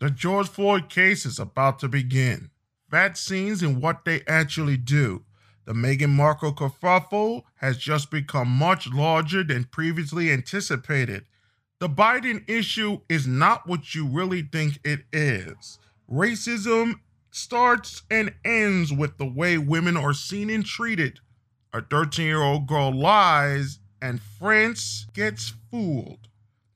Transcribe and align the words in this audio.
The 0.00 0.08
George 0.08 0.48
Floyd 0.48 0.88
case 0.88 1.26
is 1.26 1.38
about 1.38 1.78
to 1.80 1.88
begin. 1.88 2.48
Vaccines 2.88 3.62
and 3.62 3.82
what 3.82 4.06
they 4.06 4.22
actually 4.26 4.78
do. 4.78 5.24
The 5.66 5.74
Meghan 5.74 6.08
Markle 6.08 6.54
kerfuffle 6.54 7.42
has 7.56 7.76
just 7.76 8.10
become 8.10 8.48
much 8.48 8.88
larger 8.88 9.44
than 9.44 9.64
previously 9.64 10.32
anticipated. 10.32 11.26
The 11.80 11.90
Biden 11.90 12.48
issue 12.48 13.00
is 13.10 13.26
not 13.26 13.66
what 13.66 13.94
you 13.94 14.06
really 14.06 14.40
think 14.40 14.80
it 14.84 15.00
is. 15.12 15.78
Racism 16.10 16.94
starts 17.30 18.02
and 18.10 18.32
ends 18.42 18.90
with 18.94 19.18
the 19.18 19.26
way 19.30 19.58
women 19.58 19.98
are 19.98 20.14
seen 20.14 20.48
and 20.48 20.64
treated. 20.64 21.20
A 21.74 21.82
13 21.82 22.24
year 22.24 22.40
old 22.40 22.66
girl 22.66 22.90
lies, 22.90 23.80
and 24.00 24.22
France 24.22 25.06
gets 25.12 25.52
fooled. 25.70 26.29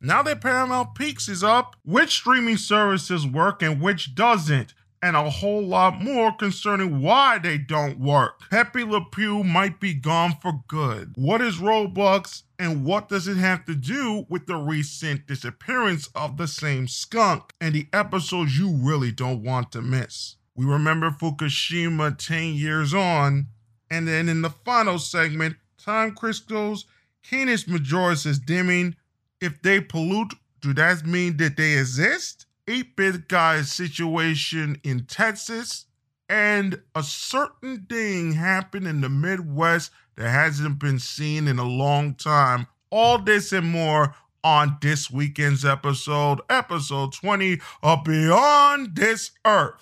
Now 0.05 0.23
that 0.25 0.43
Paramount 0.43 0.95
Plus 0.95 1.31
is 1.31 1.43
up, 1.43 1.77
which 1.83 2.11
streaming 2.11 2.59
services 2.59 3.27
work 3.27 3.63
and 3.63 3.81
which 3.81 4.15
doesn't, 4.15 4.75
and 5.03 5.17
a 5.17 5.31
whole 5.31 5.63
lot 5.63 6.03
more 6.03 6.31
concerning 6.31 7.01
why 7.01 7.39
they 7.39 7.57
don't 7.57 7.99
work. 7.99 8.51
Pepe 8.51 8.85
Le 8.85 9.03
Pew 9.03 9.43
might 9.43 9.81
be 9.81 9.95
gone 9.95 10.37
for 10.43 10.61
good. 10.69 11.15
What 11.17 11.41
is 11.41 11.57
Roblox 11.57 12.43
and 12.59 12.85
what 12.85 13.09
does 13.09 13.27
it 13.27 13.39
have 13.39 13.65
to 13.65 13.75
do 13.75 14.27
with 14.29 14.45
the 14.45 14.57
recent 14.57 15.27
disappearance 15.27 16.11
of 16.15 16.37
the 16.37 16.49
same 16.49 16.87
skunk 16.87 17.55
and 17.59 17.75
the 17.75 17.87
episodes 17.95 18.59
you 18.59 18.73
really 18.73 19.11
don't 19.11 19.43
want 19.43 19.73
to 19.73 19.81
miss? 19.81 20.37
We 20.55 20.67
remember 20.67 21.13
Fukushima 21.13 22.19
10 22.19 22.57
years 22.57 22.93
on, 22.93 23.47
and 23.91 24.07
then 24.07 24.29
in 24.29 24.43
the 24.43 24.51
final 24.51 24.99
segment, 24.99 25.57
time 25.79 26.15
crystals, 26.15 26.85
Canis 27.23 27.65
Majoris 27.65 28.27
is 28.27 28.39
dimming. 28.39 28.97
If 29.45 29.61
they 29.61 29.79
pollute, 29.79 30.33
do 30.63 30.73
that 30.73 31.05
mean 31.05 31.37
that 31.37 31.59
they 31.59 31.77
exist? 31.77 32.47
8 32.67 32.97
bit 32.97 33.29
guy's 33.29 33.71
situation 33.71 34.81
in 34.83 35.05
Texas, 35.05 35.85
and 36.31 36.81
a 36.95 37.03
certain 37.03 37.85
thing 37.87 38.33
happened 38.33 38.89
in 38.89 39.03
the 39.03 39.11
Midwest 39.11 39.91
that 40.17 40.31
hasn't 40.31 40.79
been 40.79 40.99
seen 40.99 41.47
in 41.47 41.59
a 41.59 41.69
long 41.69 42.15
time. 42.15 42.69
All 42.89 43.19
this 43.19 43.53
and 43.53 43.67
more 43.67 44.15
on 44.43 44.79
this 44.81 45.11
weekend's 45.11 45.63
episode, 45.63 46.41
episode 46.49 47.13
20 47.13 47.61
of 47.83 48.03
Beyond 48.03 48.97
This 48.97 49.33
Earth. 49.45 49.75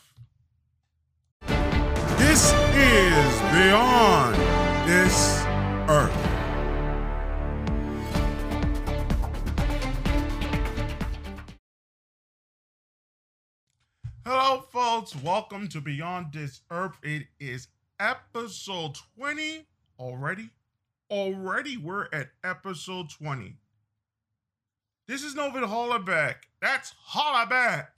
This 1.47 2.53
is 2.75 3.41
Beyond 3.53 4.35
This 4.89 5.45
Earth. 5.89 6.22
Hello, 14.25 14.61
folks. 14.71 15.17
Welcome 15.17 15.67
to 15.71 15.81
Beyond 15.81 16.33
This 16.33 16.61
Earth. 16.71 16.97
It 17.03 17.25
is 17.41 17.67
episode 17.99 18.97
20 19.19 19.67
already. 19.99 20.51
Already, 21.11 21.77
we're 21.77 22.07
at 22.13 22.29
episode 22.45 23.11
20. 23.11 23.57
This 25.09 25.25
is 25.25 25.35
Novin 25.35 25.67
Hollaback. 25.67 26.37
That's 26.61 26.95
Hollaback. 27.11 27.89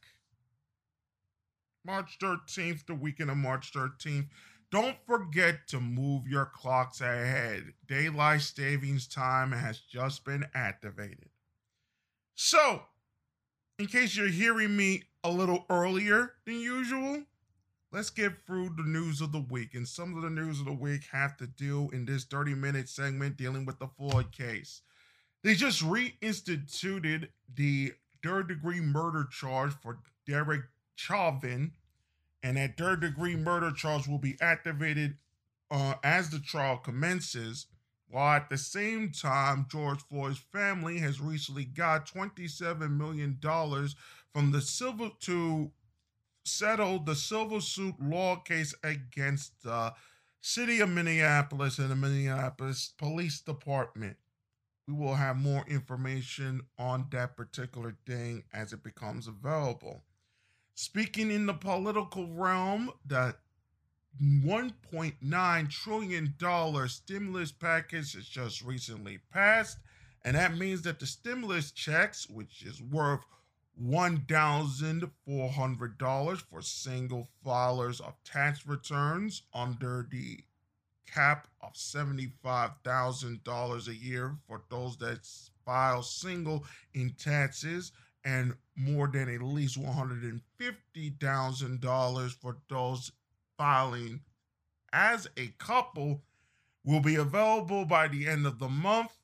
March 1.85 2.17
13th, 2.23 2.87
the 2.87 2.95
weekend 2.95 3.29
of 3.31 3.37
March 3.37 3.71
13th. 3.75 4.29
Don't 4.71 4.97
forget 5.07 5.69
to 5.69 5.79
move 5.79 6.27
your 6.27 6.47
clocks 6.47 7.03
ahead. 7.03 7.75
Daylight 7.87 8.41
savings 8.41 9.07
time 9.07 9.53
has 9.53 9.79
just 9.79 10.25
been 10.25 10.47
activated. 10.55 11.29
So, 12.35 12.85
in 13.79 13.87
case 13.87 14.17
you're 14.17 14.29
hearing 14.29 14.77
me 14.77 15.03
a 15.23 15.31
little 15.31 15.65
earlier 15.69 16.35
than 16.47 16.61
usual, 16.61 17.23
let's 17.93 18.11
get 18.11 18.33
through 18.47 18.71
the 18.77 18.85
news 18.85 19.21
of 19.21 19.33
the 19.33 19.45
week. 19.51 19.75
And 19.75 19.87
some 19.87 20.17
of 20.17 20.23
the 20.23 20.31
news 20.31 20.61
of 20.61 20.67
the 20.67 20.73
week 20.73 21.03
have 21.13 21.37
to 21.39 21.47
do 21.47 21.91
in 21.93 22.05
this 22.05 22.25
30 22.25 22.55
minute 22.55 22.89
segment 22.89 23.37
dealing 23.37 23.65
with 23.65 23.79
the 23.79 23.89
Floyd 23.89 24.33
case. 24.33 24.83
They 25.43 25.55
just 25.55 25.83
reinstituted 25.83 27.29
the 27.55 27.93
third 28.23 28.49
degree 28.49 28.81
murder 28.81 29.27
charge 29.31 29.73
for 29.83 29.99
Derek 30.27 30.63
Chauvin, 30.95 31.73
and 32.43 32.57
that 32.57 32.79
third 32.79 33.01
degree 33.01 33.37
murder 33.37 33.71
charge 33.71 34.09
will 34.09 34.19
be 34.19 34.37
activated 34.41 35.17
uh, 35.71 35.95
as 36.03 36.31
the 36.31 36.39
trial 36.39 36.79
commences. 36.79 37.67
While 38.09 38.37
at 38.37 38.51
the 38.51 38.59
same 38.59 39.11
time, 39.11 39.67
George 39.71 40.01
Floyd's 40.03 40.39
family 40.39 40.99
has 40.99 41.21
recently 41.21 41.65
got 41.65 42.09
$27 42.09 42.97
million 42.97 43.39
from 44.33 44.53
the 44.53 44.61
civil 44.61 45.11
to 45.21 45.73
settle 46.45 46.99
the 46.99 47.15
civil 47.15 47.61
suit 47.61 47.95
law 48.01 48.37
case 48.37 48.75
against 48.83 49.63
the 49.63 49.95
city 50.41 50.81
of 50.81 50.91
Minneapolis 50.91 51.79
and 51.79 51.91
the 51.91 51.97
Minneapolis 51.97 52.93
Police 52.99 53.41
Department. 53.41 54.17
We 54.87 54.95
will 54.95 55.15
have 55.15 55.37
more 55.37 55.65
information 55.67 56.61
on 56.79 57.07
that 57.11 57.37
particular 57.37 57.97
thing 58.07 58.45
as 58.53 58.73
it 58.75 58.83
becomes 58.83 59.27
available. 59.27 60.03
Speaking 60.75 61.31
in 61.31 61.47
the 61.47 61.55
political 61.55 62.29
realm, 62.29 62.91
the 63.07 63.37
$1.9 64.23 65.71
trillion 65.71 66.35
stimulus 66.89 67.53
package 67.53 68.15
has 68.15 68.27
just 68.27 68.63
recently 68.63 69.19
passed. 69.33 69.79
And 70.25 70.37
that 70.37 70.57
means 70.57 70.83
that 70.83 71.01
the 71.01 71.07
stimulus 71.07 71.73
checks, 71.73 72.29
which 72.29 72.63
is 72.63 72.81
worth 72.81 73.25
$1,400 73.83 76.41
for 76.41 76.63
single 76.63 77.29
filers 77.45 78.01
of 78.01 78.15
tax 78.25 78.67
returns 78.67 79.43
under 79.53 80.07
the 80.11 80.39
cap 81.07 81.47
of 81.61 81.75
$75,000 81.75 83.89
a 83.89 83.95
year 83.95 84.37
for 84.47 84.63
those 84.71 84.97
that 84.99 85.29
file 85.65 86.03
single 86.03 86.65
in 86.95 87.11
taxes 87.11 87.93
and 88.25 88.55
more 88.77 89.09
than 89.09 89.29
at 89.29 89.43
least 89.43 89.79
$150,000 89.79 92.31
for 92.41 92.57
those 92.69 93.13
filing 93.57 94.21
as 94.93 95.27
a 95.37 95.49
couple 95.59 96.23
will 96.85 97.01
be 97.01 97.17
available 97.17 97.85
by 97.85 98.09
the 98.09 98.29
end 98.29 98.47
of 98.47 98.59
the 98.59 98.69
month. 98.69 99.17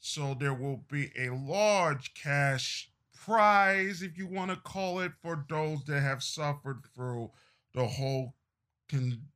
So 0.00 0.34
there 0.38 0.54
will 0.54 0.84
be 0.90 1.10
a 1.18 1.30
large 1.30 2.12
cash 2.14 2.90
prize, 3.14 4.02
if 4.02 4.18
you 4.18 4.26
want 4.26 4.50
to 4.50 4.56
call 4.56 5.00
it, 5.00 5.12
for 5.22 5.44
those 5.48 5.84
that 5.84 6.00
have 6.00 6.22
suffered 6.22 6.82
through 6.94 7.30
the 7.72 7.86
whole 7.86 8.34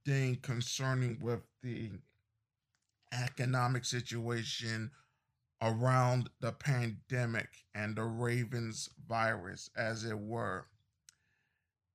thing 0.05 0.39
concerning 0.43 1.19
with 1.21 1.41
the 1.63 1.91
economic 3.13 3.85
situation 3.85 4.91
around 5.63 6.29
the 6.41 6.53
pandemic 6.53 7.49
and 7.75 7.97
the 7.97 8.05
Ravens 8.05 8.91
virus, 9.09 9.71
as 9.77 10.05
it 10.05 10.19
were. 10.19 10.67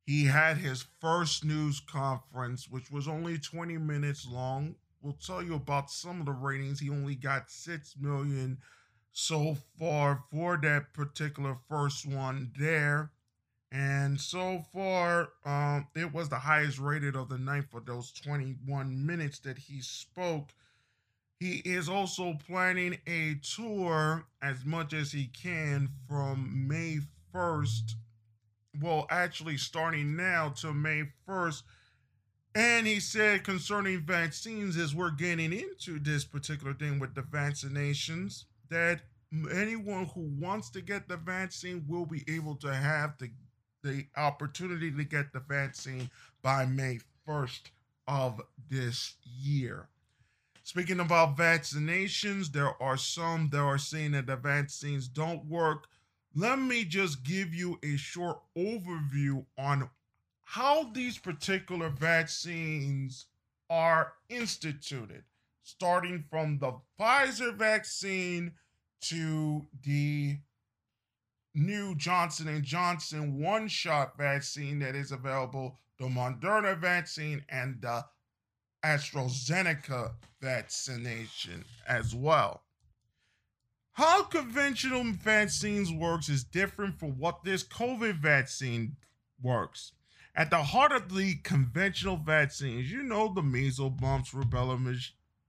He 0.06 0.25
had 0.25 0.58
his 0.58 0.86
first 1.00 1.46
news 1.46 1.80
conference, 1.80 2.68
which 2.69 2.91
was 2.91 3.08
only 3.08 3.38
20 3.38 3.78
minutes 3.78 4.28
long. 4.30 4.75
We'll 5.02 5.14
tell 5.14 5.41
you 5.41 5.56
about 5.56 5.90
some 5.90 6.19
of 6.19 6.25
the 6.25 6.34
ratings. 6.34 6.80
He 6.80 6.90
only 6.90 7.16
got 7.16 7.50
6 7.50 7.96
million 8.00 8.58
so 9.13 9.56
far 9.80 10.24
for 10.31 10.58
that 10.58 10.94
particular 10.94 11.58
first 11.69 12.06
one 12.06 12.52
there. 12.58 13.12
And 13.72 14.19
so 14.19 14.63
far, 14.72 15.30
um, 15.46 15.88
it 15.96 16.13
was 16.13 16.30
the 16.30 16.40
highest 16.40 16.80
rated 16.80 17.16
of 17.16 17.30
the 17.30 17.38
night 17.38 17.66
for 17.72 17.80
those 17.80 18.12
21 18.12 19.06
minutes 19.06 19.40
that 19.40 19.58
he 19.58 19.81
spoke. 19.81 20.50
He 21.40 21.62
is 21.66 21.90
also 21.90 22.36
planning 22.46 23.00
a 23.08 23.36
tour 23.36 24.25
as 24.42 24.63
much 24.63 24.94
as 24.94 25.12
he 25.12 25.28
can 25.28 25.90
from 26.08 26.68
May 26.68 27.00
1st. 27.34 27.96
Well, 28.81 29.06
actually, 29.09 29.57
starting 29.57 30.15
now 30.15 30.50
to 30.57 30.74
May 30.74 31.03
1st. 31.27 31.63
And 32.56 32.86
he 32.86 33.00
said 33.00 33.44
concerning 33.44 34.01
vaccines, 34.01 34.77
as 34.77 34.94
we're 34.94 35.12
getting 35.12 35.51
into 35.53 36.00
this 36.00 36.24
particular 36.24 36.74
thing 36.74 37.00
with 37.00 37.15
the 37.15 37.21
vaccinations, 37.21 38.45
that 38.69 39.01
anyone 39.51 40.06
who 40.13 40.30
wants 40.39 40.69
to 40.71 40.81
get 40.81 41.07
the 41.07 41.18
vaccine 41.18 41.83
will 41.88 42.06
be 42.06 42.24
able 42.27 42.56
to 42.57 42.74
have 42.74 43.18
the 43.18 43.31
the 43.83 44.06
opportunity 44.15 44.89
to 44.92 45.03
get 45.03 45.33
the 45.33 45.42
vaccine 45.42 46.09
by 46.42 46.65
May 46.65 47.00
1st 47.27 47.63
of 48.07 48.42
this 48.69 49.15
year. 49.24 49.89
Speaking 50.63 51.01
about 51.01 51.36
vaccinations, 51.36 52.51
there 52.51 52.81
are 52.81 52.95
some 52.95 53.50
that 53.50 53.59
are 53.59 53.77
saying 53.77 54.12
that 54.12 54.27
the 54.27 54.38
vaccines 54.38 55.09
don't 55.09 55.45
work. 55.45 55.88
Let 56.35 56.57
me 56.57 56.83
just 56.83 57.24
give 57.24 57.53
you 57.53 57.80
a 57.83 57.95
short 57.95 58.39
overview 58.57 59.45
on 59.56 59.89
how 60.44 60.91
these 60.91 61.19
particular 61.19 61.89
vaccines 61.89 63.27
are 63.69 64.13
instituted, 64.30 65.24
starting 65.62 66.24
from 66.31 66.57
the 66.57 66.74
Pfizer 67.00 67.53
vaccine 67.56 68.53
to 69.01 69.68
the 69.83 70.38
new 71.53 71.94
Johnson 71.95 72.63
& 72.63 72.65
Johnson 72.65 73.39
one-shot 73.39 74.18
vaccine 74.18 74.79
that 74.79 74.95
is 74.95 75.12
available, 75.12 75.77
the 76.00 76.06
Moderna 76.06 76.75
vaccine 76.75 77.45
and 77.47 77.79
the 77.79 78.03
AstraZeneca 78.83 80.13
vaccination 80.41 81.63
as 81.88 82.15
well. 82.15 82.62
How 83.94 84.24
conventional 84.24 85.04
vaccines 85.04 85.92
works 85.92 86.28
is 86.28 86.44
different 86.44 87.00
from 87.00 87.19
what 87.19 87.44
this 87.44 87.63
COVID 87.63 88.16
vaccine 88.16 88.95
works. 89.42 89.92
At 90.36 90.50
the 90.50 90.63
heart 90.63 90.92
of 90.92 91.13
the 91.13 91.36
conventional 91.44 92.18
vaccines, 92.18 92.92
you 92.92 93.04
know 93.04 93.31
the 93.31 93.44
measles, 93.44 93.94
mumps, 94.01 94.31
rubella 94.31 94.98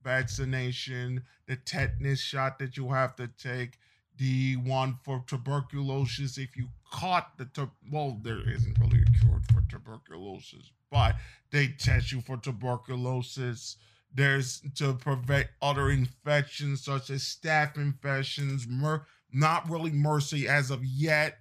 vaccination, 0.02 1.24
the 1.46 1.56
tetanus 1.56 2.20
shot 2.20 2.58
that 2.58 2.76
you 2.76 2.90
have 2.90 3.16
to 3.16 3.28
take, 3.28 3.78
the 4.16 4.56
one 4.56 4.98
for 5.02 5.24
tuberculosis 5.26 6.38
if 6.38 6.56
you 6.56 6.68
caught 6.92 7.36
the 7.36 7.46
tu- 7.46 7.70
well 7.90 8.18
there 8.22 8.48
isn't 8.48 8.78
really 8.78 9.02
a 9.02 9.18
cure 9.20 9.40
for 9.52 9.62
tuberculosis 9.68 10.70
but 10.90 11.16
they 11.50 11.68
test 11.68 12.12
you 12.12 12.20
for 12.20 12.36
tuberculosis 12.36 13.76
there's 14.14 14.62
to 14.74 14.94
prevent 14.94 15.48
other 15.60 15.90
infections 15.90 16.84
such 16.84 17.10
as 17.10 17.22
staph 17.22 17.76
infections 17.76 18.66
mer- 18.68 19.06
not 19.32 19.68
really 19.68 19.90
mercy 19.90 20.48
as 20.48 20.70
of 20.70 20.84
yet 20.84 21.38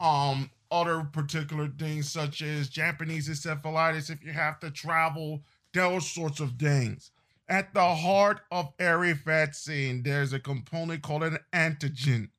um 0.00 0.50
other 0.70 1.02
particular 1.12 1.68
things 1.78 2.10
such 2.10 2.42
as 2.42 2.68
japanese 2.68 3.28
encephalitis 3.28 4.10
if 4.10 4.24
you 4.24 4.32
have 4.32 4.58
to 4.60 4.70
travel 4.70 5.42
those 5.72 6.08
sorts 6.08 6.40
of 6.40 6.52
things 6.52 7.10
at 7.48 7.74
the 7.74 7.94
heart 7.94 8.40
of 8.50 8.72
every 8.78 9.12
vaccine, 9.12 10.02
there's 10.02 10.32
a 10.32 10.40
component 10.40 11.02
called 11.02 11.24
an 11.24 11.38
antigen, 11.52 12.30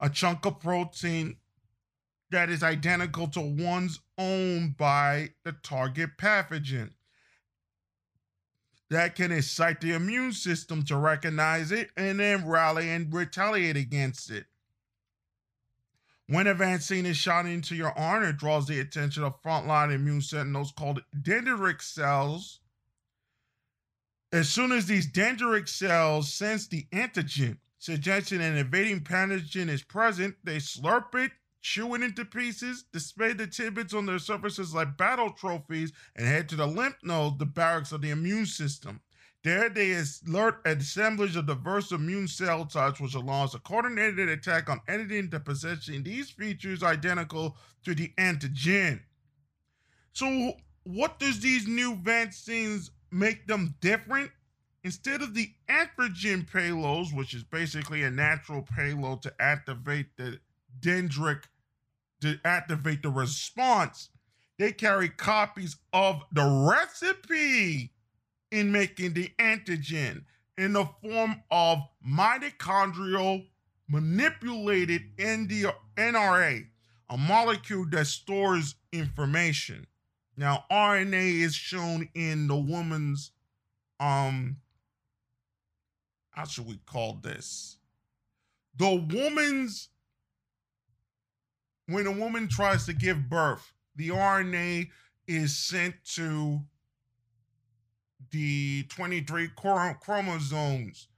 a 0.00 0.08
chunk 0.08 0.46
of 0.46 0.60
protein 0.60 1.36
that 2.30 2.48
is 2.48 2.62
identical 2.62 3.26
to 3.28 3.40
one's 3.40 4.00
own 4.16 4.74
by 4.78 5.30
the 5.44 5.52
target 5.52 6.10
pathogen. 6.18 6.90
That 8.92 9.14
can 9.14 9.32
excite 9.32 9.80
the 9.80 9.92
immune 9.92 10.32
system 10.32 10.84
to 10.84 10.96
recognize 10.96 11.72
it 11.72 11.90
and 11.96 12.20
then 12.20 12.46
rally 12.46 12.90
and 12.90 13.12
retaliate 13.12 13.76
against 13.76 14.30
it. 14.30 14.44
When 16.28 16.46
a 16.46 16.54
vaccine 16.54 17.06
is 17.06 17.16
shot 17.16 17.46
into 17.46 17.74
your 17.74 17.98
arm, 17.98 18.22
it 18.22 18.36
draws 18.36 18.66
the 18.66 18.80
attention 18.80 19.24
of 19.24 19.42
frontline 19.42 19.92
immune 19.92 20.20
sentinels 20.20 20.72
called 20.76 21.02
dendritic 21.22 21.82
cells 21.82 22.60
as 24.32 24.48
soon 24.48 24.72
as 24.72 24.86
these 24.86 25.06
dendritic 25.06 25.68
cells 25.68 26.32
sense 26.32 26.66
the 26.66 26.86
antigen, 26.90 27.58
suggesting 27.78 28.40
an 28.40 28.56
invading 28.56 29.00
pathogen 29.00 29.68
is 29.68 29.82
present, 29.82 30.36
they 30.42 30.56
slurp 30.56 31.14
it, 31.14 31.32
chew 31.62 31.94
it 31.94 32.02
into 32.02 32.24
pieces, 32.24 32.84
display 32.92 33.32
the 33.32 33.46
tidbits 33.46 33.94
on 33.94 34.06
their 34.06 34.18
surfaces 34.18 34.74
like 34.74 34.96
battle 34.96 35.30
trophies, 35.30 35.92
and 36.16 36.26
head 36.26 36.48
to 36.50 36.56
the 36.56 36.66
lymph 36.66 36.96
node, 37.02 37.38
the 37.38 37.46
barracks 37.46 37.92
of 37.92 38.02
the 38.02 38.10
immune 38.10 38.46
system. 38.46 39.00
There, 39.44 39.68
they 39.68 39.92
alert 40.26 40.60
an 40.64 40.78
assemblage 40.78 41.34
of 41.34 41.46
diverse 41.46 41.90
immune 41.90 42.28
cell 42.28 42.64
types, 42.64 43.00
which 43.00 43.14
allows 43.14 43.54
a 43.54 43.58
coordinated 43.58 44.28
attack 44.28 44.68
on 44.68 44.80
anything 44.86 45.30
that 45.30 45.44
possessing 45.44 46.02
these 46.02 46.30
features 46.30 46.82
identical 46.82 47.56
to 47.84 47.94
the 47.94 48.12
antigen. 48.18 49.00
So, 50.12 50.52
what 50.84 51.18
does 51.18 51.40
these 51.40 51.66
new 51.66 51.96
vaccines 51.96 52.90
make 53.12 53.46
them 53.46 53.74
different. 53.80 54.30
Instead 54.84 55.22
of 55.22 55.34
the 55.34 55.52
antigen 55.68 56.48
payloads, 56.48 57.14
which 57.16 57.34
is 57.34 57.44
basically 57.44 58.02
a 58.02 58.10
natural 58.10 58.62
payload 58.62 59.22
to 59.22 59.32
activate 59.38 60.16
the 60.16 60.40
dendritic, 60.80 61.44
to 62.22 62.38
activate 62.44 63.02
the 63.02 63.10
response, 63.10 64.08
they 64.58 64.72
carry 64.72 65.08
copies 65.08 65.76
of 65.92 66.22
the 66.32 66.66
recipe 66.68 67.92
in 68.50 68.72
making 68.72 69.14
the 69.14 69.30
antigen 69.38 70.24
in 70.56 70.72
the 70.72 70.88
form 71.02 71.42
of 71.50 71.78
mitochondrial 72.06 73.46
manipulated 73.88 75.02
mRNA, 75.16 76.66
a 77.10 77.18
molecule 77.18 77.86
that 77.90 78.06
stores 78.06 78.74
information. 78.92 79.86
Now, 80.36 80.64
RNA 80.70 81.42
is 81.42 81.54
shown 81.54 82.08
in 82.14 82.46
the 82.46 82.56
woman's, 82.56 83.32
um, 84.00 84.56
how 86.30 86.44
should 86.44 86.66
we 86.66 86.78
call 86.86 87.14
this? 87.22 87.76
The 88.76 88.94
woman's, 88.94 89.90
when 91.86 92.06
a 92.06 92.12
woman 92.12 92.48
tries 92.48 92.86
to 92.86 92.92
give 92.92 93.28
birth, 93.28 93.72
the 93.96 94.08
RNA 94.10 94.88
is 95.26 95.56
sent 95.56 95.94
to 96.14 96.60
the 98.30 98.84
23 98.84 99.50
chromosomes. 100.00 101.08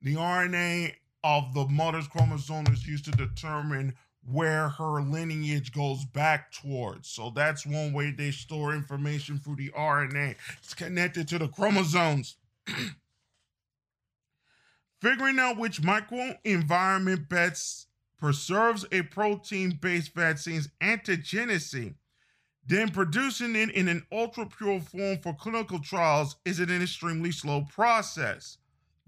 The 0.00 0.14
RNA 0.14 0.92
of 1.24 1.54
the 1.54 1.66
mother's 1.66 2.08
chromosome 2.08 2.66
is 2.68 2.86
used 2.86 3.04
to 3.06 3.10
determine 3.12 3.94
where 4.24 4.68
her 4.68 5.02
lineage 5.02 5.72
goes 5.72 6.04
back 6.04 6.52
towards. 6.52 7.08
So 7.08 7.30
that's 7.30 7.66
one 7.66 7.92
way 7.92 8.12
they 8.12 8.30
store 8.30 8.74
information 8.74 9.38
through 9.38 9.56
the 9.56 9.70
RNA. 9.70 10.36
It's 10.58 10.74
connected 10.74 11.26
to 11.28 11.38
the 11.38 11.48
chromosomes. 11.48 12.36
Figuring 15.00 15.40
out 15.40 15.58
which 15.58 15.82
microenvironment 15.82 17.28
best 17.28 17.88
preserves 18.22 18.86
a 18.92 19.02
protein 19.02 19.76
based 19.82 20.14
vaccine's 20.14 20.68
antigenicity, 20.80 21.92
then 22.64 22.88
producing 22.88 23.56
it 23.56 23.70
in 23.70 23.88
an 23.88 24.06
ultra 24.12 24.46
pure 24.46 24.80
form 24.80 25.18
for 25.20 25.34
clinical 25.34 25.80
trials 25.80 26.36
is 26.44 26.60
an 26.60 26.70
extremely 26.70 27.32
slow 27.32 27.62
process. 27.62 28.58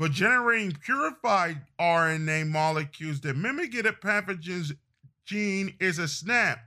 But 0.00 0.11
generating 0.11 0.72
purified 0.72 1.61
RNA 1.78 2.49
molecules 2.49 3.20
that 3.20 3.37
mimic 3.37 3.76
it 3.76 3.87
pathogens 4.00 4.72
gene 5.25 5.75
is 5.78 6.00
a 6.00 6.08
snap. 6.08 6.58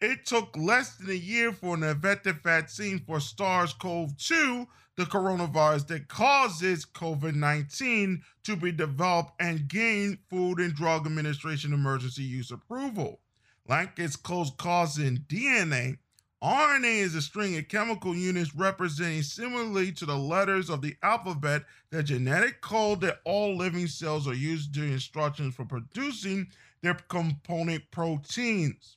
It 0.00 0.24
took 0.24 0.56
less 0.56 0.96
than 0.96 1.10
a 1.10 1.12
year 1.12 1.52
for 1.52 1.74
an 1.74 1.82
effective 1.82 2.40
vaccine 2.42 3.00
for 3.06 3.20
SARS 3.20 3.74
CoV 3.74 4.16
2, 4.16 4.66
the 4.96 5.04
coronavirus 5.04 5.86
that 5.88 6.08
causes 6.08 6.86
COVID 6.86 7.34
19, 7.34 8.22
to 8.44 8.56
be 8.56 8.72
developed 8.72 9.32
and 9.40 9.68
gain 9.68 10.18
Food 10.30 10.58
and 10.58 10.74
Drug 10.74 11.06
Administration 11.06 11.72
emergency 11.72 12.22
use 12.22 12.50
approval. 12.50 13.20
Like 13.68 13.98
its 13.98 14.16
close 14.16 14.50
cousin 14.56 15.24
DNA, 15.28 15.98
RNA 16.42 16.98
is 16.98 17.14
a 17.14 17.22
string 17.22 17.56
of 17.56 17.68
chemical 17.68 18.14
units 18.14 18.54
representing 18.54 19.22
similarly 19.22 19.90
to 19.92 20.06
the 20.06 20.16
letters 20.16 20.70
of 20.70 20.82
the 20.82 20.94
alphabet 21.02 21.64
the 21.90 22.02
genetic 22.02 22.60
code 22.60 23.00
that 23.00 23.20
all 23.24 23.56
living 23.56 23.86
cells 23.86 24.28
are 24.28 24.34
used 24.34 24.74
to 24.74 24.82
instructions 24.82 25.54
for 25.54 25.64
producing 25.64 26.46
their 26.82 26.94
component 26.94 27.90
proteins. 27.90 28.96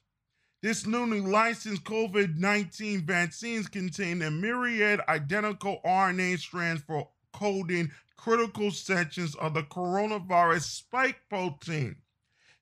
This 0.61 0.85
newly 0.85 1.21
licensed 1.21 1.85
COVID 1.85 2.35
19 2.37 3.05
vaccines 3.05 3.69
contain 3.69 4.21
a 4.21 4.29
myriad 4.29 4.99
identical 5.07 5.79
RNA 5.85 6.39
strands 6.39 6.81
for 6.81 7.07
coding 7.31 7.91
critical 8.17 8.69
sections 8.69 9.35
of 9.35 9.53
the 9.53 9.63
coronavirus 9.63 10.63
spike 10.63 11.21
protein. 11.29 11.95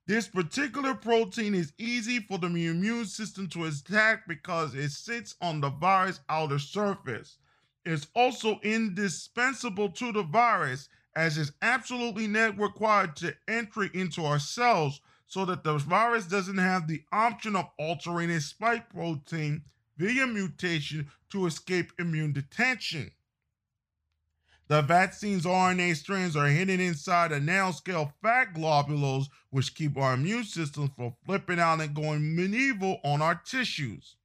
This 0.05 0.27
particular 0.27 0.93
protein 0.93 1.55
is 1.55 1.73
easy 1.79 2.19
for 2.19 2.37
the 2.37 2.45
immune 2.47 3.07
system 3.07 3.47
to 3.49 3.65
attack 3.65 4.27
because 4.27 4.75
it 4.75 4.91
sits 4.91 5.35
on 5.41 5.59
the 5.59 5.71
virus 5.71 6.19
outer 6.29 6.59
surface. 6.59 7.39
It's 7.83 8.05
also 8.13 8.59
indispensable 8.61 9.89
to 9.89 10.11
the 10.11 10.21
virus 10.21 10.87
as 11.15 11.39
it's 11.39 11.51
absolutely 11.63 12.27
not 12.27 12.59
required 12.59 13.15
to 13.15 13.35
entry 13.47 13.89
into 13.95 14.23
our 14.23 14.37
cells 14.37 15.01
so 15.27 15.45
that 15.45 15.63
the 15.63 15.77
virus 15.77 16.25
doesn't 16.25 16.57
have 16.57 16.87
the 16.87 17.03
option 17.11 17.55
of 17.55 17.69
altering 17.77 18.29
its 18.29 18.45
spike 18.45 18.89
protein 18.89 19.61
via 19.97 20.25
mutation 20.25 21.09
to 21.29 21.45
escape 21.45 21.91
immune 21.99 22.31
detection. 22.31 23.11
The 24.69 24.81
vaccine's 24.81 25.45
RNA 25.45 25.95
strands 25.95 26.35
are 26.35 26.47
hidden 26.47 26.79
inside 26.79 27.31
a 27.31 27.39
nanoscale 27.39 28.13
fat 28.21 28.53
globules, 28.53 29.29
which 29.49 29.75
keep 29.75 29.97
our 29.97 30.13
immune 30.13 30.43
system 30.43 30.91
from 30.95 31.15
flipping 31.25 31.59
out 31.59 31.79
and 31.79 31.95
going 31.95 32.35
medieval 32.35 32.99
on 33.03 33.21
our 33.21 33.35
tissues. 33.35 34.17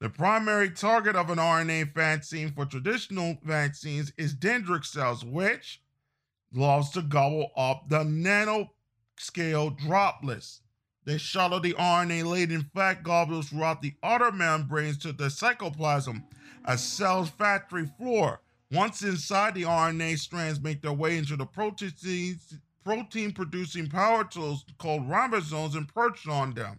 The 0.00 0.08
primary 0.08 0.70
target 0.70 1.14
of 1.16 1.30
an 1.30 1.38
RNA 1.38 1.94
vaccine 1.94 2.52
for 2.52 2.64
traditional 2.64 3.38
vaccines 3.42 4.12
is 4.16 4.34
dendritic 4.34 4.86
cells, 4.86 5.24
which 5.24 5.82
loves 6.52 6.90
to 6.90 7.02
gobble 7.02 7.50
up 7.56 7.88
the 7.88 8.04
nano 8.04 8.70
scale 9.20 9.70
droplets. 9.70 10.62
They 11.04 11.18
shuttle 11.18 11.60
the 11.60 11.74
RNA 11.74 12.24
laden 12.24 12.70
fat 12.74 13.02
globules 13.02 13.48
throughout 13.48 13.82
the 13.82 13.94
outer 14.02 14.32
membranes 14.32 14.98
to 14.98 15.12
the 15.12 15.24
cytoplasm, 15.24 16.24
a 16.64 16.78
cell's 16.78 17.30
factory 17.30 17.86
floor. 17.98 18.40
Once 18.70 19.02
inside, 19.02 19.54
the 19.54 19.64
RNA 19.64 20.18
strands 20.18 20.60
make 20.60 20.80
their 20.80 20.92
way 20.92 21.18
into 21.18 21.36
the 21.36 21.46
protein 21.46 23.32
producing 23.32 23.88
power 23.88 24.24
tools 24.24 24.64
called 24.78 25.08
ribosomes 25.08 25.76
and 25.76 25.92
perched 25.92 26.28
on 26.28 26.54
them. 26.54 26.78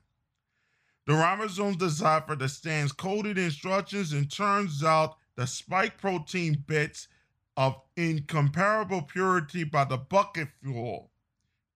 The 1.05 1.13
ribosomes 1.13 1.77
decipher 1.77 2.35
the 2.35 2.47
stand's 2.47 2.91
coded 2.91 3.37
instructions 3.37 4.13
and 4.13 4.31
turns 4.31 4.83
out 4.83 5.17
the 5.35 5.45
spike 5.45 5.97
protein 5.97 6.63
bits 6.65 7.07
of 7.57 7.75
incomparable 7.97 9.01
purity 9.01 9.63
by 9.63 9.83
the 9.83 9.97
bucket 9.97 10.47
fuel. 10.63 11.10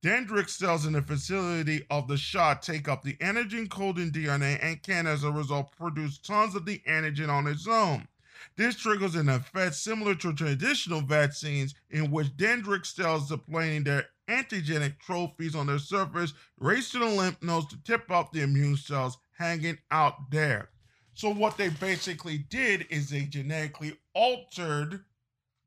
Dendritic 0.04 0.50
cells 0.50 0.86
in 0.86 0.94
the 0.94 1.02
facility 1.02 1.86
of 1.90 2.08
the 2.08 2.18
shot 2.18 2.62
take 2.62 2.88
up 2.88 3.04
the 3.04 3.16
antigen 3.16 3.70
coding 3.70 4.12
DNA 4.12 4.60
and 4.62 4.82
can, 4.84 5.08
as 5.08 5.24
a 5.24 5.32
result, 5.32 5.72
produce 5.76 6.18
tons 6.20 6.56
of 6.56 6.66
the 6.66 6.82
antigen 6.88 7.30
on 7.30 7.48
its 7.48 7.68
own. 7.68 8.08
This 8.56 8.76
triggers 8.76 9.16
an 9.16 9.30
effect 9.30 9.76
similar 9.76 10.14
to 10.16 10.34
traditional 10.34 11.02
vaccines, 11.02 11.74
in 11.90 12.12
which 12.12 12.38
dendritic 12.38 12.86
cells 12.86 13.30
displaying 13.30 13.84
their 13.84 14.08
antigenic 14.28 15.00
trophies 15.00 15.56
on 15.56 15.68
their 15.68 15.80
surface 15.80 16.34
race 16.60 16.92
to 16.92 17.00
the 17.00 17.06
lymph 17.06 17.42
nodes 17.42 17.68
to 17.68 17.78
tip 17.84 18.10
off 18.12 18.32
the 18.32 18.42
immune 18.42 18.78
cells 18.78 19.18
hanging 19.38 19.78
out 19.92 20.30
there. 20.32 20.70
So, 21.14 21.34
what 21.34 21.58
they 21.58 21.70
basically 21.70 22.38
did 22.38 22.88
is 22.90 23.10
they 23.10 23.22
genetically 23.22 23.98
altered 24.14 25.04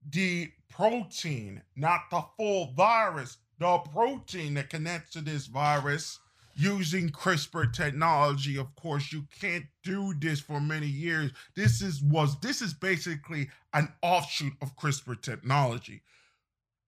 the 0.09 0.53
protein, 0.69 1.63
not 1.75 2.11
the 2.11 2.23
full 2.37 2.73
virus, 2.73 3.39
the 3.59 3.79
protein 3.79 4.55
that 4.55 4.71
connects 4.71 5.13
to 5.13 5.21
this 5.21 5.47
virus 5.47 6.19
using 6.59 7.09
CRISPR 7.09 7.73
technology. 7.73 8.59
Of 8.59 8.75
course, 8.75 9.13
you 9.13 9.27
can't 9.41 9.65
do 9.85 10.13
this 10.19 10.41
for 10.41 10.61
many 10.61 10.89
years. 10.89 11.31
This 11.55 11.81
is 11.81 12.03
was 12.03 12.39
this 12.41 12.61
is 12.61 12.75
basically 12.75 13.49
an 13.73 13.93
offshoot 14.03 14.55
of 14.61 14.77
CRISPR 14.77 15.23
technology. 15.23 16.03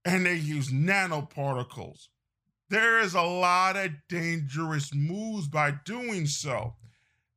And 0.04 0.26
they 0.26 0.34
use 0.34 0.70
nanoparticles. 0.70 2.08
There 2.68 3.00
is 3.00 3.14
a 3.14 3.22
lot 3.22 3.76
of 3.76 3.90
dangerous 4.08 4.94
moves 4.94 5.48
by 5.48 5.72
doing 5.84 6.26
so. 6.26 6.74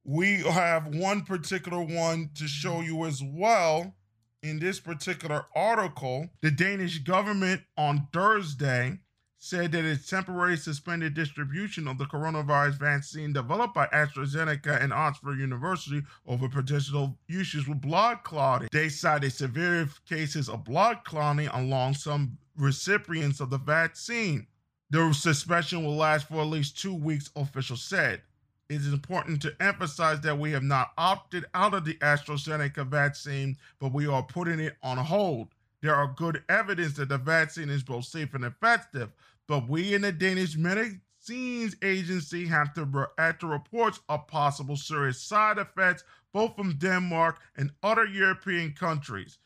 We 0.03 0.41
have 0.41 0.95
one 0.95 1.23
particular 1.23 1.81
one 1.81 2.31
to 2.35 2.47
show 2.47 2.81
you 2.81 3.05
as 3.05 3.21
well 3.23 3.95
in 4.41 4.59
this 4.59 4.79
particular 4.79 5.45
article. 5.55 6.29
The 6.41 6.51
Danish 6.51 6.99
government 6.99 7.61
on 7.77 8.07
Thursday 8.13 8.99
said 9.45 9.73
that 9.73 9.83
it 9.83 10.07
temporarily 10.07 10.55
suspended 10.55 11.13
distribution 11.13 11.85
of 11.85 11.97
the 11.97 12.05
coronavirus 12.05 12.79
vaccine 12.79 13.33
developed 13.33 13.73
by 13.73 13.85
AstraZeneca 13.87 14.81
and 14.81 14.93
Oxford 14.93 15.37
University 15.37 16.01
over 16.25 16.47
potential 16.47 17.17
issues 17.27 17.67
with 17.67 17.81
blood 17.81 18.23
clotting. 18.23 18.69
They 18.71 18.87
cited 18.87 19.33
severe 19.33 19.89
cases 20.07 20.47
of 20.47 20.63
blood 20.63 21.03
clotting 21.03 21.47
along 21.47 21.95
some 21.95 22.37
recipients 22.55 23.41
of 23.41 23.49
the 23.49 23.57
vaccine. 23.57 24.47
The 24.91 25.11
suspension 25.11 25.83
will 25.83 25.97
last 25.97 26.29
for 26.29 26.39
at 26.39 26.47
least 26.47 26.79
two 26.79 26.95
weeks, 26.95 27.29
officials 27.35 27.83
said. 27.83 28.21
It 28.69 28.75
is 28.75 28.93
important 28.93 29.41
to 29.41 29.53
emphasize 29.59 30.21
that 30.21 30.39
we 30.39 30.51
have 30.53 30.63
not 30.63 30.91
opted 30.97 31.43
out 31.53 31.73
of 31.73 31.83
the 31.83 31.95
AstraZeneca 31.95 32.87
vaccine, 32.87 33.57
but 33.81 33.91
we 33.91 34.07
are 34.07 34.23
putting 34.23 34.61
it 34.61 34.77
on 34.81 34.95
hold. 34.95 35.49
There 35.81 35.93
are 35.93 36.13
good 36.15 36.41
evidence 36.47 36.93
that 36.93 37.09
the 37.09 37.17
vaccine 37.17 37.69
is 37.69 37.83
both 37.83 38.05
safe 38.05 38.33
and 38.35 38.45
effective, 38.45 39.11
but 39.47 39.67
we 39.67 39.93
in 39.93 40.01
the 40.01 40.11
Danish 40.11 40.55
Medicines 40.55 41.75
Agency 41.81 42.45
have 42.47 42.73
to 42.73 42.85
react 42.85 43.41
to 43.41 43.47
reports 43.47 43.99
of 44.09 44.27
possible 44.27 44.75
serious 44.75 45.21
side 45.21 45.57
effects, 45.57 46.03
both 46.31 46.55
from 46.55 46.77
Denmark 46.77 47.39
and 47.55 47.71
other 47.81 48.05
European 48.05 48.73
countries. 48.73 49.37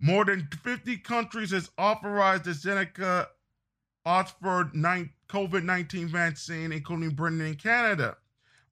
More 0.00 0.24
than 0.24 0.48
50 0.62 0.96
countries 0.98 1.50
has 1.50 1.70
authorized 1.76 2.44
the 2.44 2.54
Seneca 2.54 3.28
Oxford 4.06 4.72
COVID 4.72 5.62
19 5.62 6.08
vaccine, 6.08 6.72
including 6.72 7.10
Britain 7.10 7.42
and 7.42 7.58
Canada. 7.58 8.16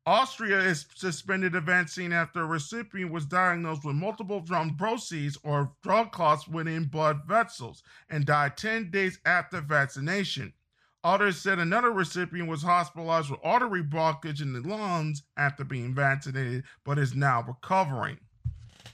Austria 0.06 0.62
has 0.62 0.86
suspended 0.94 1.52
the 1.52 1.60
vaccine 1.60 2.14
after 2.14 2.40
a 2.40 2.46
recipient 2.46 3.12
was 3.12 3.26
diagnosed 3.26 3.84
with 3.84 3.94
multiple 3.94 4.40
thrombosis 4.40 5.36
or 5.42 5.72
drug 5.82 6.12
clots 6.12 6.48
within 6.48 6.84
blood 6.84 7.26
vessels 7.26 7.82
and 8.08 8.24
died 8.24 8.56
10 8.56 8.90
days 8.90 9.18
after 9.26 9.60
vaccination. 9.60 10.54
Others 11.04 11.40
said 11.40 11.58
another 11.58 11.92
recipient 11.92 12.48
was 12.48 12.62
hospitalized 12.62 13.30
with 13.30 13.40
artery 13.44 13.82
blockage 13.82 14.42
in 14.42 14.52
the 14.52 14.60
lungs 14.60 15.22
after 15.36 15.64
being 15.64 15.94
vaccinated, 15.94 16.64
but 16.84 16.98
is 16.98 17.14
now 17.14 17.42
recovering. 17.46 18.18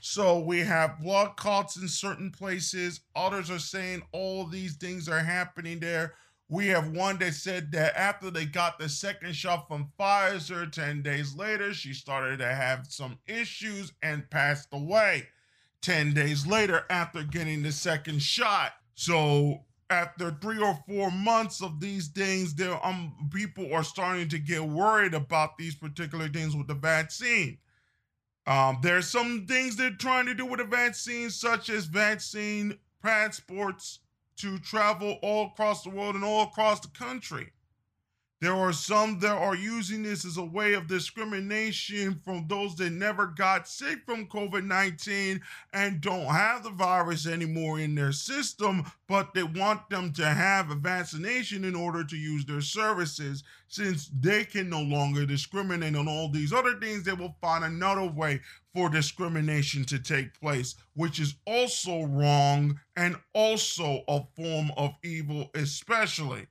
So 0.01 0.39
we 0.39 0.59
have 0.59 0.99
blood 0.99 1.35
clots 1.35 1.77
in 1.77 1.87
certain 1.87 2.29
places. 2.29 3.01
Others 3.15 3.49
are 3.49 3.57
saying 3.57 4.03
all 4.11 4.45
these 4.45 4.75
things 4.75 5.09
are 5.09 5.19
happening 5.19 5.79
there. 5.79 6.13
We 6.47 6.67
have 6.67 6.91
one 6.91 7.17
that 7.17 7.33
said 7.33 7.71
that 7.71 7.97
after 7.97 8.29
they 8.29 8.45
got 8.45 8.77
the 8.77 8.87
second 8.87 9.35
shot 9.35 9.67
from 9.67 9.91
Pfizer, 9.99 10.71
10 10.71 11.01
days 11.01 11.35
later, 11.35 11.73
she 11.73 11.91
started 11.91 12.37
to 12.37 12.45
have 12.45 12.85
some 12.87 13.17
issues 13.25 13.93
and 14.03 14.29
passed 14.29 14.67
away 14.71 15.27
10 15.81 16.13
days 16.13 16.45
later 16.45 16.85
after 16.91 17.23
getting 17.23 17.63
the 17.63 17.71
second 17.71 18.21
shot. 18.21 18.73
So 18.93 19.63
after 19.89 20.31
three 20.41 20.59
or 20.59 20.77
four 20.87 21.11
months 21.11 21.61
of 21.61 21.79
these 21.79 22.07
things, 22.07 22.55
there 22.55 22.83
um 22.85 23.29
people 23.31 23.73
are 23.73 23.83
starting 23.83 24.27
to 24.29 24.39
get 24.39 24.63
worried 24.63 25.13
about 25.13 25.57
these 25.57 25.75
particular 25.75 26.27
things 26.27 26.55
with 26.55 26.67
the 26.67 26.73
vaccine. 26.73 27.57
Um, 28.47 28.77
there's 28.81 29.07
some 29.07 29.45
things 29.47 29.75
they're 29.75 29.91
trying 29.91 30.27
to 30.27 30.35
do 30.35 30.45
with 30.45 30.59
the 30.59 30.65
vaccine, 30.65 31.29
such 31.29 31.69
as 31.69 31.85
vaccine 31.85 32.77
passports 33.01 33.99
to 34.37 34.59
travel 34.59 35.17
all 35.21 35.47
across 35.47 35.83
the 35.83 35.89
world 35.89 36.15
and 36.15 36.23
all 36.23 36.43
across 36.43 36.79
the 36.79 36.89
country. 36.89 37.51
There 38.41 38.53
are 38.53 38.73
some 38.73 39.19
that 39.19 39.31
are 39.31 39.55
using 39.55 40.03
this 40.03 40.25
as 40.25 40.35
a 40.35 40.43
way 40.43 40.73
of 40.73 40.87
discrimination 40.87 42.19
from 42.25 42.47
those 42.49 42.75
that 42.75 42.91
never 42.91 43.27
got 43.27 43.65
sick 43.65 43.99
from 44.05 44.27
COVID 44.27 44.65
19 44.65 45.41
and 45.71 46.01
don't 46.01 46.25
have 46.25 46.63
the 46.63 46.71
virus 46.71 47.27
anymore 47.27 47.79
in 47.79 47.95
their 47.95 48.11
system, 48.11 48.83
but 49.07 49.33
they 49.33 49.43
want 49.43 49.89
them 49.89 50.11
to 50.13 50.25
have 50.25 50.69
a 50.69 50.75
vaccination 50.75 51.63
in 51.63 51.75
order 51.75 52.03
to 52.03 52.17
use 52.17 52.45
their 52.45 52.59
services. 52.59 53.41
Since 53.69 54.11
they 54.19 54.43
can 54.43 54.69
no 54.69 54.81
longer 54.81 55.25
discriminate 55.25 55.95
on 55.95 56.09
all 56.09 56.29
these 56.29 56.51
other 56.51 56.77
things, 56.77 57.03
they 57.03 57.13
will 57.13 57.37
find 57.39 57.63
another 57.63 58.05
way 58.05 58.41
for 58.73 58.89
discrimination 58.89 59.85
to 59.85 59.97
take 59.97 60.37
place, 60.41 60.75
which 60.93 61.21
is 61.21 61.35
also 61.47 62.03
wrong 62.03 62.77
and 62.97 63.15
also 63.33 64.03
a 64.09 64.21
form 64.35 64.71
of 64.75 64.93
evil, 65.03 65.49
especially 65.55 66.47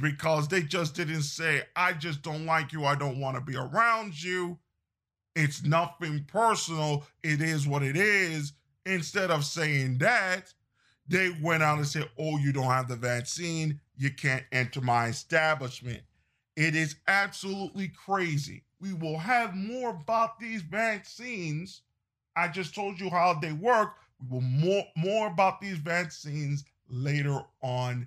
because 0.00 0.48
they 0.48 0.62
just 0.62 0.94
didn't 0.94 1.22
say, 1.22 1.62
I 1.76 1.92
just 1.92 2.22
don't 2.22 2.46
like 2.46 2.72
you. 2.72 2.84
I 2.84 2.94
don't 2.94 3.20
want 3.20 3.36
to 3.36 3.40
be 3.42 3.56
around 3.56 4.22
you. 4.22 4.58
It's 5.34 5.64
nothing 5.64 6.24
personal. 6.28 7.04
It 7.22 7.40
is 7.40 7.66
what 7.66 7.82
it 7.82 7.96
is. 7.96 8.52
Instead 8.84 9.30
of 9.30 9.44
saying 9.44 9.98
that, 9.98 10.52
they 11.08 11.30
went 11.42 11.62
out 11.62 11.78
and 11.78 11.86
said, 11.86 12.08
Oh, 12.18 12.38
you 12.38 12.52
don't 12.52 12.64
have 12.64 12.88
the 12.88 12.96
vaccine. 12.96 13.80
You 13.96 14.10
can't 14.10 14.44
enter 14.52 14.80
my 14.80 15.06
establishment. 15.06 16.02
It 16.56 16.74
is 16.74 16.96
absolutely 17.08 17.88
crazy. 17.88 18.64
We 18.80 18.92
will 18.92 19.18
have 19.18 19.54
more 19.54 19.90
about 19.90 20.38
these 20.38 20.62
vaccines. 20.62 21.82
I 22.36 22.48
just 22.48 22.74
told 22.74 23.00
you 23.00 23.10
how 23.10 23.34
they 23.34 23.52
work. 23.52 23.94
We 24.20 24.36
will 24.36 24.42
more 24.42 24.84
more 24.96 25.26
about 25.28 25.60
these 25.60 25.78
vaccines 25.78 26.64
later 26.88 27.40
on 27.62 28.06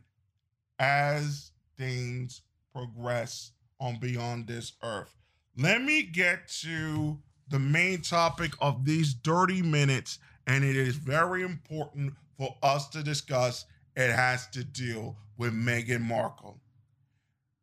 as 0.79 1.51
things 1.77 2.41
progress 2.73 3.51
on 3.79 3.99
beyond 3.99 4.47
this 4.47 4.73
earth. 4.83 5.15
Let 5.57 5.81
me 5.81 6.03
get 6.03 6.47
to 6.61 7.17
the 7.47 7.59
main 7.59 8.01
topic 8.01 8.51
of 8.59 8.85
these 8.85 9.15
30 9.23 9.61
minutes, 9.61 10.19
and 10.47 10.63
it 10.63 10.75
is 10.75 10.95
very 10.95 11.43
important 11.43 12.13
for 12.37 12.55
us 12.61 12.89
to 12.89 13.03
discuss. 13.03 13.65
It 13.95 14.11
has 14.11 14.47
to 14.47 14.63
deal 14.63 15.17
with 15.37 15.53
Meghan 15.53 16.01
Markle. 16.01 16.59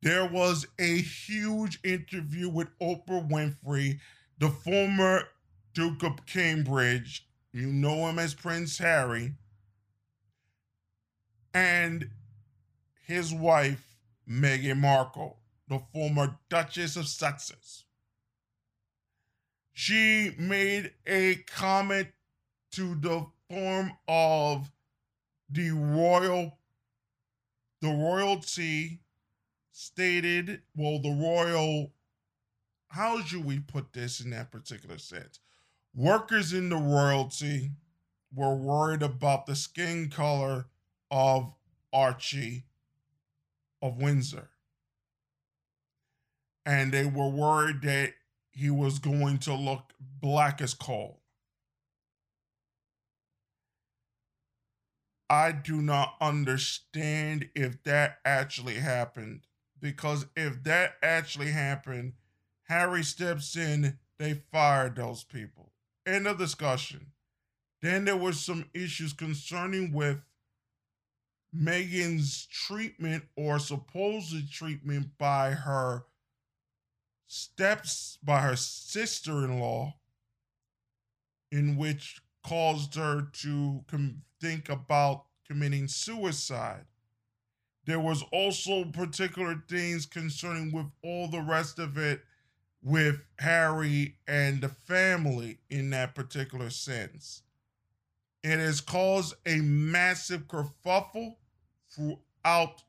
There 0.02 0.26
was 0.26 0.66
a 0.78 0.98
huge 0.98 1.78
interview 1.84 2.48
with 2.48 2.68
Oprah 2.80 3.28
Winfrey, 3.28 4.00
the 4.38 4.48
former 4.48 5.28
Duke 5.74 6.02
of 6.02 6.26
Cambridge. 6.26 7.26
You 7.52 7.66
know 7.66 8.08
him 8.08 8.18
as 8.18 8.34
Prince 8.34 8.78
Harry. 8.78 9.34
And 11.54 12.10
his 13.06 13.32
wife, 13.32 13.91
Meghan 14.28 14.78
Markle, 14.78 15.38
the 15.68 15.80
former 15.92 16.38
Duchess 16.48 16.96
of 16.96 17.08
Sussex. 17.08 17.84
She 19.72 20.34
made 20.38 20.92
a 21.06 21.36
comment 21.46 22.08
to 22.72 22.94
the 22.94 23.26
form 23.48 23.92
of 24.08 24.70
the 25.50 25.70
royal 25.70 26.58
the 27.82 27.88
royalty 27.88 29.00
stated 29.72 30.62
well 30.74 30.98
the 31.00 31.10
royal 31.10 31.92
how 32.88 33.20
should 33.22 33.44
we 33.44 33.58
put 33.58 33.92
this 33.92 34.20
in 34.20 34.30
that 34.30 34.50
particular 34.50 34.96
sense 34.96 35.40
workers 35.94 36.52
in 36.52 36.70
the 36.70 36.76
royalty 36.76 37.72
were 38.34 38.54
worried 38.54 39.02
about 39.02 39.44
the 39.44 39.54
skin 39.56 40.08
color 40.08 40.66
of 41.10 41.52
archie 41.92 42.64
of 43.82 44.00
Windsor. 44.00 44.48
And 46.64 46.92
they 46.92 47.04
were 47.04 47.28
worried 47.28 47.82
that 47.82 48.14
he 48.52 48.70
was 48.70 48.98
going 48.98 49.38
to 49.38 49.54
look 49.54 49.92
black 50.20 50.60
as 50.60 50.74
coal. 50.74 51.20
I 55.28 55.50
do 55.50 55.80
not 55.82 56.14
understand 56.20 57.48
if 57.54 57.82
that 57.82 58.18
actually 58.24 58.74
happened. 58.74 59.46
Because 59.80 60.26
if 60.36 60.62
that 60.62 60.94
actually 61.02 61.50
happened, 61.50 62.12
Harry 62.64 63.02
steps 63.02 63.56
in, 63.56 63.98
they 64.18 64.42
fired 64.52 64.94
those 64.94 65.24
people. 65.24 65.72
End 66.06 66.28
of 66.28 66.38
discussion. 66.38 67.08
Then 67.80 68.04
there 68.04 68.16
were 68.16 68.32
some 68.32 68.66
issues 68.72 69.12
concerning 69.12 69.92
with 69.92 70.18
Meghan's 71.56 72.46
treatment 72.46 73.24
or 73.36 73.58
supposed 73.58 74.52
treatment 74.52 75.18
by 75.18 75.50
her 75.50 76.04
steps 77.26 78.18
by 78.22 78.40
her 78.40 78.56
sister-in-law 78.56 79.94
in 81.50 81.76
which 81.76 82.20
caused 82.42 82.94
her 82.94 83.28
to 83.32 83.84
com- 83.86 84.22
think 84.40 84.68
about 84.68 85.24
committing 85.46 85.88
suicide. 85.88 86.84
There 87.84 88.00
was 88.00 88.22
also 88.32 88.84
particular 88.84 89.62
things 89.68 90.06
concerning 90.06 90.72
with 90.72 90.86
all 91.02 91.28
the 91.28 91.40
rest 91.40 91.78
of 91.78 91.98
it 91.98 92.22
with 92.82 93.20
harry 93.38 94.16
and 94.26 94.60
the 94.60 94.68
family 94.68 95.58
in 95.70 95.90
that 95.90 96.14
particular 96.14 96.70
sense. 96.70 97.42
It 98.42 98.58
has 98.58 98.80
caused 98.80 99.34
a 99.46 99.58
massive 99.58 100.48
kerfuffle 100.48 101.36
throughout 101.94 102.82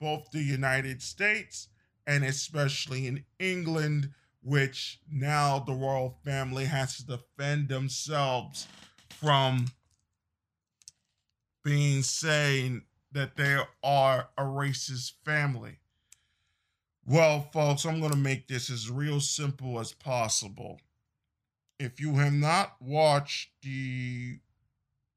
both 0.00 0.30
the 0.30 0.42
united 0.42 1.02
states 1.02 1.68
and 2.06 2.24
especially 2.24 3.06
in 3.06 3.24
England, 3.38 4.10
which 4.42 5.00
now 5.10 5.58
the 5.58 5.72
royal 5.72 6.18
family 6.24 6.66
has 6.66 6.98
to 6.98 7.06
defend 7.06 7.68
themselves 7.68 8.66
from 9.08 9.66
being 11.62 12.02
saying 12.02 12.82
that 13.12 13.36
they 13.36 13.56
are 13.82 14.28
a 14.36 14.42
racist 14.42 15.12
family. 15.24 15.78
Well, 17.06 17.48
folks, 17.52 17.84
I'm 17.84 18.00
going 18.00 18.12
to 18.12 18.18
make 18.18 18.48
this 18.48 18.70
as 18.70 18.90
real 18.90 19.20
simple 19.20 19.78
as 19.78 19.92
possible. 19.92 20.80
If 21.78 22.00
you 22.00 22.14
have 22.16 22.32
not 22.32 22.76
watched 22.80 23.50
the 23.62 24.38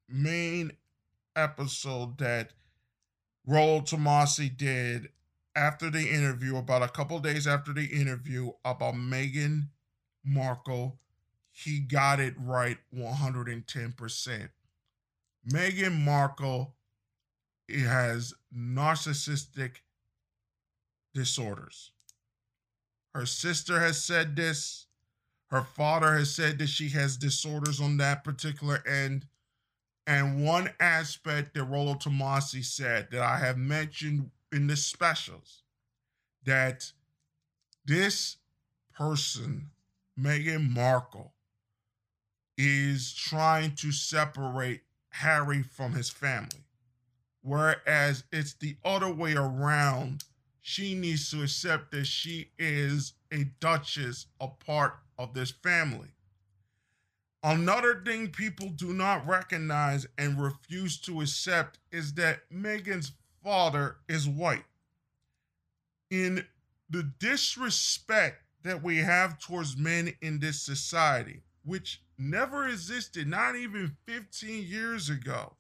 main 0.08 0.72
episode 1.36 2.17
that 2.17 2.51
Rollo 3.48 3.80
Tomassi 3.80 4.56
did 4.56 5.10
after 5.56 5.89
the 5.89 6.10
interview, 6.10 6.58
about 6.58 6.84
a 6.84 6.89
couple 6.89 7.18
days 7.20 7.48
after 7.48 7.74
the 7.74 7.86
interview 7.86 8.51
about 8.63 8.94
Meghan 8.94 9.70
Markle, 10.24 11.00
he 11.51 11.80
got 11.80 12.20
it 12.20 12.36
right 12.38 12.77
110%. 12.94 14.50
Meghan 15.50 16.04
Markle 16.04 16.75
has 17.70 18.34
narcissistic 18.56 19.77
disorders. 21.13 21.92
Her 23.16 23.25
sister 23.25 23.80
has 23.80 24.04
said 24.04 24.36
this. 24.36 24.86
Her 25.50 25.63
father 25.63 26.18
has 26.18 26.36
said 26.36 26.60
that 26.60 26.68
she 26.68 26.89
has 26.89 27.18
disorders 27.18 27.80
on 27.80 27.98
that 27.98 28.24
particular 28.24 28.84
end. 28.86 29.25
And 30.08 30.46
one 30.46 30.70
aspect 30.80 31.54
that 31.54 31.66
Rollo 31.66 31.96
Tomassi 31.96 32.64
said 32.64 33.10
that 33.12 33.22
I 33.22 33.40
have 33.40 33.58
mentioned 33.58 34.32
in 34.54 34.68
the 34.68 34.78
specials 34.78 35.64
that 36.46 36.94
this 37.86 38.38
person, 38.96 39.70
Meghan 40.18 40.70
Markle, 40.70 41.34
is 42.58 43.14
trying 43.14 43.76
to 43.76 43.92
separate 43.92 44.82
Harry 45.10 45.62
from 45.62 45.92
his 45.92 46.10
family. 46.10 46.64
Whereas 47.42 48.24
it's 48.31 48.53
the 48.53 48.77
other 48.86 49.14
way 49.14 49.36
around. 49.36 50.24
She 50.62 50.96
needs 50.96 51.31
to 51.31 51.44
accept 51.44 51.92
that 51.92 52.05
she 52.05 52.51
is 52.58 53.14
a 53.31 53.46
duchess, 53.60 54.27
a 54.40 54.48
part 54.48 54.96
of 55.18 55.34
this 55.34 55.51
family. 55.51 56.10
Another 57.50 58.01
thing 58.05 58.27
people 58.27 58.68
do 58.68 58.92
not 58.92 59.25
recognize 59.25 60.05
and 60.18 60.38
refuse 60.38 61.00
to 61.00 61.22
accept 61.22 61.79
is 61.94 62.16
that 62.16 62.42
Meghan's 62.53 63.14
father 63.42 63.96
is 64.10 64.27
white. 64.27 64.66
In 66.10 66.46
the 66.90 67.03
disrespect 67.03 68.44
that 68.64 68.83
we 68.83 68.98
have 68.98 69.40
towards 69.40 69.77
men 69.77 70.12
in 70.22 70.42
this 70.42 70.60
society, 70.60 71.44
which 71.64 72.01
never 72.18 72.68
existed, 72.68 73.29
not 73.29 73.55
even 73.55 73.96
15 74.05 74.68
years 74.68 75.10
ago. 75.10 75.55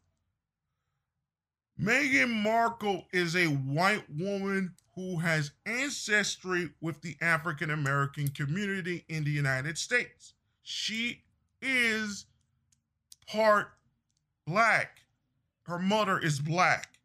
Meghan 1.81 2.43
Markle 2.43 3.07
is 3.13 3.33
a 3.33 3.45
white 3.45 4.03
woman 4.09 4.73
who 4.95 5.19
has 5.19 5.51
ancestry 5.65 6.69
with 6.81 7.01
the 7.01 7.15
African 7.21 7.69
American 7.69 8.27
community 8.27 9.05
in 9.07 9.23
the 9.23 9.31
United 9.31 9.77
States. 9.77 10.33
She 10.63 11.23
is 11.61 12.25
part 13.27 13.67
black. 14.45 15.01
Her 15.63 15.79
mother 15.79 16.17
is 16.17 16.39
black. 16.39 16.97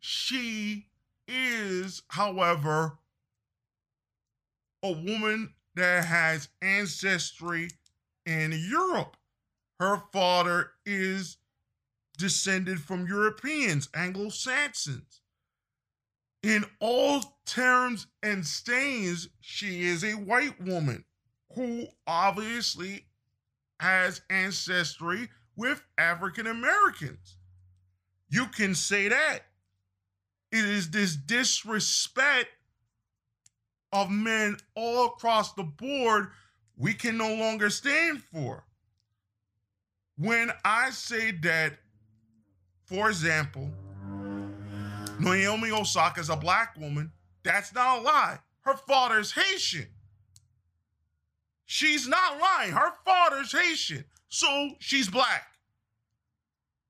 She 0.00 0.86
is, 1.26 2.02
however, 2.08 2.98
a 4.82 4.92
woman 4.92 5.54
that 5.74 6.04
has 6.04 6.48
ancestry 6.62 7.70
in 8.24 8.52
Europe. 8.70 9.16
Her 9.80 10.02
father 10.12 10.70
is 10.84 11.38
descended 12.18 12.80
from 12.80 13.06
Europeans, 13.06 13.88
Anglo 13.94 14.28
Saxons. 14.28 15.20
In 16.42 16.64
all 16.80 17.38
terms 17.44 18.06
and 18.22 18.46
stains, 18.46 19.28
she 19.40 19.84
is 19.84 20.04
a 20.04 20.12
white 20.12 20.60
woman 20.60 21.04
who 21.54 21.86
obviously 22.06 23.06
has 23.80 24.20
ancestry 24.30 25.28
with 25.56 25.82
African 25.98 26.46
Americans. 26.46 27.36
You 28.28 28.46
can 28.46 28.74
say 28.74 29.08
that. 29.08 29.40
It 30.52 30.64
is 30.64 30.90
this 30.90 31.16
disrespect 31.16 32.48
of 33.92 34.10
men 34.10 34.56
all 34.74 35.06
across 35.06 35.52
the 35.54 35.62
board 35.62 36.28
we 36.76 36.92
can 36.94 37.16
no 37.16 37.34
longer 37.34 37.70
stand 37.70 38.22
for. 38.22 38.64
When 40.18 40.50
I 40.64 40.90
say 40.90 41.30
that, 41.42 41.78
for 42.84 43.08
example, 43.08 43.70
Naomi 45.18 45.70
Osaka 45.70 46.20
is 46.20 46.30
a 46.30 46.36
black 46.36 46.76
woman, 46.78 47.12
that's 47.42 47.74
not 47.74 47.98
a 47.98 48.02
lie. 48.02 48.38
Her 48.60 48.76
father's 48.76 49.32
Haitian. 49.32 49.86
She's 51.66 52.08
not 52.08 52.40
lying. 52.40 52.72
Her 52.72 52.92
father's 53.04 53.52
Haitian. 53.52 54.04
So 54.28 54.70
she's 54.78 55.08
black 55.08 55.46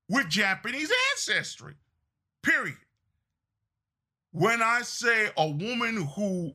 with 0.08 0.28
Japanese 0.28 0.92
ancestry. 1.12 1.74
Period. 2.42 2.76
When 4.32 4.62
I 4.62 4.82
say 4.82 5.30
a 5.36 5.48
woman 5.48 6.06
who 6.14 6.52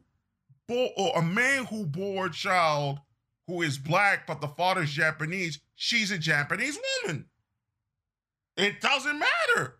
bore, 0.68 0.90
or 0.96 1.18
a 1.18 1.24
man 1.24 1.66
who 1.66 1.86
bore 1.86 2.28
a 2.28 2.32
child 2.32 3.00
who 3.48 3.64
is 3.64 3.78
black 3.78 4.28
but 4.28 4.40
the 4.40 4.48
father's 4.48 4.92
Japanese, 4.92 5.60
she's 5.76 6.12
a 6.12 6.18
Japanese 6.18 6.78
woman. 7.04 7.26
It 8.56 8.82
doesn't 8.82 9.20
matter. 9.20 9.80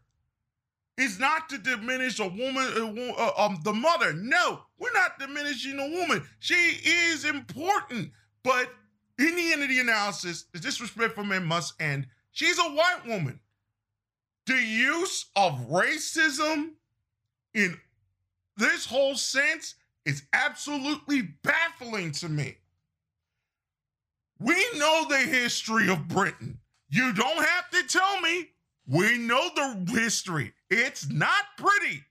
It's 0.98 1.20
not 1.20 1.50
to 1.50 1.58
diminish 1.58 2.20
a 2.20 2.28
woman, 2.28 3.14
uh, 3.18 3.32
um, 3.38 3.60
the 3.64 3.74
mother. 3.74 4.14
No, 4.14 4.62
we're 4.78 4.94
not 4.94 5.20
diminishing 5.20 5.80
a 5.80 6.00
woman. 6.00 6.24
She 6.40 6.54
is 6.54 7.26
important, 7.26 8.12
but 8.44 8.70
in 9.20 9.36
the 9.36 9.54
end 9.54 9.64
of 9.64 9.70
the 9.70 9.80
analysis, 9.80 10.46
the 10.52 10.60
disrespect 10.60 11.16
for 11.16 11.24
men 11.24 11.46
must 11.46 11.80
end. 11.82 12.08
She's 12.32 12.58
a 12.58 12.64
white 12.64 13.02
woman. 13.06 13.40
The 14.48 14.62
use 14.62 15.26
of 15.36 15.54
racism 15.70 16.72
in 17.54 17.78
this 18.58 18.86
whole 18.86 19.16
sense 19.16 19.76
is 20.06 20.24
absolutely 20.34 21.22
baffling 21.44 22.12
to 22.14 22.30
me. 22.30 22.58
We 24.40 24.56
know 24.76 25.06
the 25.08 25.20
history 25.20 25.90
of 25.90 26.08
Britain. 26.08 26.60
You 26.90 27.14
don't 27.14 27.46
have 27.46 27.70
to 27.70 27.84
tell 27.88 28.20
me. 28.22 28.50
We 28.88 29.18
know 29.18 29.50
the 29.56 29.92
history. 29.92 30.54
It's 30.70 31.08
not 31.10 31.44
pretty, 31.58 32.04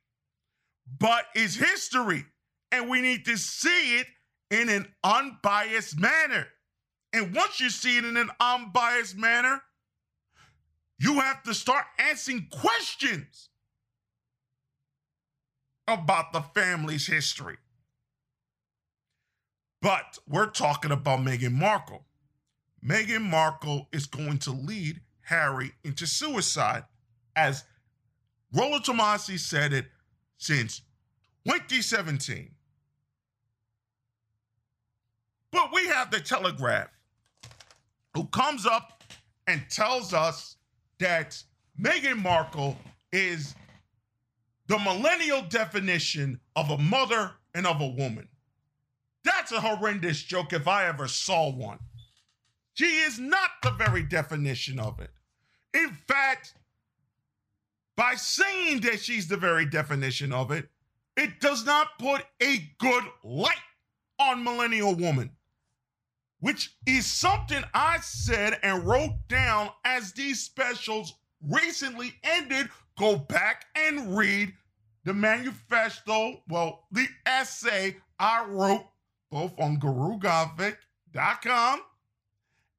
but 0.99 1.27
it's 1.35 1.57
history. 1.57 2.25
And 2.71 2.89
we 2.89 3.01
need 3.01 3.25
to 3.25 3.37
see 3.37 3.99
it 3.99 4.07
in 4.51 4.69
an 4.69 4.87
unbiased 5.05 5.99
manner. 5.99 6.47
And 7.13 7.35
once 7.35 7.61
you 7.61 7.71
see 7.71 7.99
it 7.99 8.05
in 8.05 8.17
an 8.17 8.31
unbiased 8.41 9.17
manner, 9.17 9.63
you 10.99 11.21
have 11.21 11.43
to 11.45 11.55
start 11.55 11.85
answering 11.99 12.49
questions. 12.51 13.49
about 15.89 16.33
the 16.33 16.43
family's 16.55 17.07
history. 17.07 17.57
But 19.83 20.19
we're 20.29 20.51
talking 20.51 20.93
about 20.93 21.21
Meghan 21.21 21.53
Markle. 21.53 22.05
Meghan 22.85 23.23
Markle 23.23 23.89
is 23.93 24.07
going 24.07 24.39
to 24.39 24.53
lead 24.53 25.01
Harry 25.23 25.73
into 25.83 26.07
suicide, 26.07 26.85
as 27.35 27.65
Rollo 28.53 28.79
Tomassi 28.79 29.39
said 29.39 29.73
it 29.73 29.87
since 30.39 30.83
2017. 31.47 32.51
But 35.53 35.73
we 35.73 35.87
have 35.89 36.11
the 36.11 36.21
Telegraph, 36.21 36.89
who 38.15 38.27
comes 38.27 38.67
up 38.67 39.03
and 39.47 39.63
tells 39.69 40.15
us 40.15 40.57
that 40.99 41.43
Meghan 41.81 42.23
Markle 42.23 42.77
is 43.13 43.55
the 44.69 44.79
millennial 44.79 45.43
definition 45.43 46.41
of 46.55 46.71
a 46.71 46.79
mother 46.79 47.33
and 47.55 47.67
of 47.67 47.81
a 47.81 47.89
woman. 47.89 48.29
That's 49.25 49.53
a 49.53 49.61
horrendous 49.61 50.23
joke 50.23 50.53
if 50.53 50.69
I 50.69 50.87
ever 50.87 51.09
saw 51.09 51.51
one. 51.51 51.79
She 52.75 52.85
is 52.85 53.19
not 53.19 53.51
the 53.63 53.73
very 53.73 54.03
definition 54.03 54.79
of 54.79 55.01
it. 55.01 55.11
In 55.75 55.91
fact, 56.07 56.55
by 57.97 58.15
saying 58.15 58.81
that 58.81 59.01
she's 59.01 59.29
the 59.29 59.37
very 59.37 59.67
definition 59.67 60.33
of 60.33 60.51
it, 60.51 60.69
it 61.17 61.41
does 61.41 61.67
not 61.67 61.99
put 61.99 62.25
a 62.41 62.71
good 62.79 63.05
light 63.23 63.55
on 64.19 64.45
millennial 64.45 64.95
woman, 64.95 65.31
which 66.41 66.75
is 66.87 67.07
something 67.07 67.63
I 67.75 67.99
said 68.01 68.59
and 68.63 68.85
wrote 68.85 69.15
down 69.29 69.71
as 69.85 70.13
these 70.13 70.43
specials 70.43 71.15
recently 71.47 72.15
ended. 72.25 72.69
Go 72.99 73.17
back 73.17 73.67
and 73.77 74.17
read 74.17 74.53
the 75.05 75.15
manifesto, 75.15 76.43
well, 76.49 76.87
the 76.93 77.07
essay 77.25 77.97
I 78.19 78.45
wrote 78.47 78.85
both 79.31 79.53
on 79.59 79.79
GuruGothic.com 79.79 81.81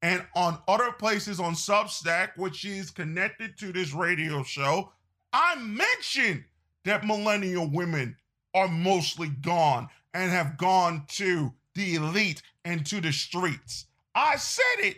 and 0.02 0.26
on 0.34 0.58
other 0.68 0.92
places 0.92 1.40
on 1.40 1.54
Substack, 1.54 2.36
which 2.36 2.64
is 2.64 2.90
connected 2.90 3.56
to 3.58 3.72
this 3.72 3.92
radio 3.92 4.42
show. 4.42 4.92
I 5.32 5.56
mentioned 5.56 6.44
that 6.84 7.06
millennial 7.06 7.70
women 7.70 8.16
are 8.54 8.68
mostly 8.68 9.28
gone 9.28 9.88
and 10.14 10.30
have 10.30 10.58
gone 10.58 11.04
to 11.08 11.52
the 11.74 11.94
elite 11.94 12.42
and 12.64 12.84
to 12.86 13.00
the 13.00 13.12
streets. 13.12 13.86
I 14.14 14.36
said 14.36 14.78
it. 14.80 14.96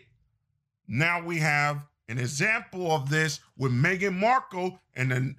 Now 0.87 1.25
we 1.25 1.39
have 1.39 1.83
an 2.09 2.19
example 2.19 2.93
of 2.93 3.09
this 3.09 3.41
with 3.57 3.73
Meghan 3.73 4.19
Markle 4.19 4.79
and 4.95 5.13
a 5.13 5.35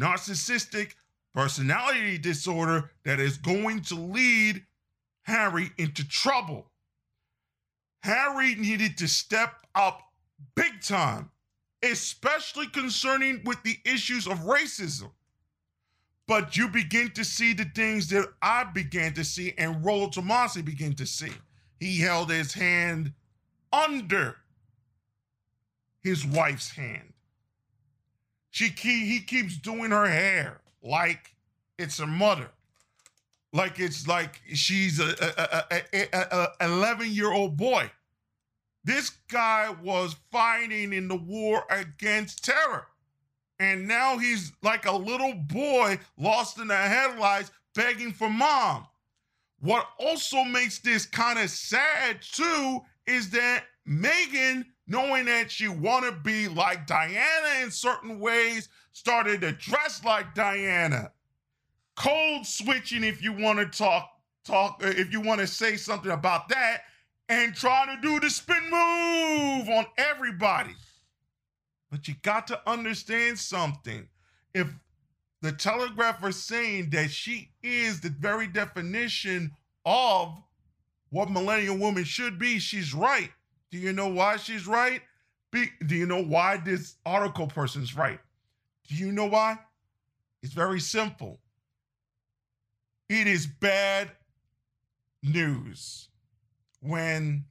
narcissistic 0.00 0.94
personality 1.34 2.18
disorder 2.18 2.90
that 3.04 3.20
is 3.20 3.36
going 3.36 3.82
to 3.82 3.94
lead 3.94 4.64
Harry 5.22 5.70
into 5.76 6.06
trouble. 6.06 6.70
Harry 8.02 8.54
needed 8.54 8.96
to 8.98 9.08
step 9.08 9.66
up 9.74 10.00
big 10.54 10.80
time, 10.80 11.30
especially 11.82 12.66
concerning 12.68 13.42
with 13.44 13.60
the 13.64 13.76
issues 13.84 14.26
of 14.26 14.38
racism. 14.40 15.10
But 16.28 16.56
you 16.56 16.68
begin 16.68 17.10
to 17.12 17.24
see 17.24 17.52
the 17.52 17.64
things 17.64 18.08
that 18.08 18.28
I 18.42 18.64
began 18.64 19.12
to 19.14 19.24
see 19.24 19.54
and 19.58 19.84
Rollo 19.84 20.08
Tomassi 20.08 20.64
began 20.64 20.94
to 20.94 21.06
see. 21.06 21.32
He 21.78 21.98
held 21.98 22.30
his 22.30 22.54
hand 22.54 23.12
under 23.72 24.36
his 26.02 26.24
wife's 26.24 26.70
hand. 26.70 27.12
She 28.50 28.68
he 28.68 29.20
keeps 29.20 29.56
doing 29.56 29.90
her 29.90 30.06
hair 30.06 30.60
like 30.82 31.34
it's 31.78 31.98
her 31.98 32.06
mother 32.06 32.48
like 33.52 33.80
it's 33.80 34.06
like 34.06 34.40
she's 34.52 35.00
a, 35.00 35.14
a, 35.20 35.84
a, 35.92 36.48
a 36.60 36.66
11 36.66 37.10
year 37.10 37.32
old 37.32 37.56
boy 37.56 37.90
this 38.84 39.10
guy 39.28 39.74
was 39.82 40.14
fighting 40.30 40.92
in 40.92 41.08
the 41.08 41.16
war 41.16 41.64
against 41.70 42.44
terror 42.44 42.86
and 43.58 43.88
now 43.88 44.18
he's 44.18 44.52
like 44.62 44.86
a 44.86 44.96
little 44.96 45.34
boy 45.34 45.98
lost 46.16 46.58
in 46.58 46.68
the 46.68 46.76
headlights 46.76 47.50
begging 47.74 48.12
for 48.12 48.30
mom 48.30 48.86
what 49.66 49.88
also 49.98 50.44
makes 50.44 50.78
this 50.78 51.06
kind 51.06 51.38
of 51.38 51.50
sad 51.50 52.22
too 52.22 52.80
is 53.06 53.30
that 53.30 53.64
Megan, 53.84 54.64
knowing 54.86 55.24
that 55.26 55.50
she 55.50 55.68
want 55.68 56.04
to 56.04 56.12
be 56.12 56.48
like 56.48 56.86
diana 56.86 57.62
in 57.62 57.70
certain 57.70 58.20
ways 58.20 58.68
started 58.92 59.40
to 59.40 59.52
dress 59.52 60.04
like 60.04 60.34
diana. 60.34 61.10
Code 61.96 62.46
switching 62.46 63.04
if 63.04 63.22
you 63.22 63.32
want 63.32 63.58
to 63.58 63.66
talk 63.66 64.10
talk 64.44 64.80
uh, 64.84 64.88
if 64.88 65.12
you 65.12 65.20
want 65.20 65.40
to 65.40 65.46
say 65.46 65.76
something 65.76 66.12
about 66.12 66.48
that 66.48 66.82
and 67.28 67.54
try 67.54 67.84
to 67.86 68.00
do 68.00 68.20
the 68.20 68.30
spin 68.30 68.62
move 68.64 69.68
on 69.68 69.86
everybody. 69.98 70.74
But 71.90 72.06
you 72.06 72.14
got 72.22 72.46
to 72.48 72.60
understand 72.68 73.38
something. 73.38 74.06
If 74.54 74.68
the 75.42 75.52
telegraph 75.52 76.22
saying 76.34 76.90
that 76.90 77.10
she 77.10 77.50
is 77.62 78.00
the 78.00 78.08
very 78.08 78.46
definition 78.46 79.52
of 79.84 80.40
what 81.10 81.30
millennial 81.30 81.76
woman 81.76 82.04
should 82.04 82.38
be. 82.38 82.58
She's 82.58 82.94
right. 82.94 83.30
Do 83.70 83.78
you 83.78 83.92
know 83.92 84.08
why 84.08 84.36
she's 84.36 84.66
right? 84.66 85.02
Be, 85.52 85.70
do 85.86 85.94
you 85.94 86.06
know 86.06 86.22
why 86.22 86.56
this 86.56 86.96
article 87.04 87.46
person's 87.46 87.96
right? 87.96 88.20
Do 88.88 88.94
you 88.94 89.12
know 89.12 89.26
why? 89.26 89.58
It's 90.42 90.52
very 90.52 90.80
simple. 90.80 91.40
It 93.08 93.26
is 93.26 93.46
bad 93.46 94.10
news 95.22 96.08
when 96.80 97.44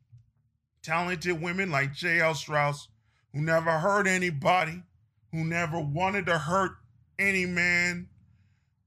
talented 0.84 1.42
women 1.42 1.72
like 1.72 2.00
Jael 2.02 2.36
Strauss, 2.36 2.88
who 3.34 3.42
never 3.42 3.72
hurt 3.72 4.08
anybody, 4.08 4.84
who 5.32 5.44
never 5.44 5.80
wanted 5.80 6.26
to 6.28 6.38
hurt 6.38 6.72
any 7.20 7.46
man, 7.46 8.10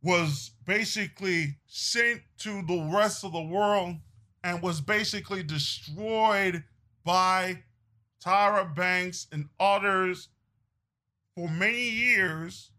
was 0.02 0.52
basically 0.64 1.56
sent 1.66 2.22
to 2.38 2.62
the 2.62 2.90
rest 2.94 3.24
of 3.24 3.32
the 3.32 3.42
world 3.42 3.96
and 4.44 4.62
was 4.62 4.80
basically 4.80 5.42
destroyed 5.42 6.62
by 7.04 7.62
Tyra 8.24 8.74
Banks 8.74 9.26
and 9.32 9.48
others 9.58 10.28
for 11.34 11.48
many 11.48 11.88
years 11.88 12.70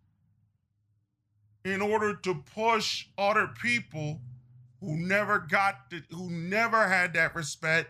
in 1.66 1.82
order 1.82 2.16
to 2.16 2.36
push 2.56 3.08
other 3.18 3.50
people 3.62 4.22
who 4.80 4.96
never 4.96 5.40
got 5.40 5.90
the, 5.90 6.02
who 6.12 6.30
never 6.30 6.88
had 6.88 7.14
that 7.14 7.36
respect 7.36 7.90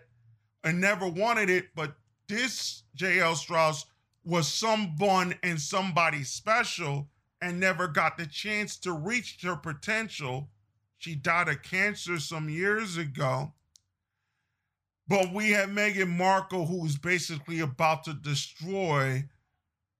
and 0.63 0.81
never 0.81 1.07
wanted 1.07 1.49
it 1.49 1.67
but 1.75 1.95
this 2.27 2.83
Jael 2.95 3.35
Strauss 3.35 3.85
was 4.25 4.47
someone 4.47 5.35
and 5.43 5.59
somebody 5.59 6.23
special 6.23 7.07
and 7.41 7.59
never 7.59 7.87
got 7.87 8.17
the 8.17 8.25
chance 8.25 8.77
to 8.77 8.91
reach 8.91 9.39
her 9.41 9.55
potential 9.55 10.49
she 10.97 11.15
died 11.15 11.47
of 11.47 11.61
cancer 11.63 12.19
some 12.19 12.49
years 12.49 12.97
ago 12.97 13.53
but 15.07 15.33
we 15.33 15.49
have 15.51 15.69
Meghan 15.69 16.15
Markle 16.15 16.67
who's 16.67 16.95
basically 16.95 17.59
about 17.59 18.03
to 18.03 18.13
destroy 18.13 19.25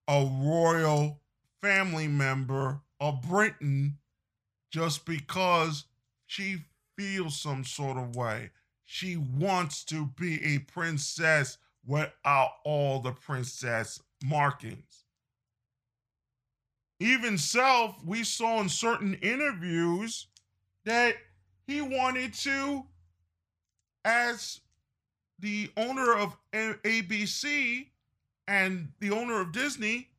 a 0.07 0.29
royal 0.43 1.21
family 1.61 2.07
member 2.07 2.81
of 2.99 3.21
Britain 3.21 3.97
just 4.71 5.05
because 5.05 5.85
she 6.27 6.57
feels 6.95 7.39
some 7.39 7.63
sort 7.63 7.97
of 7.97 8.15
way. 8.15 8.51
She 8.85 9.17
wants 9.17 9.83
to 9.85 10.05
be 10.19 10.43
a 10.43 10.59
princess 10.59 11.57
without 11.85 12.51
all 12.63 12.99
the 12.99 13.11
princess 13.11 13.99
markings. 14.23 15.05
Even 16.99 17.37
self, 17.37 18.03
we 18.03 18.23
saw 18.23 18.59
in 18.59 18.69
certain 18.69 19.13
interviews 19.15 20.27
that 20.85 21.15
he 21.65 21.81
wanted 21.81 22.33
to, 22.33 22.85
as 24.03 24.59
the 25.39 25.71
owner 25.77 26.13
of 26.13 26.35
ABC 26.53 27.87
and 28.47 28.89
the 28.99 29.11
owner 29.11 29.39
of 29.39 29.53
Disney, 29.53 30.09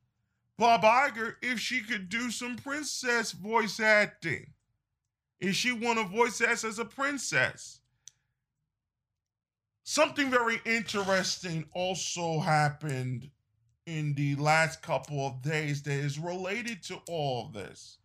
Bob 0.57 0.83
Iger 0.83 1.37
if 1.43 1.59
she 1.59 1.81
could 1.81 2.09
do 2.09 2.31
some 2.31 2.57
princess 2.57 3.33
voice 3.33 3.81
acting. 3.81 4.53
If 5.41 5.55
she 5.57 5.73
want 5.73 5.99
to 5.99 6.05
voice 6.05 6.41
act 6.41 6.65
as 6.65 6.79
a 6.79 6.85
princess. 6.85 7.81
Something 9.85 10.31
very 10.31 10.61
interesting 10.65 11.65
also 11.73 12.41
happened 12.41 13.31
in 13.91 14.15
the 14.15 14.37
last 14.37 14.83
couple 14.83 15.27
of 15.27 15.43
days 15.43 15.83
that 15.83 15.93
is 15.93 16.17
related 16.17 16.81
to 16.85 17.01
all 17.09 17.47
of 17.47 17.53
this. 17.53 17.99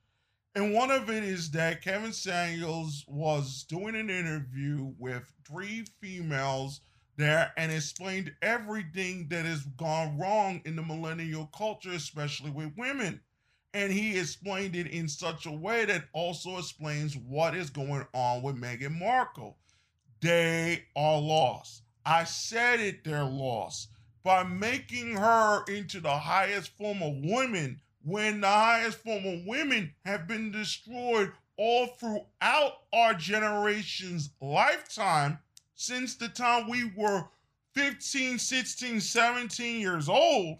And 0.55 0.73
one 0.73 0.89
of 0.89 1.11
it 1.11 1.23
is 1.23 1.51
that 1.51 1.83
Kevin 1.83 2.11
Samuels 2.11 3.05
was 3.07 3.65
doing 3.69 3.93
an 3.95 4.09
interview 4.09 4.93
with 4.97 5.31
three 5.47 5.85
females 6.01 6.81
there 7.17 7.53
and 7.55 7.71
explained 7.71 8.33
everything 8.41 9.27
that 9.29 9.45
has 9.45 9.63
gone 9.77 10.17
wrong 10.17 10.59
in 10.65 10.75
the 10.75 10.81
millennial 10.81 11.51
culture, 11.55 11.91
especially 11.91 12.49
with 12.49 12.75
women. 12.75 13.21
And 13.75 13.93
he 13.93 14.17
explained 14.17 14.75
it 14.75 14.87
in 14.87 15.07
such 15.07 15.45
a 15.45 15.51
way 15.51 15.85
that 15.85 16.05
also 16.13 16.57
explains 16.57 17.15
what 17.15 17.53
is 17.53 17.69
going 17.69 18.07
on 18.13 18.41
with 18.41 18.59
Meghan 18.59 18.97
Markle. 18.97 19.57
They 20.21 20.85
are 20.95 21.19
lost. 21.19 21.83
I 22.05 22.23
said 22.23 22.79
it, 22.79 23.03
they're 23.03 23.23
lost. 23.23 23.89
By 24.25 24.41
making 24.41 25.17
her 25.17 25.63
into 25.65 25.99
the 25.99 26.17
highest 26.17 26.75
form 26.79 27.03
of 27.03 27.13
women, 27.23 27.79
when 28.03 28.41
the 28.41 28.47
highest 28.47 28.97
form 28.97 29.23
of 29.23 29.45
women 29.45 29.93
have 30.03 30.27
been 30.27 30.51
destroyed 30.51 31.31
all 31.57 31.85
throughout 31.85 32.73
our 32.91 33.13
generation's 33.13 34.31
lifetime 34.41 35.37
since 35.75 36.15
the 36.15 36.27
time 36.27 36.67
we 36.67 36.91
were 36.97 37.25
15, 37.73 38.39
16, 38.39 38.99
17 38.99 39.79
years 39.79 40.09
old 40.09 40.57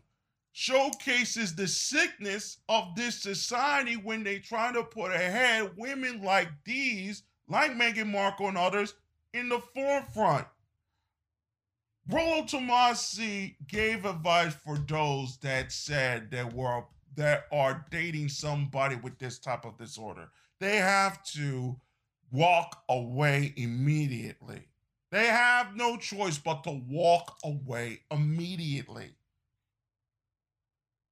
showcases 0.52 1.56
the 1.56 1.68
sickness 1.68 2.60
of 2.70 2.96
this 2.96 3.20
society 3.20 3.96
when 3.96 4.24
they 4.24 4.38
try 4.38 4.72
to 4.72 4.84
put 4.84 5.12
ahead 5.12 5.76
women 5.76 6.22
like 6.22 6.50
these, 6.66 7.24
like 7.50 7.72
Meghan 7.72 8.12
Markle 8.12 8.48
and 8.48 8.60
others, 8.60 8.94
in 9.34 9.50
the 9.50 9.60
forefront. 9.74 10.46
Rollo 12.08 12.44
Tomassi 12.44 13.56
gave 13.68 14.06
advice 14.06 14.54
for 14.54 14.78
those 14.78 15.38
that 15.38 15.72
said 15.72 16.30
that 16.32 16.54
were 16.54 16.84
that 17.16 17.46
are 17.52 17.86
dating 17.90 18.30
somebody 18.30 18.96
with 18.98 19.18
this 19.18 19.40
type 19.40 19.66
of 19.66 19.78
disorder. 19.78 20.30
They 20.60 20.78
have 20.78 21.24
to 21.34 21.80
walk 22.32 22.84
away 22.90 23.54
immediately. 23.56 24.68
They 25.12 25.28
have 25.28 25.76
no 25.76 25.98
choice 25.98 26.38
but 26.38 26.64
to 26.66 26.82
walk 26.88 27.38
away 27.44 28.02
immediately. 28.12 29.16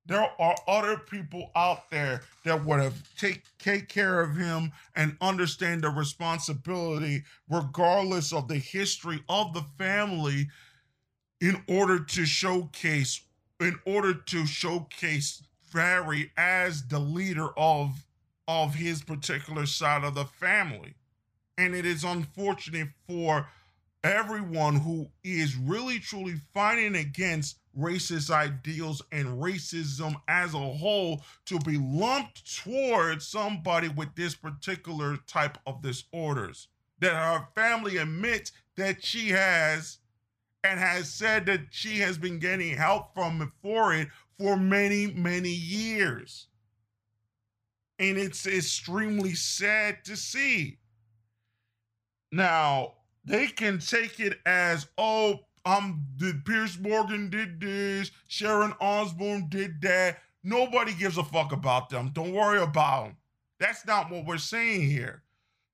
There 0.06 0.30
are 0.38 0.56
other 0.68 0.98
people 0.98 1.50
out 1.56 1.90
there 1.90 2.24
that 2.44 2.66
would 2.66 2.82
have 2.82 3.16
take 3.16 3.44
take 3.58 3.88
care 3.88 4.20
of 4.20 4.36
him 4.36 4.74
and 4.96 5.16
understand 5.22 5.84
the 5.84 5.90
responsibility, 5.90 7.24
regardless 7.50 8.34
of 8.34 8.50
the 8.50 8.58
history 8.58 9.24
of 9.30 9.54
the 9.54 9.64
family, 9.78 10.50
in 11.44 11.62
order 11.68 12.00
to 12.00 12.26
showcase, 12.26 13.20
in 13.60 13.78
order 13.86 14.14
to 14.14 14.46
showcase 14.46 15.44
Harry 15.74 16.32
as 16.38 16.88
the 16.88 17.00
leader 17.00 17.50
of 17.58 18.06
of 18.48 18.76
his 18.76 19.04
particular 19.04 19.66
side 19.66 20.06
of 20.06 20.16
the 20.16 20.24
family. 20.24 20.94
And 21.58 21.76
it 21.76 21.86
is 21.86 22.06
unfortunate 22.06 22.90
for 23.08 23.48
everyone 24.06 24.78
who 24.78 25.10
is 25.24 25.58
really 25.58 26.00
truly 26.00 26.36
fighting 26.54 26.96
against 26.96 27.58
racist 27.78 28.30
ideals 28.30 29.02
and 29.12 29.42
racism 29.42 30.16
as 30.30 30.54
a 30.54 30.58
whole 30.58 31.24
to 31.46 31.60
be 31.60 31.78
lumped 31.78 32.64
towards 32.64 33.28
somebody 33.28 33.90
with 33.90 34.16
this 34.16 34.34
particular 34.34 35.18
type 35.28 35.58
of 35.68 35.82
disorders 35.82 36.70
that 37.00 37.14
her 37.14 37.48
family 37.54 37.98
admits 37.98 38.54
that 38.78 39.04
she 39.04 39.30
has 39.30 39.98
and 40.64 40.80
has 40.80 41.10
said 41.10 41.46
that 41.46 41.62
she 41.72 42.00
has 42.00 42.18
been 42.18 42.40
getting 42.40 42.76
help 42.76 43.14
from 43.14 43.52
for 43.62 43.94
it 43.94 44.08
for 44.40 44.58
many 44.58 45.08
many 45.08 45.50
years 45.50 46.48
and 48.00 48.18
it's 48.18 48.48
extremely 48.48 49.34
sad 49.34 50.04
to 50.04 50.16
see 50.16 50.78
now 52.32 52.94
they 53.26 53.48
can 53.48 53.80
take 53.80 54.20
it 54.20 54.40
as, 54.46 54.88
oh, 54.98 55.40
um, 55.66 56.06
the 56.18 56.42
Piers 56.46 56.78
Morgan 56.78 57.30
did 57.30 57.60
this, 57.60 58.12
Sharon 58.28 58.74
Osbourne 58.82 59.48
did 59.50 59.82
that. 59.82 60.18
Nobody 60.44 60.94
gives 60.94 61.18
a 61.18 61.24
fuck 61.24 61.54
about 61.54 61.90
them. 61.90 62.10
Don't 62.14 62.34
worry 62.34 62.62
about 62.62 63.06
them. 63.06 63.18
That's 63.60 63.86
not 63.86 64.12
what 64.12 64.26
we're 64.26 64.38
saying 64.40 64.82
here. 64.90 65.23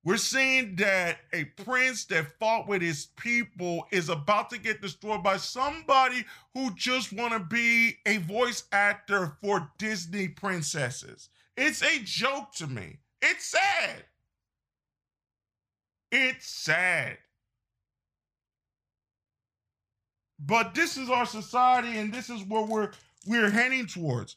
We're 0.02 0.16
seeing 0.16 0.76
that 0.76 1.18
a 1.32 1.44
prince 1.44 2.06
that 2.06 2.38
fought 2.38 2.66
with 2.66 2.80
his 2.80 3.06
people 3.16 3.86
is 3.90 4.08
about 4.08 4.48
to 4.50 4.58
get 4.58 4.80
destroyed 4.80 5.22
by 5.22 5.36
somebody 5.36 6.24
who 6.54 6.74
just 6.74 7.12
want 7.12 7.34
to 7.34 7.40
be 7.40 7.96
a 8.06 8.16
voice 8.18 8.64
actor 8.72 9.36
for 9.42 9.70
Disney 9.76 10.28
princesses. 10.28 11.28
It's 11.56 11.82
a 11.82 12.00
joke 12.02 12.52
to 12.54 12.66
me. 12.66 12.98
It's 13.20 13.44
sad. 13.46 14.04
It's 16.10 16.46
sad. 16.46 17.18
But 20.38 20.74
this 20.74 20.96
is 20.96 21.10
our 21.10 21.26
society, 21.26 21.98
and 21.98 22.12
this 22.12 22.30
is 22.30 22.42
where 22.44 22.64
we're 22.64 22.90
we're 23.26 23.50
heading 23.50 23.86
towards. 23.86 24.36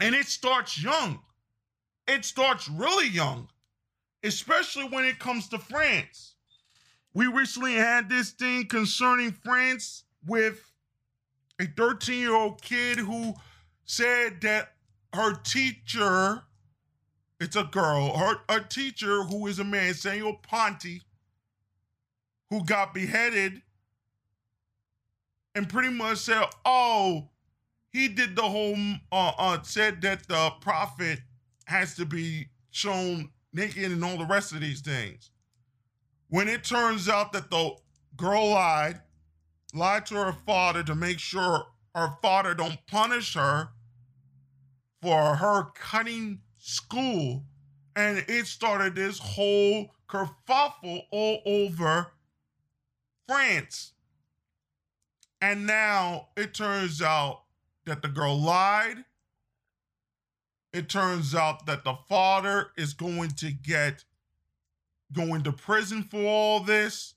And 0.00 0.14
it 0.14 0.26
starts 0.26 0.80
young. 0.82 1.20
It 2.06 2.26
starts 2.26 2.68
really 2.68 3.08
young, 3.08 3.48
especially 4.24 4.84
when 4.84 5.04
it 5.04 5.18
comes 5.18 5.48
to 5.48 5.58
France. 5.58 6.34
We 7.12 7.26
recently 7.26 7.74
had 7.74 8.08
this 8.08 8.30
thing 8.30 8.66
concerning 8.66 9.30
France 9.30 10.04
with 10.26 10.72
a 11.60 11.66
13 11.66 12.18
year 12.18 12.34
old 12.34 12.60
kid 12.60 12.98
who 12.98 13.34
said 13.84 14.40
that 14.40 14.72
her 15.12 15.34
teacher, 15.34 16.42
it's 17.38 17.54
a 17.54 17.64
girl, 17.64 18.16
her 18.16 18.36
a 18.48 18.60
teacher 18.60 19.22
who 19.22 19.46
is 19.46 19.58
a 19.60 19.64
man, 19.64 19.94
Samuel 19.94 20.40
Paty, 20.42 21.02
who 22.50 22.64
got 22.64 22.94
beheaded 22.94 23.62
and 25.54 25.68
pretty 25.68 25.90
much 25.90 26.18
said, 26.18 26.44
"Oh, 26.64 27.28
he 27.92 28.08
did 28.08 28.34
the 28.34 28.42
whole 28.42 28.76
uh, 29.12 29.32
uh 29.38 29.62
said 29.62 30.00
that 30.02 30.26
the 30.26 30.50
prophet 30.60 31.20
has 31.66 31.94
to 31.96 32.04
be 32.04 32.48
shown 32.70 33.30
naked 33.54 33.90
and 33.90 34.04
all 34.04 34.18
the 34.18 34.26
rest 34.26 34.52
of 34.52 34.60
these 34.60 34.80
things." 34.80 35.30
When 36.28 36.48
it 36.48 36.64
turns 36.64 37.08
out 37.08 37.32
that 37.32 37.50
the 37.50 37.76
girl 38.16 38.50
lied, 38.50 39.02
lied 39.72 40.06
to 40.06 40.16
her 40.16 40.32
father 40.32 40.82
to 40.82 40.94
make 40.94 41.18
sure 41.18 41.72
her 41.94 42.16
father 42.20 42.54
don't 42.54 42.86
punish 42.86 43.34
her 43.34 43.70
for 45.00 45.36
her 45.36 45.70
cutting 45.74 46.42
school, 46.58 47.46
and 47.94 48.18
it 48.28 48.46
started 48.46 48.94
this 48.94 49.18
whole 49.18 49.94
kerfuffle 50.08 51.06
all 51.10 51.42
over 51.46 52.12
France. 53.28 53.92
And 55.40 55.66
now 55.66 56.30
it 56.36 56.54
turns 56.54 57.02
out 57.02 57.44
that 57.84 58.02
the 58.02 58.08
girl 58.08 58.40
lied. 58.40 59.04
It 60.74 60.88
turns 60.88 61.36
out 61.36 61.66
that 61.66 61.84
the 61.84 61.94
father 62.08 62.72
is 62.76 62.94
going 62.94 63.30
to 63.36 63.52
get 63.52 64.02
going 65.12 65.44
to 65.44 65.52
prison 65.52 66.02
for 66.02 66.20
all 66.26 66.60
this. 66.60 67.14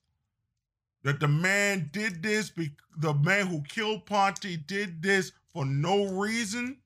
That 1.02 1.20
the 1.20 1.28
man 1.28 1.90
did 1.92 2.22
this, 2.22 2.52
the 2.98 3.16
man 3.16 3.48
who 3.48 3.64
killed 3.64 4.06
Paty 4.06 4.58
did 4.58 5.02
this 5.02 5.32
for 5.52 5.66
no 5.66 6.06
reason. 6.06 6.78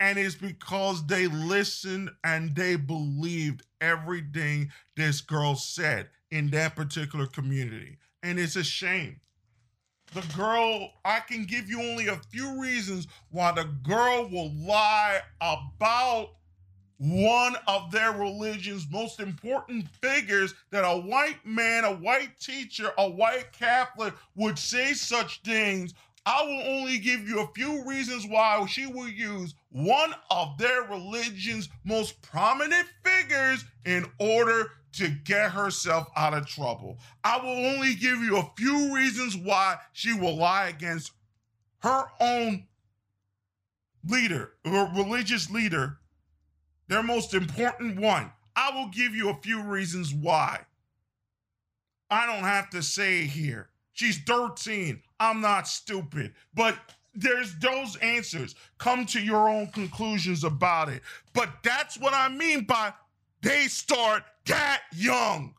And 0.00 0.18
it's 0.18 0.34
because 0.34 1.06
they 1.06 1.28
listened 1.28 2.10
and 2.24 2.56
they 2.56 2.74
believed 2.74 3.62
everything 3.80 4.72
this 4.96 5.20
girl 5.20 5.54
said 5.54 6.08
in 6.32 6.50
that 6.50 6.74
particular 6.74 7.26
community. 7.26 7.98
And 8.24 8.40
it's 8.40 8.56
a 8.56 8.64
shame 8.64 9.20
the 10.14 10.22
girl, 10.36 10.90
I 11.04 11.20
can 11.20 11.44
give 11.44 11.68
you 11.68 11.80
only 11.80 12.08
a 12.08 12.20
few 12.30 12.60
reasons 12.60 13.06
why 13.30 13.52
the 13.52 13.64
girl 13.82 14.28
will 14.28 14.52
lie 14.52 15.20
about 15.40 16.30
one 16.98 17.56
of 17.66 17.90
their 17.90 18.12
religion's 18.12 18.86
most 18.90 19.18
important 19.18 19.88
figures 20.00 20.54
that 20.70 20.84
a 20.84 21.00
white 21.00 21.44
man, 21.44 21.84
a 21.84 21.92
white 21.92 22.38
teacher, 22.38 22.92
a 22.96 23.08
white 23.10 23.52
Catholic 23.52 24.14
would 24.36 24.58
say 24.58 24.92
such 24.92 25.42
things. 25.42 25.94
I 26.24 26.44
will 26.44 26.62
only 26.78 26.98
give 26.98 27.28
you 27.28 27.40
a 27.40 27.52
few 27.52 27.84
reasons 27.84 28.26
why 28.26 28.64
she 28.66 28.86
will 28.86 29.08
use 29.08 29.54
one 29.70 30.14
of 30.30 30.56
their 30.56 30.82
religion's 30.82 31.68
most 31.84 32.22
prominent 32.22 32.86
figures 33.04 33.64
in 33.84 34.06
order 34.20 34.70
to 34.92 35.08
get 35.08 35.50
herself 35.50 36.08
out 36.16 36.34
of 36.34 36.46
trouble. 36.46 36.98
I 37.24 37.38
will 37.38 37.74
only 37.74 37.94
give 37.94 38.20
you 38.20 38.36
a 38.36 38.50
few 38.56 38.94
reasons 38.94 39.36
why 39.36 39.78
she 39.92 40.12
will 40.12 40.36
lie 40.36 40.68
against 40.68 41.12
her 41.80 42.04
own 42.20 42.66
leader, 44.06 44.52
or 44.64 44.90
religious 44.94 45.50
leader, 45.50 45.98
their 46.88 47.02
most 47.02 47.34
important 47.34 47.98
one. 47.98 48.30
I 48.54 48.70
will 48.70 48.88
give 48.88 49.14
you 49.14 49.30
a 49.30 49.40
few 49.42 49.62
reasons 49.62 50.14
why. 50.14 50.60
I 52.10 52.26
don't 52.26 52.44
have 52.44 52.70
to 52.70 52.82
say 52.82 53.22
it 53.22 53.30
here. 53.30 53.71
She's 53.92 54.18
13. 54.24 55.00
I'm 55.20 55.40
not 55.40 55.68
stupid. 55.68 56.32
But 56.54 56.76
there's 57.14 57.54
those 57.58 57.96
answers. 57.96 58.54
Come 58.78 59.06
to 59.06 59.20
your 59.20 59.48
own 59.48 59.68
conclusions 59.68 60.44
about 60.44 60.88
it. 60.88 61.02
But 61.34 61.50
that's 61.62 61.98
what 61.98 62.14
I 62.14 62.28
mean 62.28 62.64
by 62.64 62.92
they 63.42 63.66
start 63.66 64.22
that 64.46 64.82
young. 64.94 65.54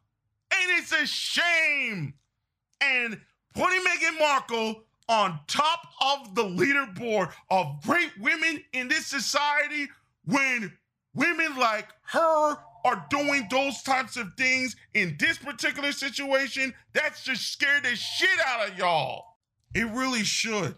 And 0.51 0.79
it's 0.79 0.91
a 0.91 1.05
shame. 1.05 2.13
And 2.81 3.19
putting 3.53 3.81
Meghan 3.81 4.19
Markle 4.19 4.83
on 5.09 5.39
top 5.47 5.87
of 6.01 6.33
the 6.35 6.43
leaderboard 6.43 7.31
of 7.49 7.81
great 7.83 8.11
women 8.19 8.63
in 8.73 8.87
this 8.87 9.05
society 9.05 9.87
when 10.25 10.71
women 11.13 11.57
like 11.57 11.87
her 12.03 12.57
are 12.85 13.05
doing 13.09 13.47
those 13.49 13.81
types 13.83 14.17
of 14.17 14.33
things 14.37 14.75
in 14.93 15.15
this 15.19 15.37
particular 15.37 15.91
situation, 15.91 16.73
that's 16.93 17.23
just 17.23 17.51
scared 17.51 17.83
the 17.83 17.95
shit 17.95 18.39
out 18.45 18.69
of 18.69 18.77
y'all. 18.77 19.37
It 19.73 19.89
really 19.91 20.23
should. 20.23 20.75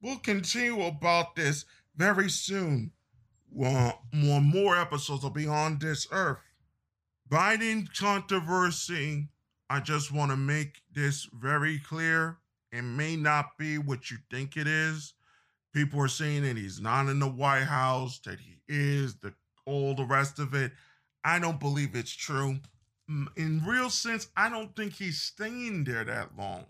We'll 0.00 0.18
continue 0.18 0.82
about 0.82 1.36
this 1.36 1.64
very 1.96 2.28
soon. 2.28 2.92
Well, 3.50 4.02
more 4.12 4.40
more 4.40 4.76
episodes 4.76 5.22
will 5.22 5.30
be 5.30 5.46
on 5.46 5.78
this 5.78 6.06
earth. 6.10 6.38
Biden 7.28 7.86
controversy. 7.96 9.28
I 9.70 9.80
just 9.80 10.12
want 10.12 10.30
to 10.30 10.36
make 10.36 10.82
this 10.92 11.28
very 11.32 11.78
clear. 11.78 12.38
It 12.72 12.82
may 12.82 13.16
not 13.16 13.56
be 13.58 13.78
what 13.78 14.10
you 14.10 14.18
think 14.30 14.56
it 14.56 14.66
is. 14.66 15.14
People 15.72 16.00
are 16.00 16.08
saying 16.08 16.42
that 16.42 16.56
he's 16.56 16.80
not 16.80 17.08
in 17.08 17.18
the 17.18 17.28
White 17.28 17.64
House, 17.64 18.18
that 18.26 18.40
he 18.40 18.58
is, 18.68 19.16
the 19.16 19.32
all 19.64 19.94
the 19.94 20.04
rest 20.04 20.38
of 20.38 20.54
it. 20.54 20.72
I 21.24 21.38
don't 21.38 21.60
believe 21.60 21.94
it's 21.94 22.14
true. 22.14 22.58
In 23.08 23.62
real 23.66 23.90
sense, 23.90 24.28
I 24.36 24.48
don't 24.48 24.74
think 24.74 24.94
he's 24.94 25.20
staying 25.20 25.84
there 25.84 26.04
that 26.04 26.36
long. 26.36 26.66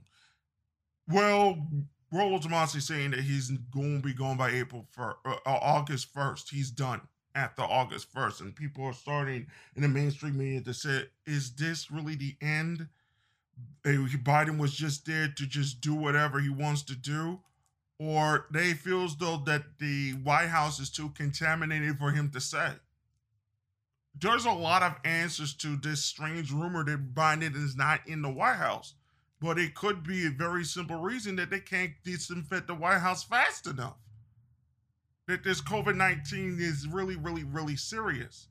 Well, 1.08 1.66
Rollo 2.12 2.38
Tomassi 2.38 2.82
saying 2.82 3.12
that 3.12 3.20
he's 3.20 3.50
going 3.50 4.02
to 4.02 4.06
be 4.06 4.12
gone 4.12 4.36
by 4.36 4.50
April 4.50 4.86
1st, 4.96 5.14
uh, 5.24 5.36
uh, 5.46 5.58
August 5.62 6.14
1st. 6.14 6.50
He's 6.50 6.70
done 6.70 7.00
after 7.34 7.62
August 7.62 8.12
1st. 8.14 8.40
And 8.42 8.56
people 8.56 8.84
are 8.84 8.92
starting 8.92 9.46
in 9.74 9.82
the 9.82 9.88
mainstream 9.88 10.36
media 10.36 10.60
to 10.60 10.74
say, 10.74 11.04
is 11.26 11.54
this 11.54 11.90
really 11.90 12.14
the 12.14 12.36
end? 12.42 12.88
Biden 13.84 14.58
was 14.58 14.74
just 14.74 15.06
there 15.06 15.28
to 15.28 15.46
just 15.46 15.80
do 15.80 15.94
whatever 15.94 16.40
he 16.40 16.50
wants 16.50 16.82
to 16.82 16.94
do? 16.94 17.40
Or 17.98 18.46
they 18.50 18.74
feel 18.74 19.04
as 19.04 19.16
though 19.16 19.38
that 19.46 19.78
the 19.78 20.12
White 20.22 20.48
House 20.48 20.80
is 20.80 20.90
too 20.90 21.10
contaminated 21.10 21.98
for 21.98 22.10
him 22.10 22.30
to 22.30 22.40
say? 22.40 22.72
There's 24.18 24.44
a 24.44 24.52
lot 24.52 24.82
of 24.82 24.94
answers 25.04 25.54
to 25.56 25.76
this 25.76 26.04
strange 26.04 26.52
rumor 26.52 26.84
that 26.84 27.14
Biden 27.14 27.56
is 27.56 27.76
not 27.76 28.00
in 28.06 28.22
the 28.22 28.30
White 28.30 28.56
House. 28.56 28.94
But 29.40 29.58
it 29.58 29.74
could 29.74 30.04
be 30.04 30.26
a 30.26 30.30
very 30.30 30.64
simple 30.64 31.00
reason 31.00 31.34
that 31.36 31.50
they 31.50 31.58
can't 31.58 31.94
disinfect 32.04 32.68
the 32.68 32.76
White 32.76 33.00
House 33.00 33.24
fast 33.24 33.66
enough. 33.66 33.96
That 35.26 35.42
this 35.42 35.60
COVID 35.60 35.96
19 35.96 36.58
is 36.60 36.86
really, 36.86 37.16
really, 37.16 37.42
really 37.42 37.74
serious. 37.74 38.46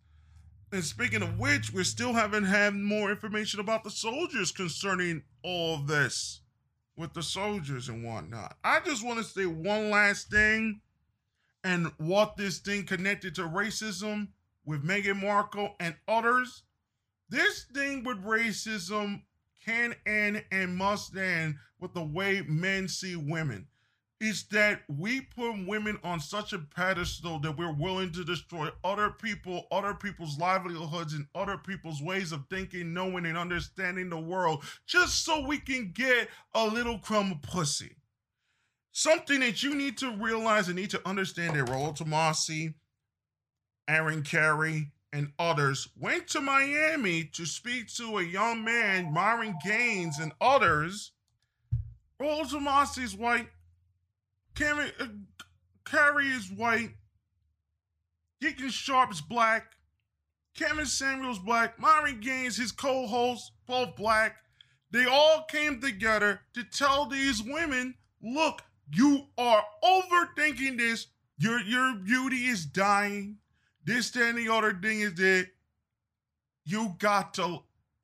And 0.73 0.83
speaking 0.83 1.21
of 1.21 1.39
which, 1.39 1.71
we 1.71 1.85
still 1.85 2.13
haven't 2.13 2.43
had 2.43 2.73
more 2.73 3.09
information 3.09 3.61
about 3.61 3.85
the 3.85 3.89
soldiers 3.89 4.51
concerning 4.51 5.23
all 5.43 5.77
this 5.77 6.41
with 6.97 7.13
the 7.13 7.23
soldiers 7.23 7.87
and 7.87 8.03
whatnot. 8.03 8.57
I 8.63 8.81
just 8.81 9.05
want 9.05 9.19
to 9.19 9.23
say 9.23 9.45
one 9.45 9.89
last 9.89 10.29
thing 10.29 10.81
and 11.63 11.91
what 11.97 12.35
this 12.35 12.59
thing 12.59 12.85
connected 12.85 13.35
to 13.35 13.43
racism 13.43 14.29
with 14.65 14.83
Meghan 14.83 15.21
Markle 15.21 15.75
and 15.79 15.95
others. 16.07 16.63
This 17.29 17.65
thing 17.73 18.03
with 18.03 18.23
racism 18.23 19.23
can 19.65 19.95
end 20.05 20.43
and 20.51 20.75
must 20.75 21.15
end 21.15 21.55
with 21.79 21.93
the 21.93 22.03
way 22.03 22.43
men 22.47 22.87
see 22.87 23.15
women. 23.15 23.67
It's 24.23 24.43
that 24.49 24.83
we 24.87 25.21
put 25.21 25.65
women 25.65 25.97
on 26.03 26.19
such 26.19 26.53
a 26.53 26.59
pedestal 26.59 27.39
that 27.39 27.57
we're 27.57 27.73
willing 27.73 28.11
to 28.11 28.23
destroy 28.23 28.69
other 28.83 29.09
people, 29.09 29.65
other 29.71 29.95
people's 29.95 30.37
livelihoods, 30.37 31.15
and 31.15 31.25
other 31.33 31.57
people's 31.57 32.03
ways 32.03 32.31
of 32.31 32.45
thinking, 32.47 32.93
knowing, 32.93 33.25
and 33.25 33.35
understanding 33.35 34.11
the 34.11 34.19
world 34.19 34.63
just 34.85 35.25
so 35.25 35.43
we 35.43 35.57
can 35.57 35.91
get 35.91 36.29
a 36.53 36.67
little 36.67 36.99
crumb 36.99 37.31
of 37.31 37.41
pussy. 37.41 37.95
Something 38.91 39.39
that 39.39 39.63
you 39.63 39.73
need 39.73 39.97
to 39.97 40.15
realize 40.15 40.67
and 40.67 40.75
need 40.75 40.91
to 40.91 41.07
understand 41.07 41.55
that 41.55 41.69
Rollo 41.69 41.93
Tomassi, 41.93 42.75
Aaron 43.87 44.23
Clarey, 44.23 44.91
and 45.13 45.33
others 45.37 45.89
went 45.99 46.27
to 46.29 46.41
Miami 46.41 47.25
to 47.33 47.45
speak 47.45 47.93
to 47.95 48.17
a 48.17 48.23
young 48.23 48.63
man, 48.63 49.11
Myron 49.11 49.57
Gaines, 49.63 50.19
and 50.19 50.31
others. 50.39 51.11
Rollo 52.19 52.43
Tomassi's 52.43 53.15
white, 53.15 53.49
Clarey, 54.55 54.91
uh, 54.99 55.07
Carey 55.85 56.27
is 56.27 56.51
white, 56.51 56.91
Deacon 58.39 58.69
Sharp 58.69 59.11
is 59.11 59.21
black, 59.21 59.73
Kevin 60.55 60.85
Samuels 60.85 61.39
black, 61.39 61.79
Myron 61.79 62.19
Gaines, 62.19 62.57
his 62.57 62.71
co-host, 62.71 63.51
both 63.67 63.95
black. 63.95 64.37
They 64.91 65.05
all 65.05 65.45
came 65.49 65.79
together 65.79 66.41
to 66.53 66.63
tell 66.63 67.05
these 67.05 67.41
women, 67.41 67.95
look, 68.21 68.61
you 68.93 69.27
are 69.37 69.63
overthinking 69.83 70.77
this. 70.77 71.07
Your 71.37 71.59
your 71.61 71.95
beauty 71.95 72.47
is 72.47 72.65
dying. 72.65 73.37
This, 73.83 74.15
and 74.15 74.37
the 74.37 74.49
other 74.49 74.73
thing 74.73 75.01
is 75.01 75.15
that 75.15 75.47
you 76.65 76.95
got 76.99 77.33
to 77.35 77.59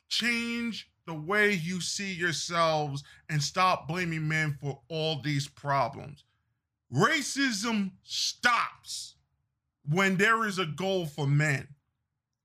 change 0.10 0.90
the 1.06 1.14
way 1.14 1.54
you 1.54 1.80
see 1.80 2.14
yourselves 2.14 3.04
and 3.30 3.42
stop 3.42 3.88
blaming 3.88 4.28
men 4.28 4.58
for 4.60 4.80
all 4.90 5.22
these 5.22 5.48
problems. 5.48 6.24
Racism 6.94 7.92
stops 8.04 9.16
when 9.90 10.18
there 10.18 10.46
is 10.46 10.60
a 10.60 10.66
goal 10.66 11.06
for 11.06 11.28
men. 11.28 11.68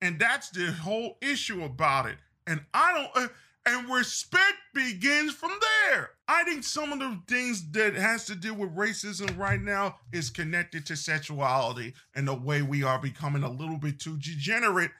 And 0.01 0.19
that's 0.19 0.51
the 0.51 0.73
whole 0.73 1.17
issue 1.21 1.65
about 1.65 2.07
it. 2.07 2.19
And 2.47 2.61
I 2.75 2.93
don't, 2.93 3.25
uh, 3.25 3.29
and 3.65 3.89
respect 3.89 4.57
begins 4.75 5.33
from 5.33 5.53
there. 5.61 6.11
I 6.27 6.43
think 6.45 6.65
some 6.65 6.93
of 6.93 6.99
the 6.99 7.21
things 7.29 7.71
that 7.73 7.95
has 7.95 8.25
to 8.27 8.35
do 8.35 8.55
with 8.55 8.75
racism 8.75 9.37
right 9.39 9.61
now 9.61 9.97
is 10.13 10.31
connected 10.31 10.87
to 10.87 10.97
sexuality 10.97 11.95
and 12.15 12.27
the 12.27 12.35
way 12.35 12.63
we 12.63 12.83
are 12.83 12.99
becoming 12.99 13.45
a 13.45 13.51
little 13.51 13.77
bit 13.77 14.01
too 14.01 14.17
degenerate, 14.17 14.91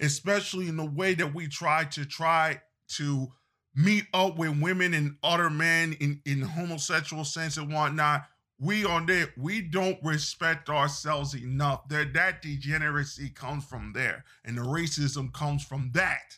especially 0.00 0.68
in 0.68 0.76
the 0.76 0.84
way 0.84 1.14
that 1.14 1.34
we 1.34 1.48
try 1.48 1.84
to 1.84 2.04
try 2.04 2.60
to 2.88 3.28
meet 3.74 4.04
up 4.12 4.36
with 4.36 4.60
women 4.60 4.92
and 4.92 5.16
other 5.22 5.48
men 5.48 5.94
in, 6.00 6.20
in 6.26 6.42
homosexual 6.42 7.24
sense 7.24 7.56
and 7.56 7.72
whatnot. 7.72 8.24
We 8.58 8.84
on 8.84 9.06
there, 9.06 9.32
we 9.38 9.62
don't 9.62 9.98
respect 10.02 10.68
ourselves 10.68 11.34
enough. 11.34 11.88
That 11.88 12.12
that 12.12 12.42
degeneracy 12.42 13.30
comes 13.30 13.64
from 13.64 13.94
there, 13.94 14.24
and 14.44 14.58
the 14.58 14.62
racism 14.62 15.32
comes 15.32 15.64
from 15.64 15.92
that 15.94 16.36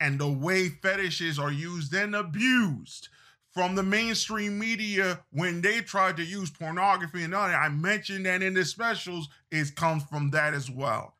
and 0.00 0.18
the 0.18 0.30
way 0.30 0.68
fetishes 0.68 1.38
are 1.38 1.52
used 1.52 1.94
and 1.94 2.14
abused 2.14 3.08
from 3.50 3.74
the 3.74 3.82
mainstream 3.82 4.58
media 4.58 5.20
when 5.30 5.60
they 5.60 5.80
tried 5.80 6.16
to 6.16 6.24
use 6.24 6.50
pornography 6.50 7.24
and 7.24 7.34
all 7.34 7.48
that. 7.48 7.56
I 7.56 7.68
mentioned 7.68 8.26
that 8.26 8.42
in 8.42 8.54
the 8.54 8.64
specials, 8.64 9.28
it 9.50 9.74
comes 9.74 10.04
from 10.04 10.30
that 10.30 10.54
as 10.54 10.70
well. 10.70 11.14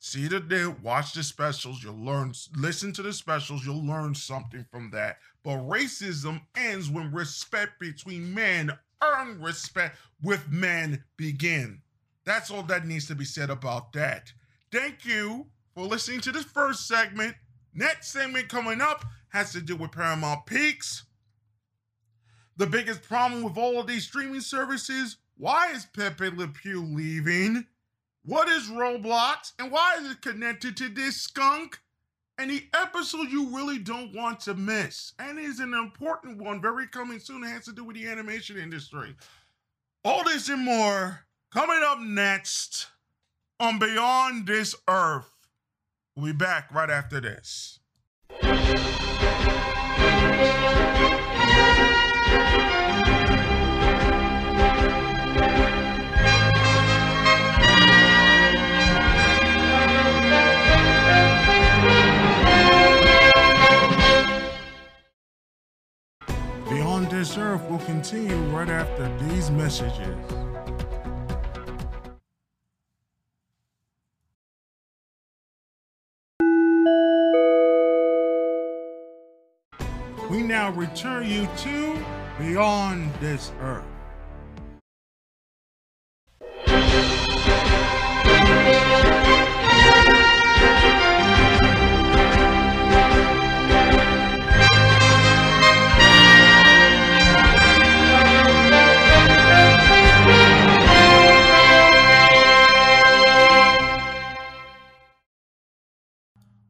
See 0.00 0.28
the 0.28 0.38
day, 0.38 0.66
watch 0.82 1.12
the 1.12 1.24
specials, 1.24 1.82
you'll 1.82 2.02
learn, 2.02 2.32
listen 2.56 2.92
to 2.94 3.02
the 3.02 3.12
specials, 3.12 3.66
you'll 3.66 3.84
learn 3.84 4.14
something 4.14 4.64
from 4.70 4.90
that. 4.92 5.18
But 5.42 5.58
racism 5.58 6.40
ends 6.56 6.88
when 6.88 7.12
respect 7.12 7.80
between 7.80 8.32
men, 8.32 8.70
earn 9.02 9.42
respect 9.42 9.98
with 10.22 10.48
men 10.50 11.02
begin. 11.16 11.82
That's 12.24 12.50
all 12.50 12.62
that 12.64 12.86
needs 12.86 13.06
to 13.08 13.16
be 13.16 13.24
said 13.24 13.50
about 13.50 13.92
that. 13.94 14.32
Thank 14.70 15.04
you 15.04 15.46
for 15.74 15.84
listening 15.84 16.20
to 16.20 16.32
this 16.32 16.44
first 16.44 16.86
segment 16.86 17.34
Next 17.74 18.08
segment 18.08 18.48
coming 18.48 18.80
up 18.80 19.04
has 19.28 19.52
to 19.52 19.60
do 19.60 19.76
with 19.76 19.92
Paramount 19.92 20.46
Plus. 20.46 21.04
The 22.56 22.66
biggest 22.66 23.02
problem 23.02 23.42
with 23.42 23.56
all 23.56 23.78
of 23.78 23.86
these 23.86 24.04
streaming 24.04 24.40
services 24.40 25.18
why 25.38 25.70
is 25.70 25.86
Pepe 25.86 26.30
Le 26.30 26.48
Pew 26.48 26.84
leaving? 26.84 27.64
What 28.24 28.48
is 28.48 28.68
Roblox? 28.68 29.52
And 29.60 29.70
why 29.70 29.96
is 30.00 30.10
it 30.10 30.20
connected 30.20 30.76
to 30.78 30.88
this 30.88 31.16
skunk? 31.16 31.78
And 32.38 32.50
the 32.50 32.64
episode 32.74 33.30
you 33.30 33.54
really 33.56 33.78
don't 33.78 34.12
want 34.14 34.40
to 34.40 34.54
miss. 34.54 35.12
And 35.20 35.38
is 35.38 35.60
an 35.60 35.74
important 35.74 36.38
one, 36.38 36.60
very 36.60 36.88
coming 36.88 37.20
soon. 37.20 37.44
It 37.44 37.50
has 37.50 37.64
to 37.66 37.72
do 37.72 37.84
with 37.84 37.96
the 37.96 38.08
animation 38.08 38.58
industry. 38.58 39.14
All 40.04 40.24
this 40.24 40.48
and 40.48 40.64
more 40.64 41.20
coming 41.52 41.82
up 41.84 42.00
next 42.00 42.88
on 43.60 43.78
Beyond 43.78 44.46
This 44.46 44.74
Earth. 44.88 45.37
We'll 46.18 46.32
be 46.32 46.32
back 46.32 46.74
right 46.74 46.90
after 46.90 47.20
this. 47.20 47.78
Beyond 66.68 67.10
this 67.12 67.38
earth 67.38 67.62
will 67.70 67.78
continue 67.78 68.34
right 68.50 68.68
after 68.68 69.16
these 69.28 69.52
messages. 69.52 70.47
Now 80.68 80.74
return 80.74 81.26
you 81.26 81.48
to 81.56 81.98
Beyond 82.38 83.12
This 83.20 83.52
Earth. 83.60 83.97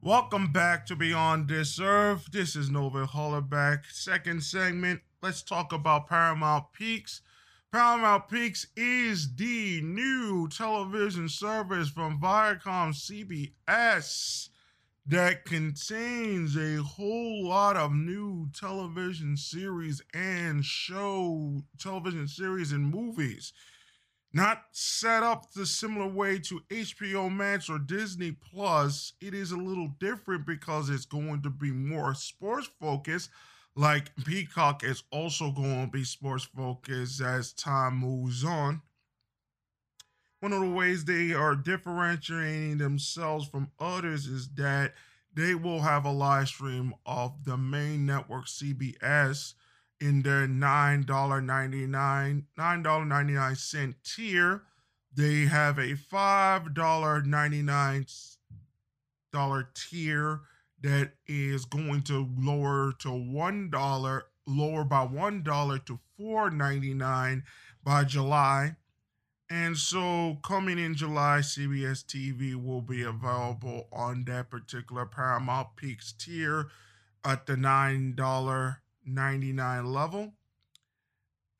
Welcome 0.08 0.52
back 0.52 0.86
to 0.86 0.96
Beyond 0.96 1.48
This 1.48 1.78
Earth. 1.78 2.32
This 2.32 2.56
is 2.56 2.70
Nova 2.70 3.04
Hollerback. 3.04 3.80
Second 3.92 4.42
segment. 4.42 5.02
Let's 5.20 5.42
talk 5.42 5.70
about 5.70 6.08
Paramount 6.08 6.64
Plus. 6.72 7.20
Paramount 7.70 8.26
Plus 8.26 8.66
is 8.74 9.36
the 9.36 9.82
new 9.82 10.48
television 10.48 11.28
service 11.28 11.90
from 11.90 12.18
Viacom 12.18 12.94
CBS 13.66 14.48
that 15.04 15.44
contains 15.44 16.56
a 16.56 16.82
whole 16.82 17.46
lot 17.46 17.76
of 17.76 17.92
new 17.92 18.48
television 18.58 19.36
series 19.36 20.00
and 20.14 20.64
show 20.64 21.64
television 21.78 22.26
series 22.26 22.72
and 22.72 22.90
movies. 22.90 23.52
Not 24.32 24.64
set 24.72 25.22
up 25.22 25.52
the 25.52 25.64
similar 25.64 26.06
way 26.06 26.38
to 26.40 26.60
HBO 26.70 27.34
Max 27.34 27.70
or 27.70 27.78
Disney 27.78 28.32
Plus. 28.32 29.14
It 29.20 29.32
is 29.32 29.52
a 29.52 29.56
little 29.56 29.88
different 29.98 30.46
because 30.46 30.90
it's 30.90 31.06
going 31.06 31.42
to 31.42 31.50
be 31.50 31.70
more 31.70 32.14
sports 32.14 32.68
focused 32.78 33.30
like 33.78 34.10
Peacock 34.24 34.82
is 34.82 35.04
also 35.12 35.52
going 35.52 35.86
to 35.86 35.90
be 35.90 36.02
sports 36.02 36.44
focused 36.44 37.20
as 37.20 37.52
time 37.52 37.98
moves 37.98 38.44
on. 38.44 38.82
One 40.40 40.52
of 40.52 40.60
the 40.60 40.70
ways 40.70 41.04
they 41.04 41.32
are 41.32 41.54
differentiating 41.54 42.78
themselves 42.78 43.46
from 43.46 43.70
others 43.78 44.26
is 44.26 44.48
that 44.54 44.94
they 45.32 45.54
will 45.54 45.80
have 45.80 46.04
a 46.04 46.10
live 46.10 46.48
stream 46.48 46.92
of 47.06 47.44
the 47.44 47.56
main 47.56 48.04
network 48.04 48.46
CBS 48.46 49.54
in 50.00 50.22
their 50.22 50.46
$9.99 50.46 52.44
$9.99 52.58 53.94
tier. 54.04 54.62
They 55.14 55.46
have 55.46 55.78
a 55.78 55.94
$5.99 55.94 58.36
tier 59.74 60.40
that 60.82 61.12
is 61.26 61.64
going 61.64 62.02
to 62.02 62.28
lower 62.38 62.92
to 63.00 63.10
one 63.10 63.70
dollar, 63.70 64.26
lower 64.46 64.84
by 64.84 65.02
one 65.02 65.42
dollar 65.42 65.78
to 65.78 65.98
four 66.16 66.50
ninety 66.50 66.94
nine 66.94 67.42
by 67.82 68.04
July. 68.04 68.76
And 69.50 69.78
so, 69.78 70.38
coming 70.44 70.78
in 70.78 70.94
July, 70.94 71.38
CBS 71.40 72.04
TV 72.04 72.54
will 72.54 72.82
be 72.82 73.02
available 73.02 73.88
on 73.90 74.24
that 74.24 74.50
particular 74.50 75.06
Paramount 75.06 75.68
Plus 75.76 76.12
tier 76.12 76.68
at 77.24 77.46
the 77.46 77.56
$9.99 79.08 79.92
level. 79.92 80.32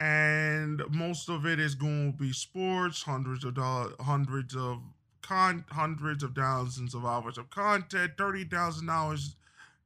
And 0.01 0.83
most 0.91 1.29
of 1.29 1.45
it 1.45 1.59
is 1.59 1.75
going 1.75 2.13
to 2.13 2.19
be 2.19 2.33
sports, 2.33 3.03
hundreds 3.03 3.45
of 3.45 3.55
dollars, 3.55 3.95
hundreds 4.01 4.55
of 4.55 4.81
con 5.23 5.65
hundreds 5.71 6.23
of 6.23 6.35
thousands 6.35 6.95
of 6.95 7.05
hours 7.05 7.37
of 7.37 7.51
content, 7.51 8.13
30,000 8.17 8.89
hours, 8.89 9.35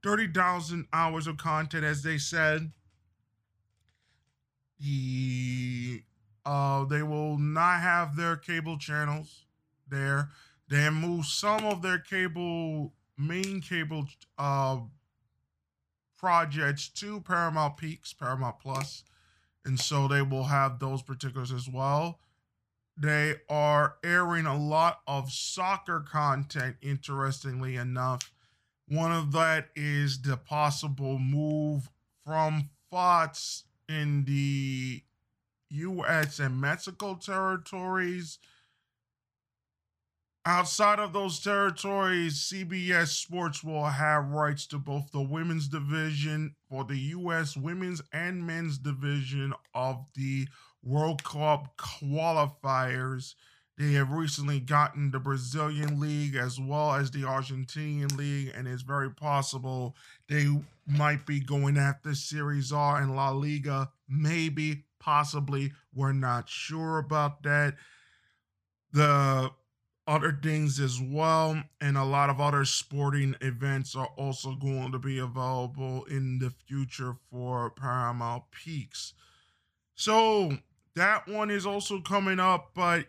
30,000 0.05 0.87
hours 0.93 1.27
of 1.27 1.37
content, 1.39 1.85
as 1.85 2.03
they 2.03 2.19
said. 2.19 2.71
The 4.79 6.03
uh, 6.45 6.85
they 6.85 7.03
will 7.03 7.39
not 7.39 7.81
have 7.81 8.17
their 8.17 8.37
cable 8.37 8.77
channels 8.77 9.47
there. 9.89 10.31
They 10.69 10.91
move 10.91 11.27
some 11.27 11.65
of 11.65 11.83
their 11.83 11.99
cable 11.99 12.93
main 13.17 13.61
cable 13.61 14.07
uh, 14.39 14.79
projects 16.23 16.89
to 16.89 17.21
Paramount 17.21 17.77
Plus, 17.77 18.15
Paramount 18.15 18.61
Plus, 18.61 19.05
and 19.67 19.79
so 19.79 20.09
they 20.09 20.23
will 20.23 20.45
have 20.45 20.79
those 20.79 21.03
particulars 21.03 21.53
as 21.53 21.69
well 21.69 22.19
they 22.97 23.37
are 23.49 23.97
airing 24.05 24.47
a 24.47 24.57
lot 24.57 25.01
of 25.07 25.33
soccer 25.33 26.01
content, 26.01 26.77
interestingly 26.83 27.77
enough. 27.77 28.33
One 28.87 29.13
of 29.13 29.33
that 29.33 29.69
is 29.75 30.21
the 30.23 30.37
possible 30.37 31.19
move 31.19 31.91
from 32.25 32.71
Fox 32.91 33.65
in 33.89 34.25
the 34.25 35.03
US 35.71 36.39
and 36.39 36.61
Mexico 36.61 37.15
territories. 37.15 38.39
Outside 40.45 40.99
of 40.99 41.13
those 41.13 41.39
territories, 41.39 42.51
CBS 42.53 43.09
Sports 43.09 43.63
will 43.63 43.85
have 43.85 44.31
rights 44.31 44.67
to 44.69 44.79
both 44.79 45.13
the 45.13 45.23
women's 45.23 45.69
division 45.69 46.57
for 46.69 46.85
the 46.85 46.99
US 46.99 47.57
women's 47.57 48.03
and 48.13 48.45
men's 48.45 48.79
division 48.79 49.55
of 49.73 50.05
the 50.17 50.49
World 50.83 51.23
Cup 51.23 51.77
qualifiers. 51.77 53.35
They 53.79 53.93
have 53.93 54.11
recently 54.11 54.59
gotten 54.59 55.13
the 55.13 55.21
Brazilian 55.21 56.01
League 56.01 56.35
as 56.35 56.59
well 56.59 56.93
as 56.93 57.13
the 57.13 57.23
Argentinian 57.23 58.17
League, 58.17 58.53
and 58.53 58.67
it's 58.67 58.83
very 58.83 59.11
possible 59.11 59.95
they 60.29 60.49
might 60.89 61.25
be 61.25 61.39
going 61.39 61.77
after 61.77 62.17
Serie 62.17 62.63
A 62.73 62.95
and 62.97 63.15
La 63.15 63.31
Liga. 63.31 63.93
Maybe, 64.09 64.87
possibly. 64.99 65.73
We're 65.95 66.13
not 66.13 66.49
sure 66.49 66.99
about 66.99 67.45
that. 67.45 67.77
The 68.93 69.53
other 70.07 70.39
things 70.43 70.81
as 70.81 71.01
well, 71.01 71.63
and 71.81 71.97
a 71.97 72.05
lot 72.05 72.31
of 72.31 72.41
other 72.41 72.65
sporting 72.65 73.37
events 73.41 73.95
are 73.95 74.11
also 74.17 74.55
going 74.55 74.93
to 74.93 74.99
be 74.99 75.19
available 75.19 76.05
in 76.05 76.39
the 76.39 76.51
future 76.67 77.17
for 77.31 77.71
Paramount 77.71 78.45
Plus. 78.51 79.15
So, 79.95 80.59
that 80.95 81.29
one 81.29 81.51
is 81.51 81.67
also 81.67 82.01
coming 82.01 82.41
up, 82.41 82.73
but 82.75 83.07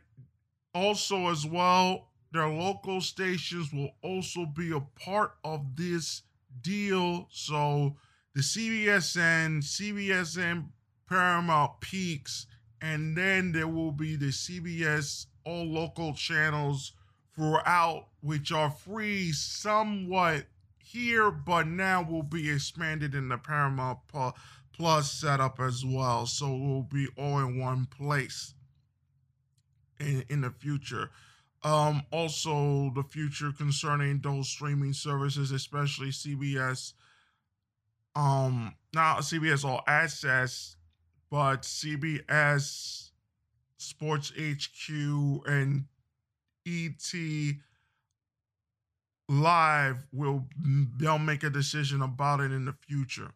also 0.73 1.27
as 1.27 1.45
well, 1.45 2.09
their 2.31 2.47
local 2.47 3.01
stations 3.01 3.71
will 3.71 3.91
also 4.01 4.45
be 4.45 4.71
a 4.71 4.79
part 4.79 5.33
of 5.43 5.75
this 5.75 6.23
deal. 6.61 7.27
So 7.31 7.95
the 8.33 8.41
CBSN, 8.41 9.63
CBSN 9.63 10.65
Paramount 11.07 11.73
Plus, 11.81 12.47
and 12.81 13.15
then 13.15 13.51
there 13.51 13.67
will 13.67 13.91
be 13.91 14.15
the 14.15 14.31
CBS 14.31 15.27
all 15.45 15.65
local 15.65 16.13
channels 16.13 16.93
throughout, 17.35 18.07
which 18.21 18.51
are 18.51 18.69
free 18.69 19.31
somewhat 19.31 20.45
here, 20.77 21.31
but 21.31 21.67
now 21.67 22.03
will 22.03 22.23
be 22.23 22.49
expanded 22.49 23.15
in 23.15 23.29
the 23.29 23.37
Paramount 23.37 23.99
Plus 24.73 25.11
setup 25.11 25.59
as 25.59 25.83
well. 25.85 26.25
So 26.25 26.47
it 26.47 26.59
will 26.59 26.83
be 26.83 27.07
all 27.17 27.39
in 27.39 27.59
one 27.59 27.85
place 27.85 28.53
in, 29.99 30.23
in 30.29 30.41
the 30.41 30.51
future. 30.51 31.09
Um, 31.63 32.03
also, 32.11 32.91
the 32.93 33.03
future 33.03 33.51
concerning 33.51 34.19
those 34.19 34.49
streaming 34.49 34.93
services, 34.93 35.51
especially 35.51 36.09
CBS. 36.09 36.93
Um, 38.15 38.75
not 38.93 39.19
CBS 39.19 39.63
All 39.65 39.81
Access, 39.87 40.75
but 41.31 41.61
CBS 41.63 43.11
Sports 43.83 44.31
HQ 44.37 44.89
and 45.47 45.85
ET 46.65 47.13
Live 49.29 50.05
will 50.11 50.45
mm, 50.61 50.87
they'll 50.97 51.17
make 51.17 51.43
a 51.43 51.49
decision 51.49 52.01
about 52.01 52.39
it 52.39 52.51
in 52.51 52.65
the 52.65 52.75
future. 52.87 53.31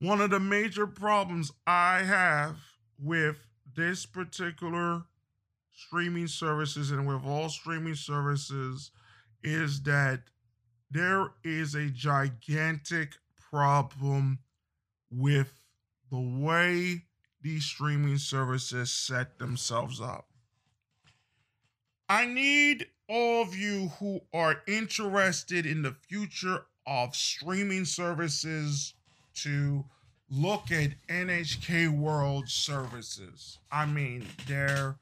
One 0.00 0.20
of 0.20 0.30
the 0.30 0.40
major 0.40 0.86
problems 0.86 1.52
I 1.66 2.02
have 2.02 2.56
with 2.98 3.36
this 3.76 4.06
particular 4.06 5.04
streaming 5.72 6.26
services 6.26 6.90
and 6.90 7.06
with 7.06 7.24
all 7.24 7.48
streaming 7.48 7.94
services 7.94 8.90
is 9.42 9.82
that 9.82 10.22
there 10.90 11.32
is 11.44 11.74
a 11.74 11.88
gigantic 11.88 13.16
problem 13.50 14.40
with 15.10 15.52
the 16.10 16.20
way 16.20 17.04
these 17.42 17.64
streaming 17.64 18.18
services 18.18 18.90
set 18.90 19.38
themselves 19.38 20.00
up. 20.00 20.26
I 22.08 22.26
need 22.26 22.86
all 23.08 23.42
of 23.42 23.56
you 23.56 23.88
who 23.98 24.20
are 24.32 24.62
interested 24.66 25.64
in 25.64 25.82
the 25.82 25.94
future 26.08 26.66
of 26.86 27.14
streaming 27.14 27.84
services 27.84 28.94
to 29.34 29.84
look 30.28 30.70
at 30.70 30.90
NHK 31.08 31.96
World 31.96 32.48
Services. 32.48 33.58
I 33.70 33.86
mean, 33.86 34.26
their 34.46 34.96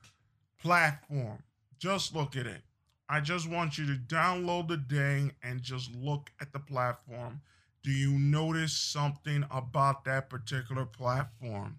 platform. 0.60 1.42
Just 1.78 2.14
look 2.14 2.36
at 2.36 2.46
it. 2.46 2.62
I 3.08 3.20
just 3.20 3.48
want 3.48 3.78
you 3.78 3.86
to 3.86 4.00
download 4.14 4.68
the 4.68 4.82
thing 4.94 5.32
and 5.42 5.62
just 5.62 5.94
look 5.94 6.30
at 6.40 6.52
the 6.52 6.58
platform. 6.58 7.40
Do 7.82 7.90
you 7.90 8.18
notice 8.18 8.76
something 8.76 9.44
about 9.50 10.04
that 10.04 10.28
particular 10.28 10.84
platform? 10.84 11.76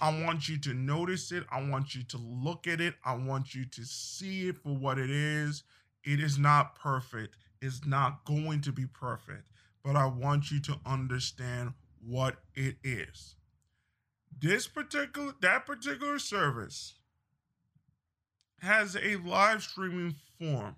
I 0.00 0.22
want 0.22 0.48
you 0.48 0.58
to 0.58 0.74
notice 0.74 1.32
it. 1.32 1.44
I 1.50 1.62
want 1.62 1.94
you 1.94 2.02
to 2.04 2.18
look 2.18 2.66
at 2.66 2.80
it. 2.80 2.94
I 3.04 3.14
want 3.14 3.54
you 3.54 3.64
to 3.64 3.84
see 3.84 4.48
it 4.48 4.58
for 4.58 4.74
what 4.74 4.98
it 4.98 5.10
is. 5.10 5.62
It 6.04 6.20
is 6.20 6.38
not 6.38 6.74
perfect. 6.74 7.36
It's 7.60 7.84
not 7.86 8.24
going 8.24 8.60
to 8.62 8.72
be 8.72 8.86
perfect 8.86 9.48
but 9.86 9.94
I 9.94 10.06
want 10.06 10.50
you 10.50 10.58
to 10.62 10.80
understand 10.84 11.74
what 12.04 12.38
it 12.56 12.76
is. 12.82 13.36
This 14.36 14.66
particular 14.66 15.32
that 15.40 15.64
particular 15.64 16.18
service 16.18 16.94
has 18.60 18.96
a 18.96 19.16
live 19.16 19.62
streaming 19.62 20.16
form 20.40 20.74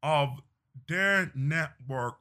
of 0.00 0.40
their 0.88 1.32
network, 1.34 2.18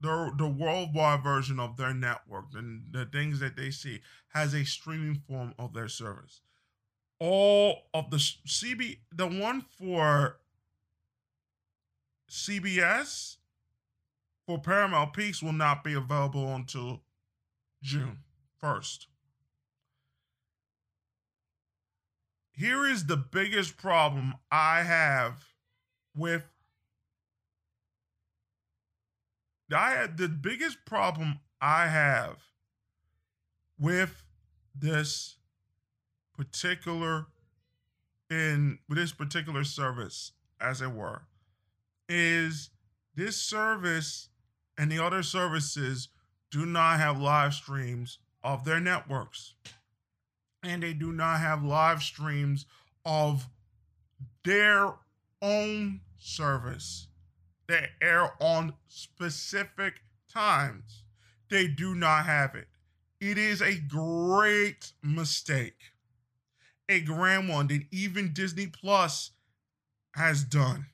the 0.00 0.32
the 0.36 0.48
worldwide 0.48 1.22
version 1.22 1.58
of 1.58 1.76
their 1.76 1.94
network, 1.94 2.46
and 2.54 2.84
the 2.90 3.06
things 3.06 3.40
that 3.40 3.56
they 3.56 3.70
see 3.70 4.00
has 4.28 4.54
a 4.54 4.64
streaming 4.64 5.22
form 5.28 5.54
of 5.58 5.74
their 5.74 5.88
service. 5.88 6.40
All 7.20 7.88
of 7.92 8.10
the 8.10 8.18
CB, 8.18 8.98
the 9.12 9.26
one 9.26 9.62
for 9.62 10.38
CBS 12.30 13.36
for 14.46 14.58
Paramount 14.58 15.12
Plus 15.12 15.42
will 15.42 15.52
not 15.52 15.82
be 15.82 15.94
available 15.94 16.54
until 16.54 17.02
June 17.82 18.18
1st. 18.62 19.06
Here 22.52 22.86
is 22.86 23.06
the 23.06 23.16
biggest 23.16 23.76
problem 23.76 24.34
I 24.50 24.82
have 24.82 25.44
with 26.16 26.42
I 29.74 29.90
had 29.90 30.16
the 30.16 30.28
biggest 30.28 30.84
problem 30.84 31.40
I 31.60 31.88
have 31.88 32.38
with 33.78 34.22
this 34.74 35.36
particular 36.36 37.26
in 38.30 38.78
this 38.88 39.12
particular 39.12 39.64
service, 39.64 40.32
as 40.60 40.82
it 40.82 40.92
were, 40.92 41.22
is 42.08 42.70
this 43.14 43.36
service 43.36 44.28
and 44.76 44.92
the 44.92 45.02
other 45.02 45.22
services 45.22 46.08
do 46.50 46.64
not 46.64 46.98
have 46.98 47.20
live 47.20 47.54
streams 47.54 48.18
of 48.42 48.64
their 48.64 48.80
networks. 48.80 49.54
And 50.62 50.82
they 50.82 50.92
do 50.92 51.12
not 51.12 51.40
have 51.40 51.64
live 51.64 52.02
streams 52.02 52.66
of 53.04 53.48
their 54.44 54.94
own 55.42 56.00
service. 56.18 57.07
They 57.68 57.86
air 58.00 58.30
on 58.40 58.72
specific 58.88 60.00
times. 60.32 61.04
They 61.50 61.68
do 61.68 61.94
not 61.94 62.24
have 62.24 62.54
it. 62.54 62.68
It 63.20 63.36
is 63.36 63.60
a 63.60 63.76
great 63.76 64.92
mistake. 65.02 65.92
A 66.88 67.00
grand 67.00 67.48
one 67.48 67.66
that 67.68 67.82
even 67.90 68.32
Disney 68.32 68.68
Plus 68.68 69.32
has 70.14 70.44
done. 70.44 70.86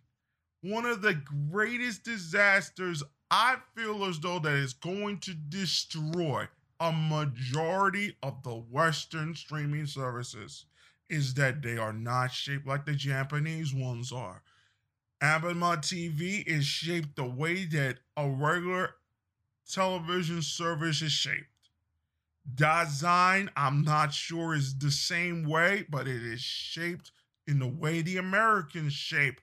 One 0.63 0.85
of 0.85 1.01
the 1.01 1.15
greatest 1.15 2.03
disasters 2.03 3.05
I 3.31 3.57
feel 3.77 4.05
as 4.05 4.19
though 4.19 4.41
that 4.41 4.55
is 4.55 4.73
going 4.73 5.21
to 5.21 5.35
destroy 5.35 6.49
a 6.81 6.93
majority 6.93 8.17
of 8.23 8.43
the 8.43 8.55
Western 8.55 9.35
streaming 9.35 9.87
services 9.87 10.67
is 11.09 11.35
that 11.35 11.63
they 11.63 11.77
are 11.77 11.93
not 11.93 12.33
shaped 12.33 12.67
like 12.67 12.85
the 12.85 12.95
Japanese 12.95 13.73
ones 13.73 14.11
are. 14.11 14.43
Abema 15.25 15.79
TV 15.79 16.47
is 16.47 16.67
shaped 16.67 17.17
the 17.17 17.25
way 17.25 17.65
that 17.65 17.97
a 18.15 18.29
regular 18.29 18.97
television 19.67 20.43
service 20.43 21.01
is 21.01 21.13
shaped. 21.13 21.47
Design, 22.55 23.51
I'm 23.57 23.83
not 23.85 24.13
sure 24.13 24.55
is 24.55 24.77
the 24.77 24.91
same 24.91 25.49
way, 25.49 25.87
but 25.89 26.07
it 26.07 26.23
is 26.23 26.43
shaped 26.43 27.11
in 27.47 27.59
the 27.59 27.67
way 27.67 28.03
the 28.03 28.19
Americans 28.19 28.93
shape 28.93 29.41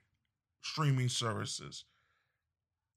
streaming 0.61 1.09
services. 1.09 1.85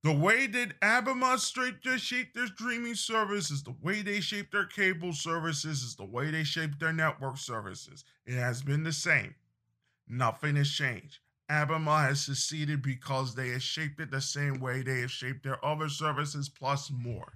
The 0.03 0.13
way 0.13 0.47
that 0.47 0.79
Abema 0.81 1.39
straight 1.39 1.81
just 1.81 2.05
shape 2.05 2.35
their 2.35 2.49
streaming 2.49 2.97
services, 2.97 3.63
the 3.63 3.77
way 3.81 4.03
they 4.03 4.21
shape 4.21 4.51
their 4.51 4.67
cable 4.67 5.15
services, 5.15 5.83
is 5.83 5.97
the 5.97 6.05
way 6.05 6.31
they 6.31 6.45
shape 6.45 6.79
their 6.79 6.93
network 6.93 7.39
services. 7.39 8.05
It 8.27 8.35
has 8.35 8.63
been 8.63 8.83
the 8.83 8.93
same. 8.93 9.35
Nothing 10.07 10.57
has 10.57 10.71
changed. 10.71 11.21
Abema 11.51 12.09
has 12.09 12.23
succeeded 12.23 12.83
because 12.83 13.35
they 13.35 13.51
have 13.51 13.63
shaped 13.63 14.01
it 14.01 14.11
the 14.11 14.21
same 14.21 14.61
way 14.61 14.83
they 14.83 15.01
have 15.01 15.11
shaped 15.11 15.45
their 15.45 15.63
other 15.65 15.89
services 15.89 16.49
plus 16.49 16.91
more. 16.91 17.35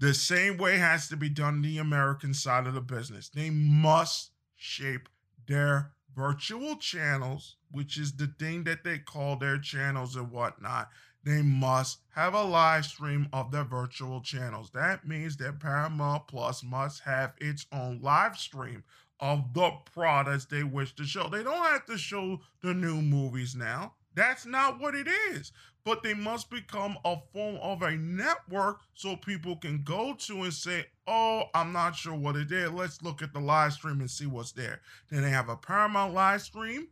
The 0.00 0.14
same 0.14 0.58
way 0.58 0.78
has 0.78 1.08
to 1.08 1.16
be 1.16 1.28
done 1.28 1.62
the 1.62 1.78
American 1.78 2.34
side 2.34 2.66
of 2.66 2.74
the 2.74 2.80
business. 2.80 3.28
They 3.28 3.50
must 3.50 4.30
shape 4.56 5.08
their 5.46 5.92
virtual 6.14 6.76
channels, 6.76 7.56
which 7.70 7.96
is 7.96 8.12
the 8.12 8.26
thing 8.38 8.64
that 8.64 8.84
they 8.84 8.98
call 8.98 9.36
their 9.36 9.58
channels 9.58 10.16
and 10.16 10.30
whatnot, 10.30 10.88
they 11.24 11.42
must 11.42 11.98
have 12.14 12.34
a 12.34 12.42
live 12.42 12.86
stream 12.86 13.28
of 13.32 13.50
their 13.50 13.64
virtual 13.64 14.20
channels. 14.20 14.70
That 14.70 15.06
means 15.06 15.36
that 15.38 15.60
Paramount 15.60 16.26
Plus 16.26 16.62
must 16.62 17.02
have 17.02 17.34
its 17.38 17.66
own 17.72 18.00
live 18.00 18.36
stream 18.36 18.84
of 19.20 19.52
the 19.54 19.70
products 19.94 20.46
they 20.46 20.62
wish 20.62 20.94
to 20.96 21.04
show. 21.04 21.28
They 21.28 21.42
don't 21.42 21.64
have 21.64 21.86
to 21.86 21.98
show 21.98 22.40
the 22.62 22.74
new 22.74 23.02
movies 23.02 23.54
now. 23.54 23.94
That's 24.14 24.46
not 24.46 24.80
what 24.80 24.94
it 24.94 25.08
is. 25.32 25.52
But 25.84 26.02
they 26.02 26.14
must 26.14 26.50
become 26.50 26.98
a 27.04 27.16
form 27.32 27.56
of 27.62 27.82
a 27.82 27.96
network 27.96 28.80
so 28.94 29.16
people 29.16 29.56
can 29.56 29.82
go 29.82 30.14
to 30.14 30.42
and 30.42 30.52
say, 30.52 30.86
oh, 31.06 31.44
I'm 31.54 31.72
not 31.72 31.96
sure 31.96 32.14
what 32.14 32.36
it 32.36 32.52
is. 32.52 32.70
Let's 32.70 33.02
look 33.02 33.22
at 33.22 33.32
the 33.32 33.40
live 33.40 33.72
stream 33.72 34.00
and 34.00 34.10
see 34.10 34.26
what's 34.26 34.52
there. 34.52 34.80
Then 35.10 35.22
they 35.22 35.30
have 35.30 35.48
a 35.48 35.56
Paramount 35.56 36.12
live 36.14 36.42
stream, 36.42 36.88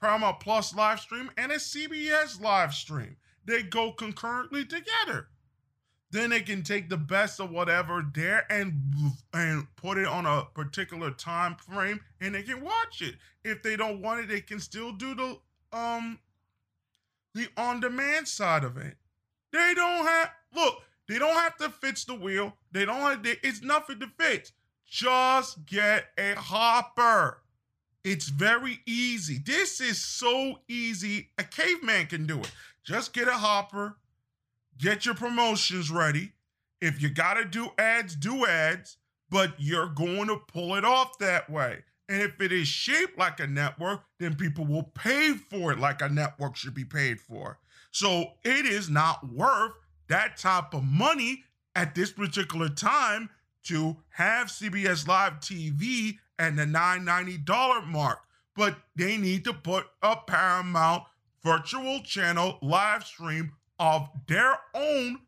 Paramount 0.00 0.40
Plus 0.40 0.74
live 0.74 1.00
stream, 1.00 1.30
and 1.36 1.52
a 1.52 1.56
CBS 1.56 2.40
live 2.40 2.72
stream 2.72 3.16
they 3.44 3.62
go 3.62 3.92
concurrently 3.92 4.64
together. 4.64 5.28
Then 6.12 6.30
they 6.30 6.40
can 6.40 6.62
take 6.62 6.88
the 6.88 6.96
best 6.96 7.38
of 7.40 7.50
whatever 7.50 8.04
there 8.14 8.44
and 8.50 8.74
and 9.32 9.66
put 9.76 9.96
it 9.96 10.08
on 10.08 10.26
a 10.26 10.44
particular 10.54 11.12
time 11.12 11.54
frame 11.54 12.00
and 12.20 12.34
they 12.34 12.42
can 12.42 12.62
watch 12.62 13.00
it. 13.00 13.14
If 13.44 13.62
they 13.62 13.76
don't 13.76 14.02
want 14.02 14.20
it, 14.20 14.28
they 14.28 14.40
can 14.40 14.58
still 14.58 14.92
do 14.92 15.14
the 15.14 15.38
um 15.72 16.18
the 17.34 17.48
on-demand 17.56 18.26
side 18.26 18.64
of 18.64 18.76
it. 18.76 18.96
They 19.52 19.72
don't 19.74 20.04
have 20.04 20.30
look, 20.54 20.82
they 21.06 21.18
don't 21.18 21.34
have 21.34 21.56
to 21.58 21.68
fix 21.68 22.04
the 22.04 22.14
wheel. 22.14 22.56
They 22.72 22.84
don't 22.84 23.00
have 23.00 23.22
to, 23.22 23.36
it's 23.46 23.62
nothing 23.62 24.00
to 24.00 24.08
fix. 24.18 24.52
Just 24.86 25.64
get 25.66 26.06
a 26.18 26.34
hopper. 26.34 27.42
It's 28.02 28.28
very 28.28 28.80
easy. 28.86 29.38
This 29.38 29.80
is 29.80 30.02
so 30.02 30.60
easy. 30.68 31.30
A 31.38 31.44
caveman 31.44 32.06
can 32.06 32.26
do 32.26 32.40
it. 32.40 32.50
Just 32.82 33.12
get 33.12 33.28
a 33.28 33.32
hopper, 33.32 33.96
get 34.80 35.04
your 35.04 35.14
promotions 35.14 35.90
ready. 35.90 36.32
If 36.80 37.02
you 37.02 37.10
got 37.10 37.34
to 37.34 37.44
do 37.44 37.70
ads, 37.78 38.16
do 38.16 38.46
ads, 38.46 38.96
but 39.28 39.54
you're 39.58 39.88
going 39.88 40.28
to 40.28 40.36
pull 40.36 40.74
it 40.74 40.84
off 40.84 41.18
that 41.18 41.50
way. 41.50 41.84
And 42.08 42.22
if 42.22 42.40
it 42.40 42.50
is 42.50 42.66
shaped 42.66 43.18
like 43.18 43.38
a 43.38 43.46
network, 43.46 44.02
then 44.18 44.34
people 44.34 44.66
will 44.66 44.82
pay 44.82 45.34
for 45.34 45.70
it 45.70 45.78
like 45.78 46.02
a 46.02 46.08
network 46.08 46.56
should 46.56 46.74
be 46.74 46.84
paid 46.84 47.20
for. 47.20 47.58
So 47.92 48.32
it 48.44 48.66
is 48.66 48.90
not 48.90 49.28
worth 49.32 49.72
that 50.08 50.36
type 50.36 50.74
of 50.74 50.82
money 50.82 51.44
at 51.76 51.94
this 51.94 52.10
particular 52.10 52.68
time 52.68 53.30
to 53.64 53.96
have 54.08 54.48
CBS 54.48 55.06
Live 55.06 55.34
TV 55.34 56.18
and 56.38 56.58
the 56.58 56.64
$990 56.64 57.86
mark. 57.86 58.18
But 58.56 58.76
they 58.96 59.16
need 59.16 59.44
to 59.44 59.52
put 59.52 59.86
a 60.02 60.16
Paramount 60.16 61.04
virtual 61.44 62.00
channel 62.00 62.58
live 62.60 63.04
stream 63.04 63.52
of 63.80 64.10
their 64.28 64.58
own 64.74 65.18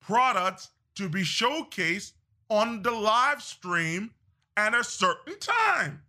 products 0.00 0.70
to 0.96 1.08
be 1.08 1.22
showcased 1.22 2.12
on 2.50 2.82
the 2.82 2.90
live 2.90 3.40
stream 3.40 4.10
at 4.56 4.74
a 4.74 4.82
certain 4.82 5.38
time. 5.38 6.02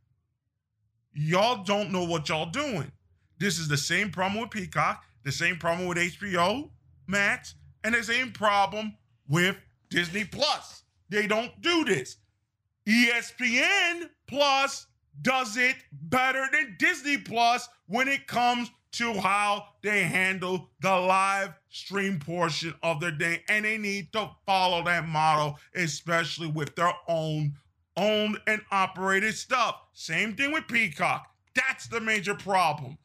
Y'all 1.14 1.64
don't 1.64 1.92
know 1.92 2.04
what 2.04 2.28
y'all 2.28 2.48
doing. 2.48 2.92
This 3.38 3.60
is 3.60 3.68
the 3.68 3.78
same 3.78 4.10
problem 4.10 4.42
with 4.42 4.50
Peacock, 4.50 5.04
the 5.24 5.32
same 5.32 5.58
problem 5.58 5.88
with 5.88 5.98
HBO 5.98 6.70
Max, 7.08 7.56
and 7.84 7.94
the 7.94 8.04
same 8.04 8.32
problem 8.32 8.98
with 9.28 9.56
Disney 9.90 10.26
Plus. 10.26 10.84
They 11.10 11.28
don't 11.28 11.62
do 11.62 11.86
this. 11.86 12.18
ESPN 12.88 14.10
Plus 14.26 14.88
does 15.22 15.58
it 15.58 15.76
better 15.92 16.48
than 16.52 16.76
Disney 16.80 17.18
Plus 17.18 17.70
when 17.88 18.08
it 18.08 18.26
comes 18.26 18.72
to 18.94 19.14
how 19.14 19.66
they 19.82 20.04
handle 20.04 20.70
the 20.82 20.96
live 20.96 21.54
stream 21.70 22.20
portion 22.20 22.74
of 22.84 23.00
their 23.00 23.12
day. 23.12 23.44
And 23.50 23.66
they 23.66 23.78
need 23.78 24.12
to 24.14 24.30
follow 24.46 24.84
that 24.84 25.08
model, 25.08 25.58
especially 25.76 26.48
with 26.48 26.76
their 26.76 26.94
own 27.08 27.54
owned 27.98 28.40
and 28.48 28.62
operated 28.72 29.36
stuff. 29.36 29.76
Same 29.94 30.36
thing 30.36 30.52
with 30.52 30.68
Peacock. 30.68 31.28
That's 31.56 31.88
the 31.88 32.00
major 32.00 32.34
problem. 32.36 32.98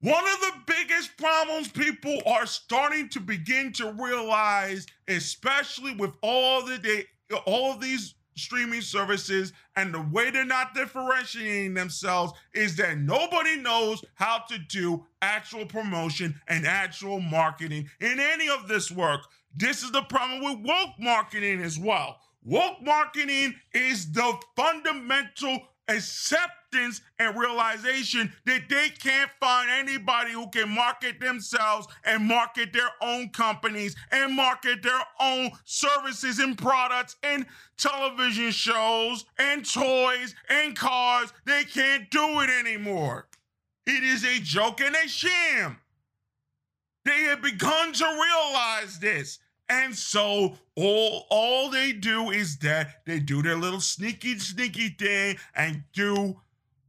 One 0.00 0.24
of 0.24 0.40
the 0.40 0.52
biggest 0.66 1.16
problems 1.16 1.68
people 1.68 2.20
are 2.24 2.46
starting 2.46 3.08
to 3.10 3.20
begin 3.20 3.72
to 3.74 3.92
realize, 3.92 4.86
especially 5.08 5.94
with 5.94 6.12
all 6.22 6.64
the 6.64 6.78
day, 6.78 7.04
all 7.46 7.72
of 7.72 7.80
these 7.80 8.14
streaming 8.38 8.80
services 8.80 9.52
and 9.76 9.92
the 9.92 10.00
way 10.12 10.30
they're 10.30 10.44
not 10.44 10.74
differentiating 10.74 11.74
themselves 11.74 12.32
is 12.54 12.76
that 12.76 12.98
nobody 12.98 13.56
knows 13.56 14.04
how 14.14 14.38
to 14.48 14.58
do 14.58 15.04
actual 15.22 15.66
promotion 15.66 16.40
and 16.48 16.66
actual 16.66 17.20
marketing 17.20 17.88
in 18.00 18.18
any 18.20 18.48
of 18.48 18.68
this 18.68 18.90
work. 18.90 19.20
This 19.56 19.82
is 19.82 19.90
the 19.90 20.02
problem 20.02 20.42
with 20.42 20.66
woke 20.66 20.98
marketing 20.98 21.62
as 21.62 21.78
well. 21.78 22.20
Woke 22.44 22.82
marketing 22.82 23.54
is 23.74 24.10
the 24.12 24.32
fundamental 24.56 25.58
accept 25.88 26.52
acceptance 26.68 27.00
and 27.18 27.38
realization 27.38 28.32
that 28.44 28.68
they 28.68 28.88
can't 28.90 29.30
find 29.40 29.70
anybody 29.70 30.32
who 30.32 30.48
can 30.48 30.68
market 30.68 31.20
themselves 31.20 31.86
and 32.04 32.24
market 32.24 32.72
their 32.72 32.90
own 33.00 33.28
companies 33.30 33.96
and 34.10 34.34
market 34.34 34.82
their 34.82 35.02
own 35.20 35.50
services 35.64 36.38
and 36.38 36.56
products 36.56 37.16
and 37.22 37.46
television 37.76 38.50
shows 38.50 39.24
and 39.38 39.70
toys 39.70 40.34
and 40.48 40.76
cars. 40.76 41.32
They 41.44 41.64
can't 41.64 42.10
do 42.10 42.40
it 42.40 42.50
anymore. 42.50 43.28
It 43.86 44.02
is 44.04 44.24
a 44.24 44.40
joke 44.40 44.80
and 44.80 44.94
a 44.94 45.08
sham. 45.08 45.78
They 47.04 47.22
have 47.22 47.40
begun 47.40 47.92
to 47.94 48.04
realize 48.04 48.98
this. 48.98 49.38
And 49.70 49.94
so 49.94 50.56
all 50.76 51.26
all 51.30 51.70
they 51.70 51.92
do 51.92 52.30
is 52.30 52.56
that 52.58 53.04
they 53.04 53.20
do 53.20 53.42
their 53.42 53.56
little 53.56 53.80
sneaky 53.80 54.38
sneaky 54.38 54.88
thing 54.90 55.36
and 55.54 55.84
do 55.92 56.40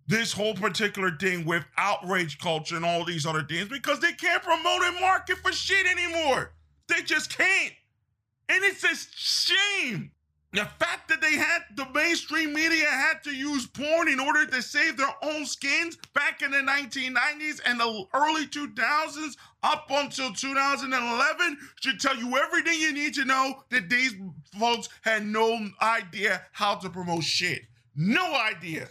this 0.09 0.33
whole 0.33 0.55
particular 0.55 1.11
thing 1.11 1.45
with 1.45 1.63
outrage 1.77 2.39
culture 2.39 2.75
and 2.75 2.83
all 2.83 3.05
these 3.05 3.27
other 3.27 3.43
things 3.43 3.69
because 3.69 3.99
they 3.99 4.11
can't 4.11 4.41
promote 4.41 4.81
and 4.83 4.99
market 4.99 5.37
for 5.37 5.51
shit 5.51 5.85
anymore. 5.85 6.51
They 6.87 7.03
just 7.03 7.29
can't. 7.37 7.73
And 8.49 8.63
it's 8.63 8.83
a 8.83 8.95
shame. 9.15 10.11
The 10.51 10.65
fact 10.79 11.09
that 11.09 11.21
they 11.21 11.33
had 11.33 11.59
the 11.75 11.85
mainstream 11.93 12.55
media 12.55 12.87
had 12.87 13.23
to 13.25 13.29
use 13.29 13.67
porn 13.67 14.07
in 14.07 14.19
order 14.19 14.47
to 14.47 14.61
save 14.63 14.97
their 14.97 15.13
own 15.21 15.45
skins 15.45 15.95
back 16.15 16.41
in 16.41 16.49
the 16.49 16.57
1990s 16.57 17.61
and 17.67 17.79
the 17.79 18.05
early 18.15 18.47
2000s 18.47 19.37
up 19.61 19.85
until 19.91 20.33
2011 20.33 21.57
should 21.81 21.99
tell 21.99 22.17
you 22.17 22.35
everything 22.35 22.79
you 22.79 22.93
need 22.93 23.13
to 23.13 23.25
know 23.25 23.61
that 23.69 23.91
these 23.91 24.15
folks 24.59 24.89
had 25.03 25.23
no 25.23 25.69
idea 25.83 26.41
how 26.51 26.73
to 26.73 26.89
promote 26.89 27.23
shit. 27.23 27.61
No 27.95 28.33
idea. 28.33 28.89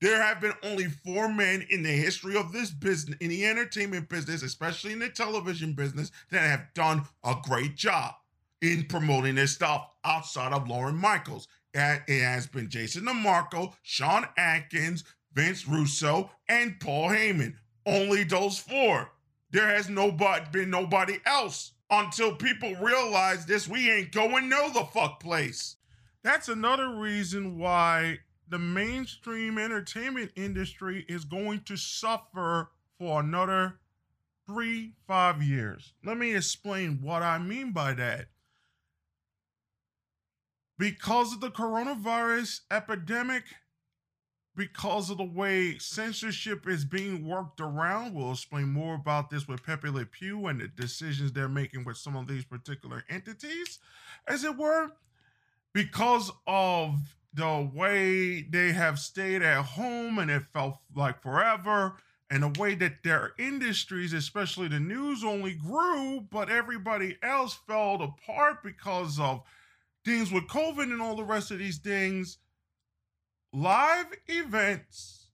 There 0.00 0.22
have 0.22 0.40
been 0.40 0.52
only 0.62 0.84
four 0.84 1.32
men 1.32 1.66
in 1.70 1.82
the 1.82 1.90
history 1.90 2.36
of 2.36 2.52
this 2.52 2.70
business, 2.70 3.16
in 3.20 3.30
the 3.30 3.44
entertainment 3.44 4.08
business, 4.08 4.42
especially 4.42 4.92
in 4.92 5.00
the 5.00 5.08
television 5.08 5.72
business, 5.72 6.12
that 6.30 6.40
have 6.40 6.72
done 6.74 7.02
a 7.24 7.34
great 7.42 7.74
job 7.74 8.14
in 8.62 8.84
promoting 8.84 9.34
this 9.34 9.52
stuff 9.52 9.88
outside 10.04 10.52
of 10.52 10.68
Lorne 10.68 10.96
Michaels. 10.96 11.48
And 11.74 12.00
it 12.06 12.22
has 12.22 12.46
been 12.46 12.70
Jason 12.70 13.06
DeMarco, 13.06 13.74
Sean 13.82 14.26
Atkins, 14.36 15.04
Vince 15.32 15.66
Russo, 15.66 16.30
and 16.48 16.78
Paul 16.78 17.10
Heyman. 17.10 17.54
Only 17.84 18.22
those 18.22 18.58
four. 18.58 19.10
There 19.50 19.68
has 19.68 19.88
nobody 19.88 20.44
been 20.52 20.70
nobody 20.70 21.18
else 21.26 21.72
until 21.90 22.34
people 22.36 22.74
realize 22.76 23.46
this. 23.46 23.66
We 23.66 23.90
ain't 23.90 24.12
going 24.12 24.48
no 24.48 24.70
the 24.72 24.84
fuck 24.84 25.20
place. 25.20 25.76
That's 26.22 26.48
another 26.48 26.90
reason 26.96 27.58
why 27.58 28.18
the 28.50 28.58
mainstream 28.58 29.58
entertainment 29.58 30.32
industry 30.36 31.04
is 31.08 31.24
going 31.24 31.60
to 31.62 31.76
suffer 31.76 32.70
for 32.98 33.20
another 33.20 33.78
three, 34.46 34.94
five 35.06 35.42
years. 35.42 35.92
Let 36.04 36.16
me 36.16 36.34
explain 36.34 37.00
what 37.02 37.22
I 37.22 37.38
mean 37.38 37.72
by 37.72 37.94
that 37.94 38.28
because 40.78 41.32
of 41.32 41.40
the 41.40 41.50
coronavirus 41.50 42.60
epidemic, 42.70 43.42
because 44.56 45.10
of 45.10 45.18
the 45.18 45.24
way 45.24 45.76
censorship 45.78 46.68
is 46.68 46.84
being 46.84 47.26
worked 47.26 47.60
around, 47.60 48.14
we'll 48.14 48.32
explain 48.32 48.68
more 48.68 48.94
about 48.94 49.28
this 49.28 49.46
with 49.46 49.64
Pepe 49.64 49.88
Le 49.88 50.04
Pew 50.04 50.46
and 50.46 50.60
the 50.60 50.68
decisions 50.68 51.32
they're 51.32 51.48
making 51.48 51.84
with 51.84 51.96
some 51.96 52.16
of 52.16 52.26
these 52.26 52.44
particular 52.44 53.04
entities, 53.08 53.78
as 54.26 54.44
it 54.44 54.56
were, 54.56 54.92
because 55.72 56.30
of 56.46 56.96
the 57.34 57.70
way 57.74 58.42
they 58.42 58.72
have 58.72 58.98
stayed 58.98 59.42
at 59.42 59.64
home 59.64 60.18
and 60.18 60.30
it 60.30 60.42
felt 60.52 60.78
like 60.94 61.22
forever, 61.22 61.96
and 62.30 62.42
the 62.42 62.60
way 62.60 62.74
that 62.74 63.02
their 63.02 63.32
industries, 63.38 64.12
especially 64.12 64.68
the 64.68 64.80
news, 64.80 65.24
only 65.24 65.54
grew, 65.54 66.26
but 66.30 66.50
everybody 66.50 67.16
else 67.22 67.58
fell 67.66 68.02
apart 68.02 68.62
because 68.62 69.18
of 69.18 69.42
things 70.04 70.30
with 70.30 70.46
COVID 70.48 70.84
and 70.84 71.00
all 71.00 71.16
the 71.16 71.24
rest 71.24 71.50
of 71.50 71.58
these 71.58 71.78
things, 71.78 72.38
live 73.52 74.06
events 74.26 75.28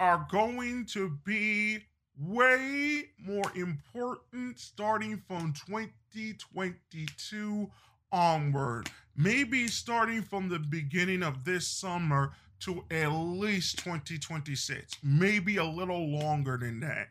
are 0.00 0.26
going 0.30 0.86
to 0.86 1.18
be 1.24 1.84
way 2.18 3.04
more 3.18 3.52
important 3.54 4.58
starting 4.58 5.22
from 5.28 5.52
2022 5.66 7.70
onward. 8.12 8.90
Maybe 9.16 9.68
starting 9.68 10.22
from 10.22 10.48
the 10.48 10.58
beginning 10.58 11.22
of 11.22 11.44
this 11.44 11.66
summer 11.66 12.32
to 12.60 12.84
at 12.90 13.08
least 13.08 13.78
2026, 13.78 14.94
maybe 15.02 15.56
a 15.56 15.64
little 15.64 16.08
longer 16.08 16.56
than 16.56 16.80
that. 16.80 17.08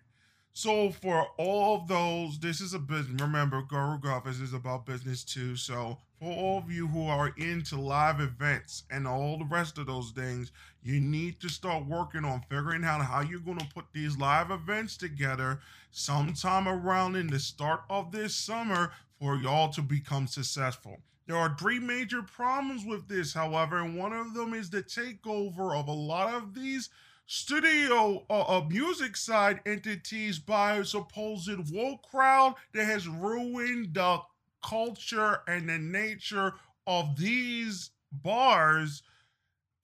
So 0.54 0.90
for 0.90 1.28
all 1.38 1.76
of 1.76 1.88
those, 1.88 2.40
this 2.40 2.62
is 2.62 2.74
a 2.74 2.80
business. 2.80 3.22
Remember, 3.22 3.62
Guru 3.62 4.00
Office 4.10 4.40
is 4.40 4.54
about 4.54 4.88
business 4.88 5.24
too. 5.24 5.56
So 5.56 6.00
for 6.20 6.34
all 6.34 6.58
of 6.58 6.72
you 6.72 6.88
who 6.88 7.06
are 7.08 7.32
into 7.38 7.80
live 7.80 8.20
events 8.20 8.84
and 8.90 9.08
all 9.08 9.38
the 9.38 9.46
rest 9.46 9.78
of 9.78 9.86
those 9.86 10.10
things, 10.12 10.52
you 10.82 11.00
need 11.00 11.40
to 11.42 11.50
start 11.50 11.86
working 11.86 12.26
on 12.26 12.42
figuring 12.50 12.84
out 12.84 13.06
how 13.06 13.22
you're 13.22 13.40
going 13.40 13.60
to 13.60 13.68
put 13.68 13.86
these 13.94 14.18
live 14.18 14.50
events 14.50 14.98
together 14.98 15.60
sometime 15.92 16.68
around 16.68 17.16
in 17.16 17.28
the 17.28 17.40
start 17.40 17.82
of 17.88 18.12
this 18.12 18.34
summer 18.34 18.92
for 19.20 19.38
y'all 19.38 19.70
to 19.70 19.82
become 19.82 20.28
successful. 20.28 20.98
There 21.28 21.38
are 21.38 21.56
three 21.60 21.80
major 21.80 22.22
problems 22.22 22.86
with 22.86 23.08
this, 23.08 23.34
however, 23.34 23.80
and 23.80 23.98
one 23.98 24.14
of 24.14 24.34
them 24.34 24.54
is 24.54 24.70
the 24.70 24.84
takeover 24.84 25.78
of 25.78 25.88
a 25.88 25.94
lot 25.94 26.34
of 26.34 26.54
these 26.54 26.90
studio 27.26 28.26
uh, 28.30 28.42
uh, 28.44 28.66
music 28.70 29.18
side 29.18 29.60
entities 29.66 30.40
by 30.40 30.78
a 30.78 30.86
supposed 30.86 31.72
woke 31.74 32.02
crowd 32.10 32.56
that 32.74 32.86
has 32.86 33.08
ruined 33.08 33.94
the 33.94 34.20
culture 34.64 35.40
and 35.48 35.68
the 35.68 35.78
nature 35.78 36.54
of 36.88 37.18
these 37.18 37.92
bars 38.12 39.04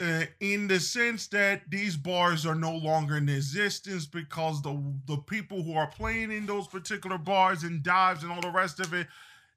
uh, 0.04 0.26
in 0.40 0.68
the 0.68 0.80
sense 0.80 1.28
that 1.28 1.62
these 1.70 1.98
bars 1.98 2.46
are 2.46 2.56
no 2.56 2.76
longer 2.76 3.18
in 3.18 3.30
existence 3.30 4.06
because 4.06 4.62
the 4.62 4.82
the 5.08 5.18
people 5.18 5.64
who 5.64 5.74
are 5.74 5.88
playing 5.88 6.32
in 6.32 6.46
those 6.46 6.68
particular 6.68 7.18
bars 7.18 7.64
and 7.64 7.82
dives 7.82 8.24
and 8.24 8.32
all 8.32 8.42
the 8.42 8.52
rest 8.52 8.80
of 8.80 8.94
it 8.94 9.08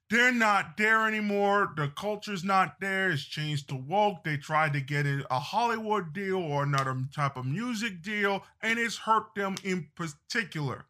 they're 0.09 0.31
not 0.31 0.77
there 0.77 1.05
anymore. 1.05 1.73
The 1.75 1.89
culture's 1.89 2.43
not 2.43 2.79
there. 2.79 3.11
It's 3.11 3.23
changed 3.23 3.69
to 3.69 3.75
woke. 3.75 4.23
They 4.23 4.37
tried 4.37 4.73
to 4.73 4.81
get 4.81 5.05
a 5.05 5.39
Hollywood 5.39 6.13
deal 6.13 6.37
or 6.37 6.63
another 6.63 6.97
type 7.13 7.35
of 7.35 7.45
music 7.45 8.01
deal, 8.01 8.43
and 8.61 8.79
it's 8.79 8.97
hurt 8.97 9.35
them 9.35 9.55
in 9.63 9.87
particular. 9.95 10.85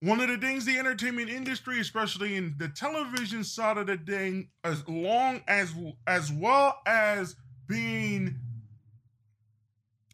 One 0.00 0.20
of 0.20 0.28
the 0.28 0.36
things 0.36 0.64
the 0.64 0.78
entertainment 0.78 1.30
industry, 1.30 1.80
especially 1.80 2.36
in 2.36 2.54
the 2.58 2.68
television 2.68 3.42
side 3.42 3.78
of 3.78 3.88
the 3.88 3.96
thing, 3.96 4.50
as 4.62 4.86
long 4.88 5.42
as 5.48 5.74
as 6.06 6.30
well 6.30 6.78
as 6.86 7.34
being 7.66 8.36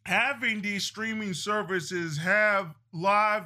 having 0.05 0.63
these 0.63 0.85
streaming 0.85 1.35
services 1.35 2.19
have 2.19 2.75
live 2.93 3.45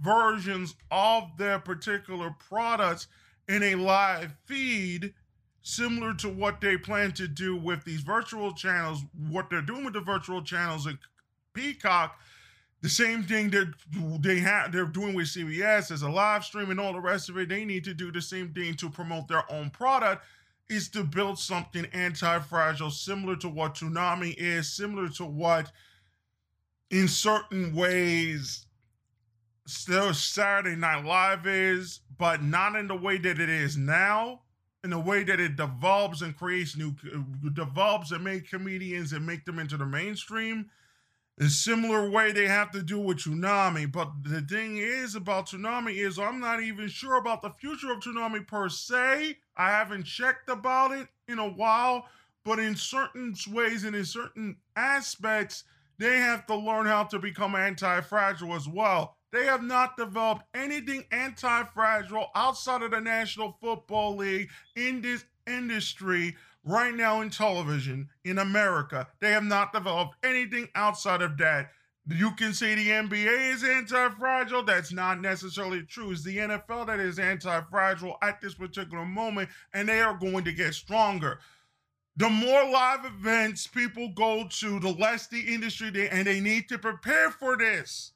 versions 0.00 0.74
of 0.90 1.24
their 1.38 1.58
particular 1.58 2.34
products 2.48 3.06
in 3.48 3.62
a 3.62 3.74
live 3.74 4.34
feed 4.44 5.14
similar 5.62 6.14
to 6.14 6.28
what 6.28 6.60
they 6.60 6.76
plan 6.76 7.10
to 7.10 7.26
do 7.26 7.56
with 7.56 7.82
these 7.84 8.02
virtual 8.02 8.52
channels 8.52 9.02
what 9.28 9.48
they're 9.48 9.62
doing 9.62 9.84
with 9.84 9.94
the 9.94 10.00
virtual 10.00 10.42
channels 10.42 10.86
in 10.86 10.98
peacock 11.54 12.18
the 12.82 12.88
same 12.88 13.22
thing 13.22 13.50
that 13.50 13.72
they 14.20 14.38
have 14.38 14.70
they're 14.70 14.84
doing 14.84 15.14
with 15.14 15.26
cbs 15.26 15.90
as 15.90 16.02
a 16.02 16.08
live 16.08 16.44
stream 16.44 16.70
and 16.70 16.78
all 16.78 16.92
the 16.92 17.00
rest 17.00 17.28
of 17.28 17.38
it. 17.38 17.48
They 17.48 17.64
need 17.64 17.84
to 17.84 17.94
do 17.94 18.12
the 18.12 18.20
same 18.20 18.52
thing 18.52 18.74
to 18.74 18.90
promote 18.90 19.28
their 19.28 19.50
own 19.50 19.70
product 19.70 20.24
is 20.68 20.88
to 20.90 21.04
build 21.04 21.38
something 21.38 21.86
anti-fragile 21.92 22.90
similar 22.90 23.36
to 23.36 23.48
what 23.48 23.74
Toonami 23.76 24.34
is 24.36 24.72
similar 24.72 25.08
to 25.10 25.24
what 25.24 25.70
in 26.90 27.08
certain 27.08 27.74
ways 27.74 28.66
still 29.66 30.14
Saturday 30.14 30.76
Night 30.76 31.04
Live 31.04 31.46
is, 31.46 32.00
but 32.18 32.42
not 32.42 32.76
in 32.76 32.88
the 32.88 32.96
way 32.96 33.18
that 33.18 33.40
it 33.40 33.48
is 33.48 33.76
now. 33.76 34.42
In 34.84 34.90
the 34.90 35.00
way 35.00 35.24
that 35.24 35.40
it 35.40 35.56
develops 35.56 36.22
and 36.22 36.36
creates 36.36 36.76
new, 36.76 36.94
develops 37.54 38.12
and 38.12 38.22
make 38.22 38.48
comedians 38.48 39.12
and 39.12 39.26
make 39.26 39.44
them 39.44 39.58
into 39.58 39.76
the 39.76 39.86
mainstream. 39.86 40.70
A 41.38 41.48
similar 41.48 42.08
way 42.08 42.32
they 42.32 42.46
have 42.46 42.70
to 42.70 42.82
do 42.82 42.98
with 42.98 43.18
Toonami. 43.18 43.90
But 43.90 44.10
the 44.22 44.40
thing 44.40 44.78
is 44.78 45.14
about 45.14 45.48
Toonami 45.48 45.96
is 45.96 46.18
I'm 46.18 46.40
not 46.40 46.62
even 46.62 46.88
sure 46.88 47.16
about 47.16 47.42
the 47.42 47.50
future 47.50 47.92
of 47.92 48.00
Toonami 48.00 48.46
per 48.46 48.68
se. 48.68 49.36
I 49.56 49.70
haven't 49.70 50.04
checked 50.04 50.48
about 50.48 50.92
it 50.92 51.08
in 51.28 51.38
a 51.38 51.48
while. 51.48 52.06
But 52.44 52.58
in 52.58 52.76
certain 52.76 53.34
ways 53.50 53.84
and 53.84 53.94
in 53.94 54.04
certain 54.04 54.56
aspects, 54.76 55.64
they 55.98 56.18
have 56.18 56.46
to 56.46 56.54
learn 56.54 56.86
how 56.86 57.04
to 57.04 57.18
become 57.18 57.54
anti-fragile 57.54 58.54
as 58.54 58.68
well 58.68 59.16
they 59.36 59.44
have 59.44 59.62
not 59.62 59.96
developed 59.96 60.44
anything 60.54 61.04
anti 61.10 61.64
fragile 61.64 62.28
outside 62.34 62.82
of 62.82 62.90
the 62.90 63.00
National 63.00 63.56
Football 63.60 64.16
League 64.16 64.48
in 64.76 65.02
this 65.02 65.24
industry 65.46 66.36
right 66.66 66.94
now 66.94 67.22
in 67.22 67.30
television 67.30 68.08
in 68.24 68.38
America. 68.38 69.08
They 69.20 69.30
have 69.30 69.44
not 69.44 69.72
developed 69.72 70.16
anything 70.22 70.68
outside 70.74 71.22
of 71.22 71.38
that. 71.38 71.70
You 72.08 72.32
can 72.32 72.52
say 72.52 72.74
the 72.74 72.88
NBA 72.88 73.54
is 73.54 73.64
anti 73.64 74.10
fragile. 74.10 74.62
That's 74.62 74.92
not 74.92 75.20
necessarily 75.20 75.82
true. 75.82 76.12
It's 76.12 76.22
the 76.22 76.36
NFL 76.36 76.86
that 76.88 77.00
is 77.00 77.18
anti 77.18 77.60
fragile 77.62 78.16
at 78.22 78.40
this 78.40 78.54
particular 78.54 79.04
moment, 79.04 79.48
and 79.72 79.88
they 79.88 80.00
are 80.00 80.14
going 80.14 80.44
to 80.44 80.52
get 80.52 80.74
stronger. 80.74 81.40
The 82.16 82.30
more 82.30 82.70
live 82.70 83.04
events 83.04 83.66
people 83.66 84.08
go 84.14 84.46
to, 84.48 84.80
the 84.80 84.92
less 84.92 85.26
the 85.26 85.40
industry 85.40 85.90
they, 85.90 86.08
and 86.08 86.26
they 86.26 86.40
need 86.40 86.68
to 86.68 86.78
prepare 86.78 87.30
for 87.30 87.56
this. 87.56 88.12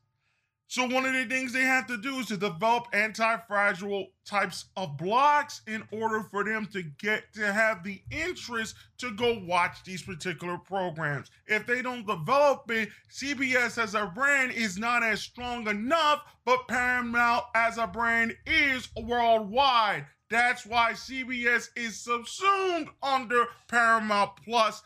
So 0.71 0.87
one 0.87 1.05
of 1.05 1.14
the 1.14 1.25
things 1.25 1.53
they 1.53 1.64
have 1.64 1.89
to 1.89 1.97
do 1.97 2.21
is 2.21 2.27
to 2.27 2.37
develop 2.37 2.87
anti-fragile 2.93 4.07
types 4.25 4.66
of 4.77 4.97
blocks 4.97 5.62
in 5.66 5.83
order 5.91 6.23
for 6.23 6.45
them 6.45 6.64
to 6.66 6.85
get 6.85 7.25
to 7.35 7.53
have 7.53 7.83
the 7.83 8.01
interest 8.12 8.77
to 8.99 9.11
go 9.16 9.43
watch 9.49 9.83
these 9.83 10.03
particular 10.03 10.59
programs. 10.59 11.29
If 11.49 11.66
they 11.66 11.83
don't 11.83 12.07
develop 12.07 12.71
it, 12.71 12.91
CBS 13.11 13.83
as 13.83 13.97
a 13.97 14.12
brand 14.14 14.53
is 14.53 14.79
not 14.79 15.03
as 15.03 15.21
strong 15.21 15.66
enough, 15.66 16.23
but 16.45 16.68
Paramount 16.68 17.47
as 17.57 17.77
a 17.77 17.89
brand 17.89 18.37
is 18.47 18.91
worldwide. 18.97 20.07
That's 20.31 20.64
why 20.64 20.93
CBS 20.93 21.71
is 21.75 21.99
subsumed 21.99 22.91
under 23.03 23.47
Paramount 23.66 24.31
Plus 24.45 24.85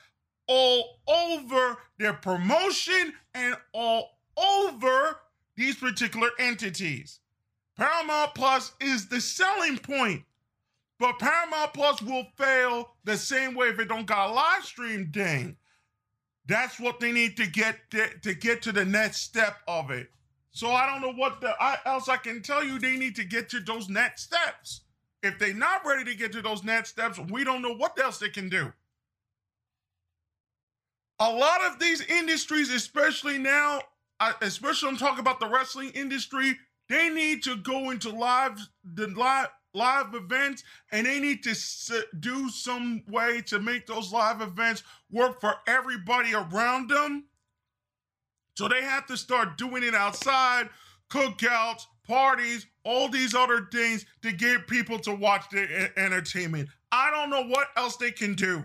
all 0.49 1.01
over 1.07 1.76
their 1.99 2.14
promotion 2.14 3.12
and 3.35 3.55
all 3.74 4.12
over 4.39 5.18
these 5.57 5.76
particular 5.76 6.30
entities. 6.38 7.20
Paramount 7.76 8.34
Plus 8.34 8.72
is 8.80 9.09
the 9.09 9.20
selling 9.20 9.78
point. 9.78 10.22
But 11.00 11.18
Paramount 11.18 11.74
Plus 11.74 12.00
will 12.02 12.26
fail 12.36 12.94
the 13.05 13.16
same 13.16 13.55
way 13.55 13.68
if 13.68 13.78
it 13.80 13.88
don't 13.88 14.07
got 14.07 14.30
a 14.30 14.32
live 14.32 14.64
stream 14.64 15.11
thing. 15.12 15.57
That's 16.46 16.78
what 16.78 17.00
they 17.00 17.11
need 17.11 17.36
to 17.38 17.46
get 17.46 17.78
to, 17.90 18.09
to 18.20 18.34
get 18.34 18.62
to 18.62 18.72
the 18.72 18.84
next 18.84 19.22
step 19.22 19.57
of 19.66 19.90
it. 19.90 20.09
So 20.50 20.70
I 20.70 20.86
don't 20.86 21.00
know 21.00 21.12
what 21.12 21.40
the 21.40 21.55
I, 21.61 21.78
else 21.84 22.09
I 22.09 22.16
can 22.16 22.42
tell 22.42 22.62
you. 22.62 22.78
They 22.78 22.96
need 22.96 23.16
to 23.16 23.24
get 23.24 23.48
to 23.50 23.61
those 23.61 23.88
next 23.88 24.22
steps. 24.22 24.82
If 25.22 25.38
they're 25.38 25.55
not 25.55 25.84
ready 25.84 26.05
to 26.05 26.14
get 26.14 26.32
to 26.32 26.42
those 26.42 26.62
next 26.62 26.90
steps, 26.90 27.18
we 27.18 27.44
don't 27.44 27.62
know 27.62 27.74
what 27.74 27.98
else 27.98 28.18
they 28.18 28.28
can 28.28 28.48
do. 28.48 28.72
A 31.18 31.32
lot 31.32 31.62
of 31.62 31.78
these 31.78 32.02
industries, 32.02 32.70
especially 32.70 33.38
now, 33.38 33.80
I, 34.24 34.32
especially 34.40 34.88
I'm 34.88 34.96
talking 34.96 35.20
about 35.20 35.38
the 35.38 35.48
wrestling 35.48 35.90
industry, 35.90 36.56
they 36.88 37.10
need 37.10 37.42
to 37.44 37.56
go 37.56 37.90
into 37.90 38.08
live 38.08 38.58
the 38.94 39.08
live 39.08 39.48
live 39.74 40.14
events 40.14 40.64
and 40.92 41.06
they 41.06 41.20
need 41.20 41.42
to 41.42 41.54
do 42.20 42.48
some 42.48 43.02
way 43.08 43.42
to 43.42 43.58
make 43.58 43.86
those 43.86 44.12
live 44.12 44.40
events 44.40 44.82
work 45.10 45.40
for 45.42 45.56
everybody 45.66 46.32
around 46.32 46.88
them. 46.88 47.24
So 48.56 48.66
they 48.68 48.82
have 48.82 49.06
to 49.06 49.16
start 49.16 49.58
doing 49.58 49.82
it 49.82 49.94
outside, 49.94 50.70
cookouts, 51.10 51.86
parties, 52.06 52.66
all 52.84 53.08
these 53.10 53.34
other 53.34 53.68
things 53.72 54.06
to 54.22 54.32
get 54.32 54.68
people 54.68 54.98
to 55.00 55.14
watch 55.14 55.50
the 55.50 55.90
entertainment. 55.98 56.70
I 56.92 57.10
don't 57.10 57.28
know 57.28 57.44
what 57.44 57.68
else 57.76 57.96
they 57.96 58.12
can 58.12 58.34
do. 58.34 58.64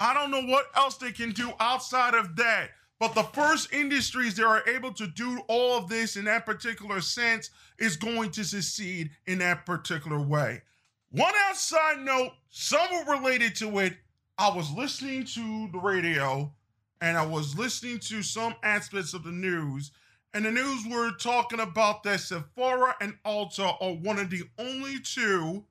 I 0.00 0.12
don't 0.14 0.32
know 0.32 0.42
what 0.50 0.66
else 0.74 0.96
they 0.96 1.12
can 1.12 1.30
do 1.30 1.52
outside 1.60 2.14
of 2.14 2.34
that. 2.36 2.70
But 3.02 3.16
the 3.16 3.24
first 3.24 3.72
industries 3.72 4.36
that 4.36 4.46
are 4.46 4.62
able 4.68 4.92
to 4.92 5.08
do 5.08 5.40
all 5.48 5.76
of 5.76 5.88
this 5.88 6.14
in 6.16 6.26
that 6.26 6.46
particular 6.46 7.00
sense 7.00 7.50
is 7.76 7.96
going 7.96 8.30
to 8.30 8.44
succeed 8.44 9.10
in 9.26 9.38
that 9.38 9.66
particular 9.66 10.20
way. 10.20 10.62
One 11.10 11.34
outside 11.48 11.98
note, 11.98 12.30
somewhat 12.50 13.08
related 13.08 13.56
to 13.56 13.80
it, 13.80 13.96
I 14.38 14.54
was 14.54 14.70
listening 14.70 15.24
to 15.24 15.68
the 15.72 15.80
radio 15.80 16.54
and 17.00 17.18
I 17.18 17.26
was 17.26 17.58
listening 17.58 17.98
to 17.98 18.22
some 18.22 18.54
aspects 18.62 19.14
of 19.14 19.24
the 19.24 19.32
news, 19.32 19.90
and 20.32 20.44
the 20.44 20.52
news 20.52 20.86
were 20.88 21.10
talking 21.10 21.58
about 21.58 22.04
that 22.04 22.20
Sephora 22.20 22.94
and 23.00 23.18
Ulta 23.26 23.82
are 23.82 23.94
one 23.94 24.20
of 24.20 24.30
the 24.30 24.44
only 24.60 25.00
two 25.00 25.64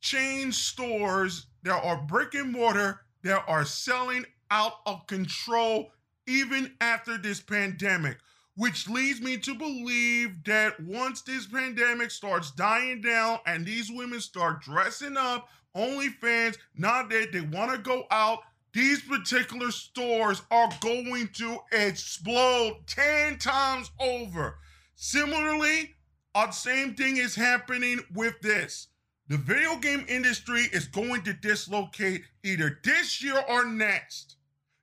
chain 0.00 0.50
stores 0.50 1.46
that 1.62 1.80
are 1.84 2.02
brick 2.02 2.34
and 2.34 2.50
mortar 2.50 3.02
that 3.22 3.44
are 3.46 3.64
selling 3.64 4.26
out 4.50 4.74
of 4.86 5.06
control 5.06 5.90
even 6.26 6.72
after 6.80 7.18
this 7.18 7.40
pandemic, 7.40 8.18
which 8.56 8.88
leads 8.88 9.20
me 9.20 9.36
to 9.38 9.54
believe 9.54 10.42
that 10.44 10.78
once 10.80 11.22
this 11.22 11.46
pandemic 11.46 12.10
starts 12.10 12.50
dying 12.52 13.00
down 13.00 13.38
and 13.46 13.64
these 13.64 13.90
women 13.90 14.20
start 14.20 14.62
dressing 14.62 15.16
up, 15.16 15.48
OnlyFans, 15.76 16.56
not 16.76 17.10
that 17.10 17.32
they 17.32 17.42
want 17.42 17.70
to 17.72 17.78
go 17.78 18.04
out, 18.10 18.40
these 18.72 19.02
particular 19.02 19.70
stores 19.70 20.42
are 20.50 20.70
going 20.80 21.28
to 21.34 21.58
explode 21.72 22.78
10 22.86 23.38
times 23.38 23.90
over. 24.00 24.58
Similarly, 24.96 25.94
the 26.34 26.50
same 26.50 26.94
thing 26.94 27.16
is 27.16 27.34
happening 27.34 28.00
with 28.14 28.38
this. 28.40 28.88
The 29.28 29.38
video 29.38 29.76
game 29.76 30.04
industry 30.08 30.62
is 30.72 30.86
going 30.86 31.22
to 31.22 31.32
dislocate 31.32 32.22
either 32.44 32.78
this 32.84 33.22
year 33.22 33.42
or 33.48 33.64
next. 33.64 34.35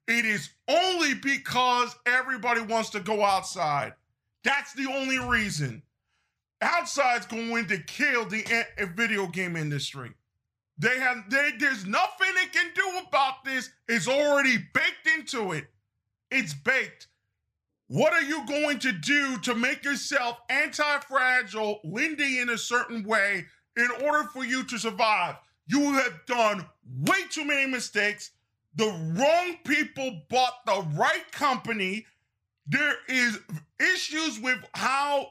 It 0.08 0.26
is 0.26 0.50
only 0.68 1.14
because 1.14 1.96
everybody 2.06 2.62
wants 2.62 2.90
to 2.92 3.00
go 3.00 3.24
outside. 3.24 3.94
That's 4.44 4.74
the 4.74 4.88
only 4.92 5.20
reason. 5.20 5.82
Outside's 6.62 7.26
going 7.26 7.68
to 7.68 7.78
kill 7.78 8.26
the 8.26 8.66
video 8.96 9.28
game 9.28 9.56
industry. 9.56 10.12
They 10.78 11.00
have 11.00 11.30
they, 11.30 11.52
there's 11.60 11.86
nothing 11.86 12.28
they 12.36 12.48
can 12.48 12.72
do 12.74 13.08
about 13.08 13.46
this. 13.46 13.70
It's 13.88 14.08
already 14.08 14.58
baked 14.74 15.08
into 15.18 15.52
it. 15.54 15.66
It's 16.32 16.54
baked. 16.54 17.08
What 17.88 18.14
are 18.14 18.24
you 18.24 18.46
going 18.48 18.80
to 18.80 18.92
do 18.92 19.38
to 19.40 19.54
make 19.54 19.84
yourself 19.86 20.40
anti-fragile, 20.50 21.82
Lindy 21.84 22.40
in 22.40 22.50
a 22.50 22.58
certain 22.58 23.04
way 23.04 23.46
in 23.78 23.88
order 24.04 24.28
for 24.30 24.44
you 24.44 24.64
to 24.64 24.78
survive? 24.78 25.36
You 25.68 25.94
have 25.94 26.26
done 26.26 26.66
way 27.02 27.20
too 27.30 27.46
many 27.46 27.70
mistakes 27.70 28.32
the 28.76 28.88
wrong 29.16 29.58
people 29.64 30.22
bought 30.30 30.66
the 30.66 30.86
right 30.96 31.32
company. 31.32 32.06
There 32.68 32.96
is 33.08 33.38
issues 33.80 34.40
with 34.40 34.60
how 34.74 35.28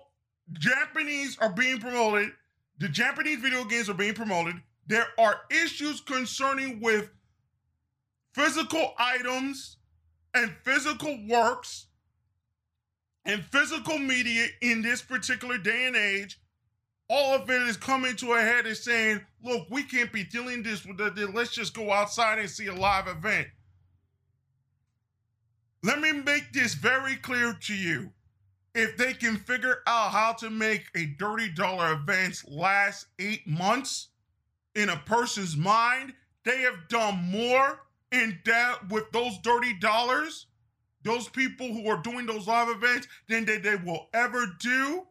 Japanese 0.53 1.38
are 1.38 1.53
being 1.53 1.78
promoted. 1.78 2.32
The 2.78 2.88
Japanese 2.88 3.40
video 3.40 3.64
games 3.64 3.88
are 3.88 3.95
being 3.95 4.14
promoted. 4.14 4.57
There 4.86 5.07
are 5.18 5.40
issues 5.51 6.01
concerning 6.01 6.80
with 6.80 7.11
physical 8.34 8.95
items 8.99 9.76
and 10.34 10.53
physical 10.64 11.18
works 11.28 11.86
and 13.24 13.45
physical 13.45 13.99
media 13.99 14.47
in 14.61 14.82
this 14.82 15.03
particular 15.03 15.59
day 15.59 15.86
and 15.86 15.97
age 15.97 16.40
all 17.15 17.35
of 17.35 17.51
it 17.51 17.61
is 17.69 17.77
coming 17.77 18.17
to 18.17 18.33
a 18.33 18.41
head 18.41 18.65
and 18.65 18.75
saying, 18.75 19.21
look, 19.45 19.67
we 19.69 19.83
can't 19.83 20.11
be 20.11 20.25
dealing 20.25 20.63
this 20.63 20.87
with 20.87 20.97
the, 20.97 21.31
let's 21.35 21.55
just 21.55 21.75
go 21.75 21.93
outside 21.93 22.39
and 22.39 22.49
see 22.49 22.69
a 22.69 22.75
live 22.75 23.07
event. 23.07 23.49
Let 25.83 26.01
me 26.01 26.13
make 26.13 26.55
this 26.55 26.73
very 26.73 27.17
clear 27.17 27.53
to 27.53 27.75
you. 27.75 28.13
If 28.75 28.97
they 28.97 29.13
can 29.13 29.37
figure 29.37 29.81
out 29.87 30.13
how 30.13 30.33
to 30.39 30.49
make 30.49 30.87
a 30.97 31.05
dirty 31.05 31.51
dollar 31.51 31.93
event 31.93 32.45
last 32.49 33.09
eight 33.19 33.47
months 33.47 34.09
in 34.75 34.89
a 34.89 34.97
person's 34.97 35.55
mind, 35.55 36.15
they 36.47 36.63
have 36.63 36.89
done 36.89 37.17
more 37.31 37.81
in 38.11 38.39
that 38.47 38.89
with 38.89 39.13
those 39.13 39.37
dirty 39.43 39.79
dollars, 39.79 40.47
those 41.03 41.29
people 41.29 41.67
who 41.67 41.87
are 41.91 42.01
doing 42.01 42.25
those 42.25 42.47
live 42.47 42.71
events, 42.71 43.07
than 43.29 43.45
they, 43.45 43.59
they 43.59 43.77
will 43.77 44.07
ever 44.15 44.47
do 44.59 45.03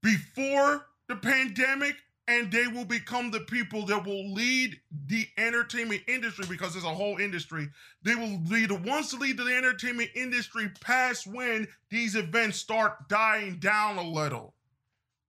before 0.00 0.86
the 1.08 1.16
pandemic 1.16 1.96
and 2.26 2.50
they 2.50 2.66
will 2.66 2.86
become 2.86 3.30
the 3.30 3.40
people 3.40 3.84
that 3.84 4.06
will 4.06 4.32
lead 4.32 4.80
the 5.08 5.26
entertainment 5.36 6.00
industry 6.08 6.46
because 6.48 6.72
there's 6.72 6.84
a 6.84 6.88
whole 6.88 7.18
industry. 7.18 7.68
They 8.02 8.14
will 8.14 8.38
be 8.38 8.64
the 8.64 8.76
ones 8.76 9.10
to 9.10 9.16
lead 9.16 9.36
the 9.36 9.44
entertainment 9.54 10.08
industry 10.14 10.70
past 10.80 11.26
when 11.26 11.68
these 11.90 12.16
events 12.16 12.58
start 12.58 13.08
dying 13.08 13.58
down 13.58 13.98
a 13.98 14.08
little. 14.08 14.54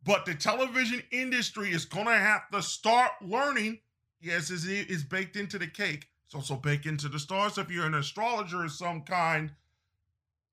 But 0.06 0.26
the 0.26 0.36
television 0.36 1.04
industry 1.12 1.72
is 1.72 1.84
going 1.84 2.06
to 2.06 2.14
have 2.14 2.50
to 2.54 2.62
start 2.62 3.12
learning. 3.22 3.80
Yes, 4.22 4.50
it's 4.50 5.04
baked 5.04 5.36
into 5.36 5.60
the 5.60 5.68
cake. 5.68 6.08
It's 6.26 6.36
also 6.36 6.56
baked 6.56 6.86
into 6.86 7.10
the 7.10 7.20
stars. 7.20 7.58
If 7.58 7.70
you're 7.70 7.86
an 7.86 7.96
astrologer 7.96 8.64
of 8.64 8.72
some 8.72 9.02
kind, 9.02 9.52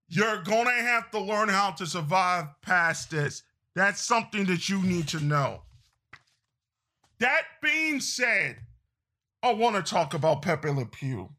you're 0.08 0.42
going 0.42 0.66
to 0.66 0.72
have 0.72 1.10
to 1.12 1.20
learn 1.20 1.48
how 1.48 1.70
to 1.72 1.86
survive 1.86 2.46
past 2.62 3.10
this. 3.10 3.44
That's 3.74 4.02
something 4.02 4.44
that 4.46 4.68
you 4.68 4.82
need 4.82 5.08
to 5.08 5.20
know. 5.20 5.62
That 7.18 7.42
being 7.62 8.00
said, 8.00 8.56
I 9.42 9.52
want 9.54 9.76
to 9.76 9.82
talk 9.82 10.12
about 10.12 10.42
Pepe 10.42 10.68
Le 10.68 10.86
Pew. 10.86 11.30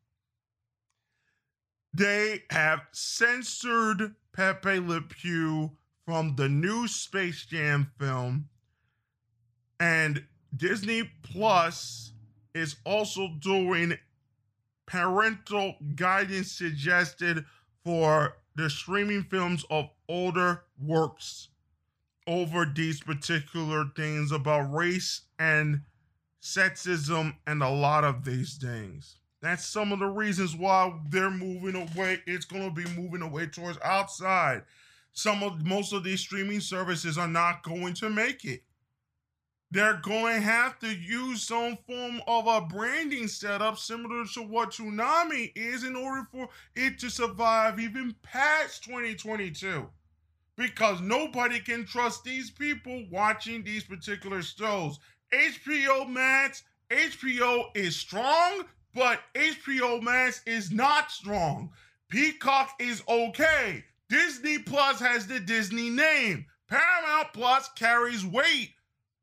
They 1.93 2.43
have 2.49 2.81
censored 2.91 4.15
Pepe 4.33 4.79
Le 4.79 5.01
Pew 5.01 5.71
from 6.05 6.35
the 6.35 6.49
new 6.49 6.87
Space 6.87 7.45
Jam 7.45 7.91
film, 7.99 8.49
and 9.79 10.25
Disney 10.55 11.11
Plus 11.21 12.13
is 12.55 12.77
also 12.85 13.29
doing 13.39 13.97
parental 14.85 15.75
guidance 15.95 16.51
suggested 16.51 17.45
for 17.85 18.37
the 18.55 18.69
streaming 18.69 19.23
films 19.23 19.65
of 19.69 19.89
older 20.09 20.63
works 20.79 21.49
over 22.27 22.65
these 22.65 23.01
particular 23.01 23.85
things 23.95 24.31
about 24.31 24.73
race 24.73 25.21
and 25.39 25.81
sexism 26.41 27.35
and 27.47 27.63
a 27.63 27.69
lot 27.69 28.03
of 28.03 28.25
these 28.25 28.55
things. 28.55 29.17
That's 29.41 29.65
some 29.65 29.91
of 29.91 29.99
the 29.99 30.07
reasons 30.07 30.55
why 30.55 30.93
they're 31.09 31.29
moving 31.29 31.75
away. 31.75 32.21
It's 32.25 32.45
going 32.45 32.63
to 32.63 32.71
be 32.71 32.89
moving 32.95 33.21
away 33.21 33.47
towards 33.47 33.77
outside. 33.83 34.63
Some 35.11 35.43
of 35.43 35.65
most 35.65 35.93
of 35.93 36.03
these 36.03 36.21
streaming 36.21 36.61
services 36.61 37.17
are 37.17 37.27
not 37.27 37.63
going 37.63 37.93
to 37.95 38.09
make 38.09 38.45
it. 38.45 38.63
They're 39.69 39.99
going 40.03 40.35
to 40.35 40.41
have 40.41 40.79
to 40.79 40.95
use 40.95 41.43
some 41.43 41.77
form 41.87 42.21
of 42.27 42.47
a 42.47 42.61
branding 42.61 43.27
setup 43.27 43.77
similar 43.77 44.23
to 44.33 44.43
what 44.43 44.71
Toonami 44.71 45.51
is 45.55 45.83
in 45.83 45.95
order 45.95 46.27
for 46.31 46.47
it 46.75 46.99
to 46.99 47.09
survive 47.09 47.79
even 47.79 48.15
past 48.21 48.83
2022 48.83 49.89
because 50.57 51.01
nobody 51.01 51.59
can 51.59 51.85
trust 51.85 52.23
these 52.23 52.51
people 52.51 53.05
watching 53.11 53.63
these 53.63 53.83
particular 53.83 54.41
shows. 54.41 54.99
HBO 55.33 56.07
Max, 56.09 56.63
HBO 56.91 57.65
is 57.75 57.95
strong, 57.95 58.65
but 58.93 59.19
HBO 59.33 60.01
Max 60.01 60.41
is 60.45 60.71
not 60.71 61.11
strong. 61.11 61.71
Peacock 62.09 62.75
is 62.79 63.01
okay. 63.09 63.83
Disney 64.09 64.59
Plus 64.59 64.99
has 64.99 65.25
the 65.25 65.39
Disney 65.39 65.89
name. 65.89 66.45
Paramount 66.67 67.33
Plus 67.33 67.69
carries 67.75 68.25
weight. 68.25 68.73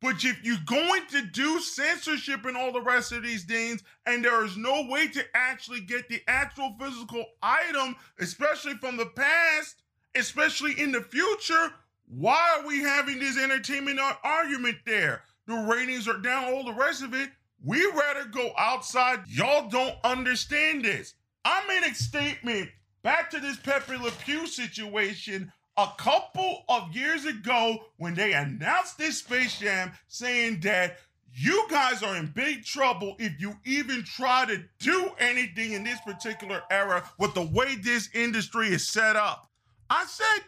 But 0.03 0.25
if 0.25 0.43
you're 0.43 0.57
going 0.65 1.07
to 1.11 1.23
do 1.23 1.61
censorship 1.61 2.47
and 2.47 2.57
all 2.57 2.73
the 2.73 2.81
rest 2.81 3.13
of 3.13 3.23
these 3.23 3.45
things, 3.45 3.83
and 4.07 4.25
there 4.25 4.45
is 4.45 4.57
no 4.57 4.87
way 4.89 5.09
to 5.09 5.23
actually 5.35 5.83
get 5.83 6.09
the 6.09 6.23
actual 6.27 6.75
physical 6.81 7.25
item, 7.43 7.95
especially 8.19 8.75
from 8.75 8.97
the 8.97 9.07
past, 9.07 9.83
especially 10.15 10.79
in 10.81 10.93
the 10.93 11.01
future, 11.01 11.73
why 12.07 12.59
are 12.59 12.67
we 12.67 12.81
having 12.81 13.19
this 13.19 13.39
entertainment 13.39 14.01
argument 14.25 14.77
there? 14.85 15.23
The 15.47 15.55
ratings 15.55 16.09
are 16.09 16.19
down, 16.19 16.53
all 16.53 16.65
the 16.65 16.73
rest 16.73 17.03
of 17.03 17.15
it. 17.15 17.31
We 17.65 17.85
rather 17.87 18.25
go 18.27 18.53
outside. 18.59 19.21
Y'all 19.29 19.69
don't 19.69 19.97
understand 20.03 20.85
this. 20.85 21.15
I 21.45 21.63
made 21.69 21.91
a 21.91 21.95
statement 21.95 22.71
back 23.03 23.31
to 23.31 23.41
this 23.41 23.57
Pepe 23.59 23.97
Le 23.97 24.11
Pew 24.11 24.47
situation 24.47 25.53
a 25.77 25.89
couple 25.97 26.65
of 26.69 26.95
years 26.95 27.25
ago 27.25 27.79
when 27.97 28.15
they 28.15 28.33
announced 28.33 28.99
this 28.99 29.19
Space 29.19 29.59
Jam 29.59 29.93
saying 30.09 30.61
that 30.61 30.99
you 31.33 31.67
guys 31.71 32.03
are 32.03 32.17
in 32.17 32.27
big 32.27 32.65
trouble 32.65 33.15
if 33.19 33.41
you 33.41 33.55
even 33.65 34.03
try 34.05 34.45
to 34.47 34.63
do 34.79 35.11
anything 35.19 35.73
in 35.73 35.85
this 35.85 36.01
particular 36.01 36.63
era 36.71 37.09
with 37.19 37.35
the 37.35 37.43
way 37.43 37.77
this 37.77 38.09
industry 38.15 38.69
is 38.69 38.89
set 38.89 39.17
up. 39.17 39.50
I 39.91 40.07
said, 40.07 40.45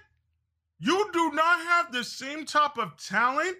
you 0.78 1.10
do 1.12 1.32
not 1.32 1.60
have 1.60 1.92
the 1.92 2.04
same 2.04 2.46
type 2.46 2.78
of 2.78 2.96
talent 2.96 3.56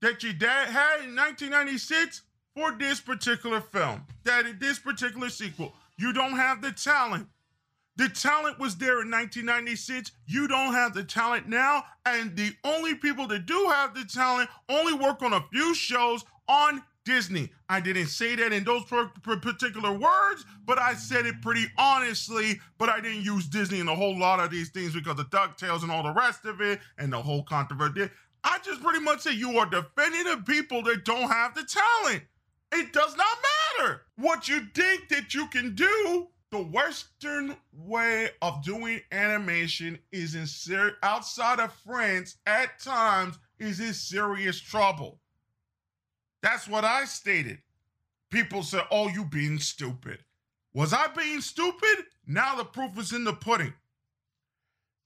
that 0.00 0.22
your 0.22 0.32
dad 0.32 0.68
had 0.68 1.04
in 1.04 1.14
1996 1.14 2.22
for 2.54 2.72
this 2.72 3.00
particular 3.00 3.60
film, 3.60 4.06
that 4.24 4.46
in 4.46 4.58
this 4.58 4.78
particular 4.78 5.28
sequel. 5.28 5.74
You 5.98 6.12
don't 6.12 6.36
have 6.36 6.62
the 6.62 6.72
talent. 6.72 7.28
The 7.96 8.08
talent 8.08 8.58
was 8.58 8.76
there 8.76 9.02
in 9.02 9.10
1996. 9.10 10.12
You 10.26 10.48
don't 10.48 10.72
have 10.72 10.94
the 10.94 11.04
talent 11.04 11.48
now. 11.48 11.84
And 12.04 12.36
the 12.36 12.52
only 12.64 12.94
people 12.94 13.26
that 13.28 13.46
do 13.46 13.70
have 13.70 13.94
the 13.94 14.04
talent 14.04 14.50
only 14.68 14.92
work 14.92 15.22
on 15.22 15.32
a 15.32 15.44
few 15.50 15.74
shows 15.74 16.24
on 16.48 16.82
Disney. 17.06 17.50
I 17.70 17.80
didn't 17.80 18.08
say 18.08 18.34
that 18.34 18.52
in 18.52 18.64
those 18.64 18.84
particular 18.84 19.92
words, 19.92 20.44
but 20.66 20.78
I 20.78 20.92
said 20.92 21.24
it 21.24 21.40
pretty 21.40 21.64
honestly. 21.78 22.60
But 22.76 22.90
I 22.90 23.00
didn't 23.00 23.22
use 23.22 23.46
Disney 23.46 23.78
in 23.80 23.88
a 23.88 23.94
whole 23.94 24.18
lot 24.18 24.40
of 24.40 24.50
these 24.50 24.68
things 24.68 24.92
because 24.92 25.18
of 25.18 25.30
DuckTales 25.30 25.82
and 25.82 25.90
all 25.90 26.02
the 26.02 26.12
rest 26.12 26.44
of 26.44 26.60
it 26.60 26.80
and 26.98 27.10
the 27.10 27.22
whole 27.22 27.44
controversy. 27.44 28.10
I 28.44 28.58
just 28.62 28.82
pretty 28.82 29.00
much 29.00 29.20
say 29.20 29.32
you 29.32 29.56
are 29.58 29.66
defending 29.66 30.24
the 30.24 30.42
people 30.46 30.82
that 30.82 31.04
don't 31.04 31.30
have 31.30 31.54
the 31.54 31.64
talent. 31.64 32.24
It 32.72 32.92
does 32.92 33.16
not 33.16 33.38
matter 33.78 34.02
what 34.16 34.48
you 34.48 34.66
think 34.74 35.08
that 35.08 35.32
you 35.32 35.46
can 35.46 35.74
do. 35.74 36.28
The 36.50 36.62
Western 36.62 37.56
way 37.72 38.30
of 38.42 38.64
doing 38.64 39.00
animation 39.12 39.98
is 40.12 40.34
in 40.34 40.46
ser- 40.46 40.96
outside 41.02 41.60
of 41.60 41.72
France 41.72 42.36
at 42.46 42.78
times 42.80 43.38
is 43.58 43.80
in 43.80 43.94
serious 43.94 44.60
trouble. 44.60 45.20
That's 46.46 46.68
what 46.68 46.84
I 46.84 47.06
stated. 47.06 47.58
People 48.30 48.62
said, 48.62 48.84
Oh, 48.92 49.08
you 49.08 49.24
being 49.24 49.58
stupid. 49.58 50.20
Was 50.74 50.92
I 50.92 51.08
being 51.08 51.40
stupid? 51.40 52.04
Now 52.24 52.54
the 52.54 52.62
proof 52.62 52.96
is 53.00 53.12
in 53.12 53.24
the 53.24 53.32
pudding. 53.32 53.74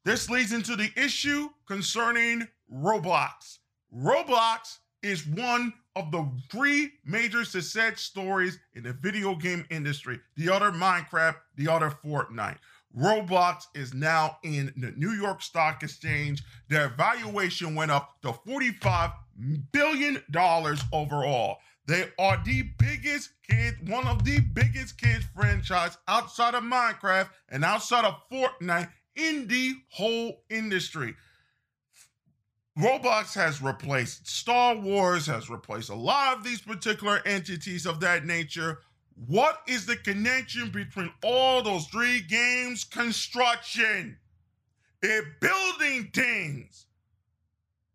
This 0.04 0.28
leads 0.28 0.52
into 0.52 0.76
the 0.76 0.90
issue 0.96 1.48
concerning 1.66 2.46
Roblox. 2.70 3.60
Roblox 3.90 4.80
is 5.02 5.26
one 5.26 5.72
of 5.96 6.12
the 6.12 6.30
three 6.50 6.90
major 7.06 7.46
success 7.46 8.02
stories 8.02 8.58
in 8.74 8.82
the 8.82 8.92
video 8.92 9.34
game 9.34 9.64
industry. 9.70 10.20
The 10.36 10.50
other 10.50 10.70
Minecraft, 10.70 11.36
the 11.56 11.68
other 11.68 11.90
Fortnite. 12.04 12.58
Roblox 12.94 13.62
is 13.74 13.94
now 13.94 14.36
in 14.42 14.74
the 14.76 14.90
New 14.90 15.12
York 15.12 15.40
Stock 15.40 15.82
Exchange. 15.82 16.42
Their 16.68 16.90
valuation 16.90 17.74
went 17.74 17.92
up 17.92 18.20
to 18.20 18.34
45 18.34 19.10
billion 19.72 20.22
dollars 20.30 20.80
overall. 20.92 21.58
They 21.86 22.08
are 22.18 22.40
the 22.44 22.62
biggest 22.78 23.30
kid, 23.48 23.88
one 23.88 24.06
of 24.06 24.24
the 24.24 24.40
biggest 24.40 25.00
kids 25.00 25.24
franchise 25.34 25.98
outside 26.06 26.54
of 26.54 26.62
Minecraft 26.62 27.30
and 27.48 27.64
outside 27.64 28.04
of 28.04 28.14
Fortnite 28.30 28.90
in 29.16 29.48
the 29.48 29.74
whole 29.90 30.44
industry. 30.50 31.16
Roblox 32.78 33.34
has 33.34 33.60
replaced 33.60 34.28
Star 34.28 34.76
Wars, 34.76 35.26
has 35.26 35.50
replaced 35.50 35.90
a 35.90 35.94
lot 35.94 36.36
of 36.36 36.44
these 36.44 36.60
particular 36.60 37.20
entities 37.26 37.86
of 37.86 38.00
that 38.00 38.24
nature. 38.24 38.78
What 39.26 39.60
is 39.66 39.84
the 39.84 39.96
connection 39.96 40.70
between 40.70 41.10
all 41.22 41.62
those 41.62 41.86
three 41.88 42.20
games? 42.20 42.84
Construction. 42.84 44.16
It 45.02 45.24
building 45.40 46.10
things 46.14 46.86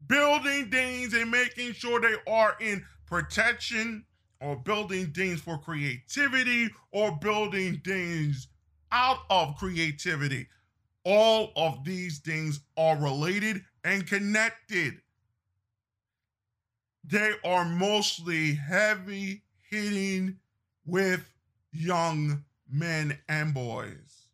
building 0.08 0.70
things 0.70 1.14
and 1.14 1.32
making 1.32 1.74
sure 1.74 2.00
they 2.00 2.16
are 2.28 2.56
in 2.60 2.86
protection 3.06 4.06
or 4.42 4.56
building 4.56 5.08
things 5.12 5.42
for 5.42 5.58
creativity 5.58 6.70
or 6.92 7.18
building 7.22 7.82
things 7.86 8.48
out 8.92 9.20
of 9.30 9.56
creativity. 9.58 10.48
All 11.04 11.52
of 11.56 11.84
these 11.84 12.20
things 12.20 12.60
are 12.78 12.98
related 12.98 13.62
and 13.84 14.08
connected. 14.08 14.96
They 17.04 17.34
are 17.44 17.66
mostly 17.66 18.56
heavy 18.56 19.44
hitting 19.70 20.38
with 20.86 21.30
young 21.72 22.44
men 22.70 23.18
and 23.30 23.54
boys. 23.54 24.25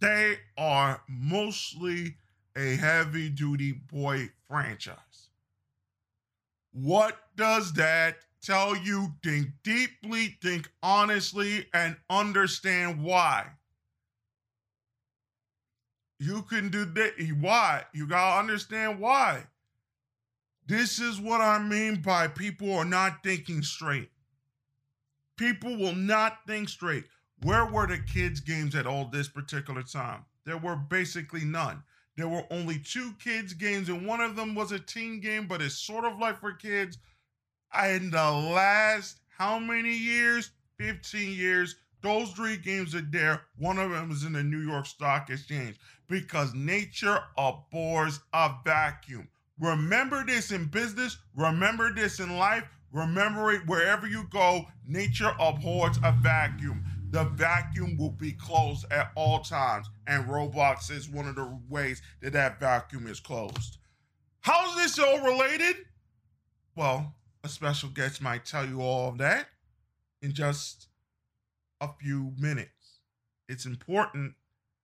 They 0.00 0.38
are 0.58 1.02
mostly 1.08 2.16
a 2.56 2.76
heavy 2.76 3.28
duty 3.28 3.72
boy 3.72 4.30
franchise. 4.48 5.28
What 6.72 7.18
does 7.36 7.72
that 7.74 8.18
tell 8.42 8.76
you? 8.76 9.14
Think 9.22 9.48
deeply, 9.62 10.36
think 10.42 10.70
honestly, 10.82 11.66
and 11.72 11.96
understand 12.10 13.02
why. 13.02 13.46
You 16.18 16.42
can 16.42 16.70
do 16.70 16.84
that. 16.84 17.12
Why? 17.40 17.84
You 17.92 18.06
gotta 18.06 18.38
understand 18.38 19.00
why. 19.00 19.44
This 20.66 20.98
is 20.98 21.20
what 21.20 21.40
I 21.40 21.58
mean 21.58 22.02
by 22.02 22.28
people 22.28 22.72
are 22.74 22.84
not 22.84 23.22
thinking 23.22 23.62
straight. 23.62 24.10
People 25.36 25.76
will 25.76 25.94
not 25.94 26.38
think 26.46 26.68
straight. 26.68 27.04
Where 27.42 27.66
were 27.66 27.86
the 27.86 27.98
kids' 27.98 28.40
games 28.40 28.74
at 28.74 28.86
all 28.86 29.06
this 29.06 29.28
particular 29.28 29.82
time? 29.82 30.24
There 30.44 30.56
were 30.56 30.76
basically 30.76 31.44
none. 31.44 31.82
There 32.16 32.28
were 32.28 32.44
only 32.50 32.78
two 32.78 33.12
kids' 33.22 33.52
games, 33.52 33.90
and 33.90 34.06
one 34.06 34.20
of 34.20 34.36
them 34.36 34.54
was 34.54 34.72
a 34.72 34.78
teen 34.78 35.20
game, 35.20 35.46
but 35.46 35.60
it's 35.60 35.74
sort 35.74 36.06
of 36.06 36.18
like 36.18 36.40
for 36.40 36.52
kids. 36.52 36.98
In 37.78 38.10
the 38.10 38.30
last 38.30 39.20
how 39.28 39.58
many 39.58 39.94
years? 39.94 40.50
15 40.78 41.32
years. 41.32 41.76
Those 42.02 42.30
three 42.32 42.56
games 42.56 42.94
are 42.94 43.02
there. 43.02 43.42
One 43.56 43.78
of 43.78 43.90
them 43.90 44.10
is 44.10 44.24
in 44.24 44.32
the 44.32 44.42
New 44.42 44.60
York 44.60 44.86
Stock 44.86 45.28
Exchange 45.28 45.76
because 46.08 46.54
nature 46.54 47.20
abhors 47.36 48.20
a 48.32 48.54
vacuum. 48.64 49.28
Remember 49.58 50.24
this 50.24 50.52
in 50.52 50.66
business, 50.66 51.18
remember 51.34 51.92
this 51.92 52.20
in 52.20 52.36
life, 52.38 52.64
remember 52.92 53.50
it 53.52 53.66
wherever 53.66 54.06
you 54.06 54.24
go. 54.30 54.66
Nature 54.86 55.34
abhors 55.40 55.96
a 56.02 56.12
vacuum 56.12 56.84
the 57.16 57.24
vacuum 57.24 57.96
will 57.96 58.10
be 58.10 58.32
closed 58.32 58.84
at 58.90 59.10
all 59.14 59.38
times. 59.38 59.88
And 60.06 60.26
Roblox 60.26 60.90
is 60.90 61.08
one 61.08 61.26
of 61.26 61.34
the 61.34 61.58
ways 61.66 62.02
that 62.20 62.34
that 62.34 62.60
vacuum 62.60 63.06
is 63.06 63.20
closed. 63.20 63.78
How 64.42 64.68
is 64.68 64.76
this 64.76 64.98
all 64.98 65.20
related? 65.20 65.76
Well, 66.76 67.14
A 67.42 67.48
special 67.48 67.88
guest 67.88 68.20
might 68.20 68.44
tell 68.44 68.66
you 68.66 68.82
all 68.82 69.08
of 69.08 69.18
that 69.18 69.46
in 70.20 70.34
just 70.34 70.88
a 71.80 71.88
few 71.98 72.34
minutes. 72.38 72.98
It's 73.48 73.64
important 73.64 74.34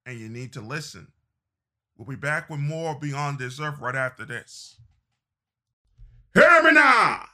and 0.07 0.19
you 0.19 0.31
need 0.31 0.55
to 0.55 0.63
listen. 0.63 1.09
We'll 1.99 2.07
be 2.07 2.17
back 2.17 2.49
with 2.49 2.61
more 2.61 2.95
Beyond 2.95 3.41
This 3.41 3.61
Earth 3.61 3.79
right 3.79 3.95
after 3.95 4.25
this. 4.25 4.77
Hear 6.33 6.63
me 6.63 6.73
now! 6.73 7.27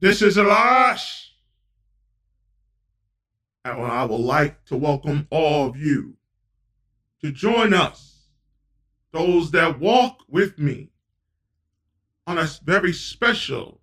This 0.00 0.20
is 0.20 0.36
Elash. 0.36 1.28
And 3.76 3.92
I 3.92 4.04
would 4.04 4.20
like 4.20 4.64
to 4.66 4.76
welcome 4.76 5.26
all 5.30 5.68
of 5.68 5.76
you 5.76 6.16
to 7.20 7.30
join 7.30 7.74
us, 7.74 8.28
those 9.12 9.50
that 9.50 9.78
walk 9.78 10.20
with 10.26 10.58
me, 10.58 10.90
on 12.26 12.38
a 12.38 12.48
very 12.64 12.94
special 12.94 13.82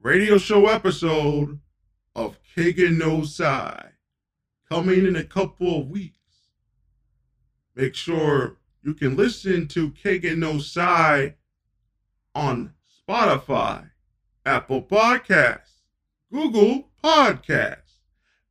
radio 0.00 0.38
show 0.38 0.68
episode 0.68 1.58
of 2.14 2.38
Kagan 2.56 2.96
No 2.96 3.24
Side 3.24 3.92
coming 4.68 5.04
in 5.04 5.16
a 5.16 5.24
couple 5.24 5.80
of 5.80 5.88
weeks. 5.88 6.16
Make 7.74 7.96
sure 7.96 8.56
you 8.84 8.94
can 8.94 9.16
listen 9.16 9.66
to 9.68 9.90
Kagan 9.90 10.38
No 10.38 10.58
Side 10.58 11.34
on 12.36 12.74
Spotify, 13.08 13.90
Apple 14.46 14.82
Podcasts, 14.82 15.82
Google 16.32 16.88
Podcasts, 17.02 17.89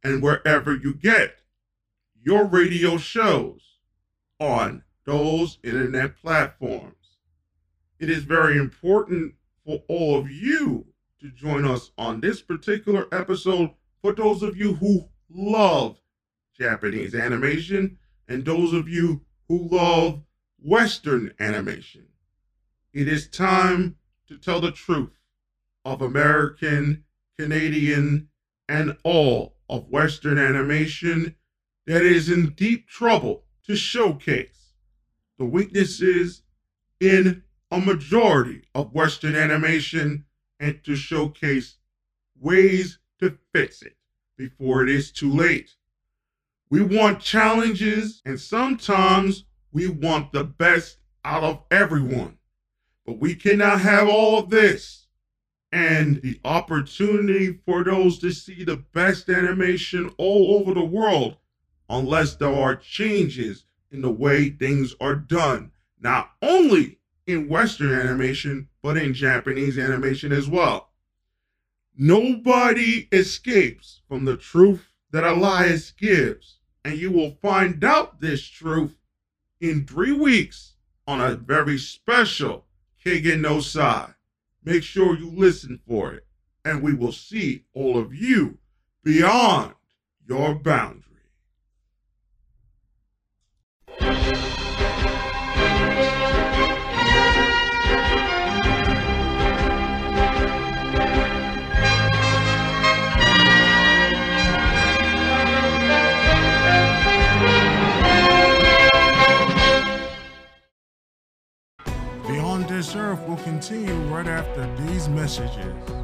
and 0.03 0.21
wherever 0.21 0.75
you 0.75 0.93
get 0.93 1.39
your 2.21 2.45
radio 2.45 2.97
shows 2.97 3.77
on 4.39 4.83
those 5.05 5.57
internet 5.63 6.17
platforms. 6.17 7.17
It 7.99 8.09
is 8.09 8.23
very 8.23 8.57
important 8.57 9.35
for 9.65 9.83
all 9.87 10.17
of 10.17 10.29
you 10.29 10.85
to 11.19 11.29
join 11.29 11.65
us 11.65 11.91
on 11.97 12.21
this 12.21 12.41
particular 12.41 13.07
episode 13.11 13.71
for 14.01 14.13
those 14.13 14.41
of 14.41 14.55
you 14.55 14.75
who 14.75 15.09
love 15.29 15.97
Japanese 16.57 17.13
animation 17.13 17.97
and 18.27 18.45
those 18.45 18.73
of 18.73 18.87
you 18.87 19.21
who 19.47 19.67
love 19.69 20.21
Western 20.61 21.33
animation. 21.39 22.05
It 22.93 23.07
is 23.07 23.27
time 23.27 23.97
to 24.27 24.37
tell 24.37 24.61
the 24.61 24.71
truth 24.71 25.17
of 25.83 26.01
American, 26.01 27.03
Canadian, 27.37 28.29
and 28.67 28.97
all 29.03 29.55
of 29.69 29.89
Western 29.89 30.37
animation 30.37 31.35
that 31.85 32.03
is 32.03 32.29
in 32.29 32.49
deep 32.51 32.87
trouble 32.87 33.43
to 33.65 33.75
showcase 33.75 34.73
the 35.37 35.45
weaknesses 35.45 36.41
in 36.99 37.43
a 37.71 37.79
majority 37.79 38.63
of 38.73 38.93
Western 38.93 39.35
animation 39.35 40.25
and 40.59 40.83
to 40.83 40.95
showcase 40.95 41.77
ways 42.39 42.99
to 43.19 43.37
fix 43.53 43.81
it 43.81 43.95
before 44.37 44.83
it 44.83 44.89
is 44.89 45.11
too 45.11 45.31
late. 45.31 45.71
We 46.69 46.81
want 46.81 47.21
challenges, 47.21 48.21
and 48.25 48.39
sometimes 48.39 49.45
we 49.71 49.87
want 49.87 50.31
the 50.31 50.43
best 50.43 50.97
out 51.25 51.43
of 51.43 51.63
everyone. 51.71 52.37
But 53.05 53.19
we 53.19 53.35
cannot 53.35 53.81
have 53.81 54.07
all 54.07 54.39
of 54.39 54.49
this 54.49 55.07
and 55.71 56.21
the 56.21 56.39
opportunity 56.43 57.59
for 57.65 57.83
those 57.83 58.17
to 58.19 58.31
see 58.31 58.63
the 58.63 58.77
best 58.77 59.29
animation 59.29 60.11
all 60.17 60.59
over 60.59 60.73
the 60.73 60.85
world 60.85 61.37
unless 61.89 62.35
there 62.35 62.53
are 62.53 62.75
changes 62.75 63.65
in 63.91 64.01
the 64.01 64.11
way 64.11 64.49
things 64.49 64.95
are 64.99 65.15
done, 65.15 65.71
not 65.99 66.31
only 66.41 66.99
in 67.25 67.47
Western 67.47 67.91
animation, 67.93 68.67
but 68.81 68.97
in 68.97 69.13
Japanese 69.13 69.77
animation 69.77 70.31
as 70.31 70.47
well. 70.47 70.89
Nobody 71.97 73.07
escapes 73.11 74.01
from 74.07 74.25
the 74.25 74.37
truth 74.37 74.87
that 75.11 75.23
Elias 75.23 75.91
gives, 75.91 76.59
and 76.85 76.97
you 76.97 77.11
will 77.11 77.31
find 77.41 77.83
out 77.83 78.21
this 78.21 78.43
truth 78.43 78.95
in 79.59 79.85
three 79.85 80.13
weeks 80.13 80.75
on 81.07 81.19
a 81.19 81.35
very 81.35 81.77
special 81.77 82.65
Kigen 83.03 83.41
no 83.41 83.59
Sai. 83.59 84.13
Make 84.63 84.83
sure 84.83 85.17
you 85.17 85.31
listen 85.31 85.79
for 85.87 86.13
it, 86.13 86.27
and 86.65 86.83
we 86.83 86.93
will 86.93 87.11
see 87.11 87.65
all 87.73 87.97
of 87.97 88.13
you 88.13 88.57
beyond 89.03 89.73
your 90.27 90.55
boundaries. 90.55 91.08
This 112.79 112.95
earth 112.95 113.19
will 113.27 113.35
continue 113.35 113.93
right 114.07 114.25
after 114.25 114.65
these 114.85 115.09
messages. 115.09 115.98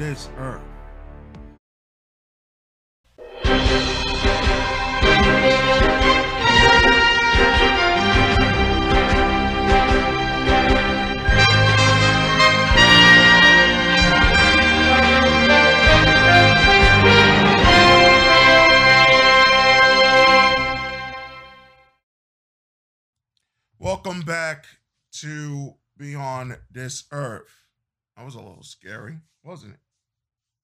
This 0.00 0.30
Earth. 0.38 0.62
Welcome 23.78 24.22
back 24.22 24.64
to 25.12 25.74
Beyond 25.98 26.56
This 26.70 27.04
Earth. 27.12 27.66
That 28.16 28.24
was 28.24 28.34
a 28.34 28.38
little 28.38 28.62
scary, 28.62 29.18
wasn't 29.44 29.74
it? 29.74 29.80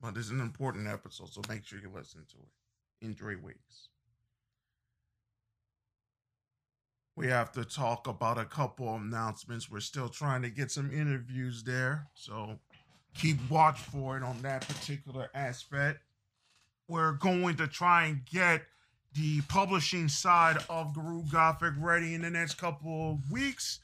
But 0.00 0.16
it's 0.16 0.30
an 0.30 0.40
important 0.40 0.88
episode, 0.88 1.30
so 1.30 1.40
make 1.48 1.64
sure 1.64 1.78
you 1.78 1.90
listen 1.94 2.24
to 2.30 2.36
it 2.36 3.04
in 3.06 3.14
three 3.14 3.36
weeks. 3.36 3.88
We 7.16 7.28
have 7.28 7.50
to 7.52 7.64
talk 7.64 8.06
about 8.06 8.36
a 8.36 8.44
couple 8.44 8.94
announcements. 8.94 9.70
We're 9.70 9.80
still 9.80 10.10
trying 10.10 10.42
to 10.42 10.50
get 10.50 10.70
some 10.70 10.92
interviews 10.92 11.62
there, 11.64 12.08
so 12.12 12.58
keep 13.14 13.38
watch 13.50 13.80
for 13.80 14.18
it 14.18 14.22
on 14.22 14.42
that 14.42 14.68
particular 14.68 15.30
aspect. 15.34 16.00
We're 16.88 17.12
going 17.12 17.56
to 17.56 17.66
try 17.66 18.04
and 18.04 18.24
get 18.26 18.62
the 19.14 19.40
publishing 19.42 20.08
side 20.08 20.58
of 20.68 20.92
Guru 20.94 21.22
Gothic 21.32 21.72
ready 21.78 22.14
in 22.14 22.20
the 22.20 22.30
next 22.30 22.58
couple 22.58 23.12
of 23.12 23.30
weeks. 23.30 23.80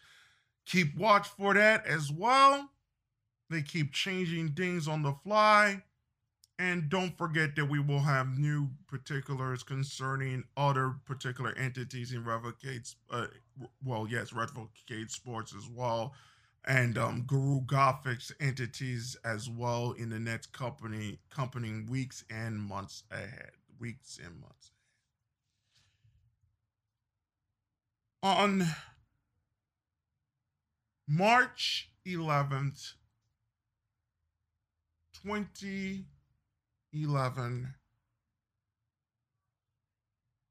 Keep 0.66 0.96
watch 0.96 1.26
for 1.26 1.54
that 1.54 1.86
as 1.86 2.12
well. 2.12 2.68
They 3.48 3.62
keep 3.62 3.92
changing 3.92 4.50
things 4.50 4.86
on 4.86 5.02
the 5.02 5.14
fly. 5.24 5.82
And 6.62 6.88
don't 6.88 7.18
forget 7.18 7.56
that 7.56 7.64
we 7.64 7.80
will 7.80 8.02
have 8.02 8.38
new 8.38 8.68
particulars 8.86 9.64
concerning 9.64 10.44
other 10.56 10.94
particular 11.06 11.52
entities 11.58 12.12
in 12.12 12.24
Revocate, 12.24 12.94
uh, 13.10 13.26
well, 13.84 14.06
yes, 14.08 14.32
Revocate 14.32 15.10
Sports 15.10 15.52
as 15.58 15.68
well, 15.68 16.14
and 16.64 16.96
um, 16.96 17.24
Guru 17.26 17.62
Gothic's 17.62 18.30
entities 18.38 19.16
as 19.24 19.50
well 19.50 19.90
in 19.98 20.08
the 20.08 20.20
next 20.20 20.52
company 20.52 21.18
company 21.30 21.82
weeks 21.90 22.22
and 22.30 22.60
months 22.60 23.02
ahead. 23.10 23.50
Weeks 23.80 24.20
and 24.24 24.40
months. 24.40 24.70
On 28.22 28.64
March 31.08 31.90
11th, 32.06 32.92
2011 36.92 37.74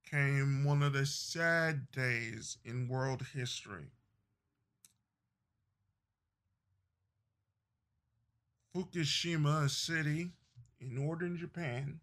came 0.10 0.64
one 0.64 0.82
of 0.82 0.94
the 0.94 1.06
sad 1.06 1.92
days 1.92 2.58
in 2.66 2.88
world 2.88 3.24
history. 3.36 3.92
Fukushima 8.76 9.70
City 9.70 10.32
in 10.80 10.96
northern 10.96 11.38
Japan 11.38 12.00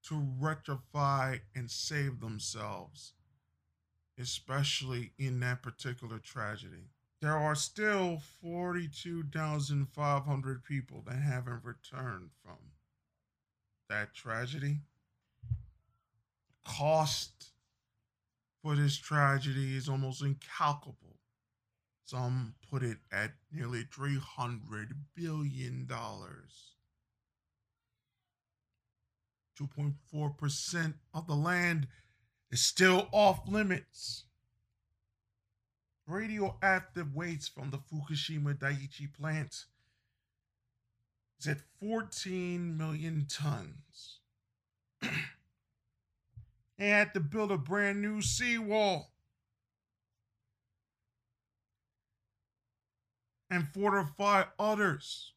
to 0.08 0.28
rectify 0.39 1.38
and 1.56 1.70
save 1.70 2.20
themselves, 2.20 3.14
especially 4.18 5.12
in 5.18 5.39
that 5.41 5.62
particular 5.62 6.20
tragedy. 6.20 6.89
There 7.22 7.38
are 7.38 7.55
still 7.55 8.22
42,500 8.41 10.63
people 10.63 11.03
that 11.05 11.20
haven't 11.20 11.65
returned 11.65 12.30
from 12.43 12.57
that 13.89 14.13
tragedy. 14.13 14.84
Cost 16.65 17.51
for 18.61 18.76
this 18.76 18.97
tragedy 18.97 19.76
is 19.76 19.89
almost 19.89 20.22
incalculable. 20.22 21.17
Some 22.05 22.55
put 22.72 22.84
it 22.84 22.99
at 23.11 23.34
nearly 23.51 23.84
$300 23.84 24.93
billion. 25.13 25.86
2.4% 29.59 30.93
of 31.13 31.28
the 31.28 31.36
land 31.36 31.88
is 32.49 32.61
still 32.61 33.09
off 33.11 33.45
limits. 33.47 34.24
Radioactive 36.10 37.14
waste 37.14 37.53
from 37.53 37.70
the 37.70 37.78
Fukushima 37.78 38.57
Daiichi 38.57 39.14
plant 39.14 39.66
is 41.39 41.47
at 41.47 41.60
14 41.80 42.76
million 42.76 43.28
tons. 43.30 44.20
they 45.01 46.89
had 46.89 47.14
to 47.14 47.20
build 47.20 47.51
a 47.51 47.57
brand 47.60 48.01
new 48.01 48.24
seawall 48.24 49.12
and 53.51 53.68
fortify 53.72 54.45
others 54.57 55.34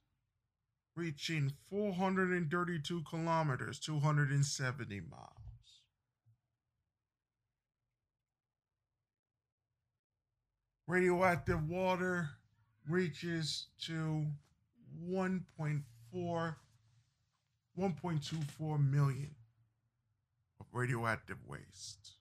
reaching 0.97 1.53
432 1.69 3.03
kilometers, 3.03 3.79
270 3.79 5.01
miles. 5.11 5.42
Radioactive 10.87 11.69
water 11.69 12.29
reaches 12.89 13.67
to 13.87 14.27
1.4 15.09 16.55
1.24 17.79 18.91
million 18.91 19.35
of 20.61 20.67
radioactive 20.73 21.39
waste. 21.47 22.13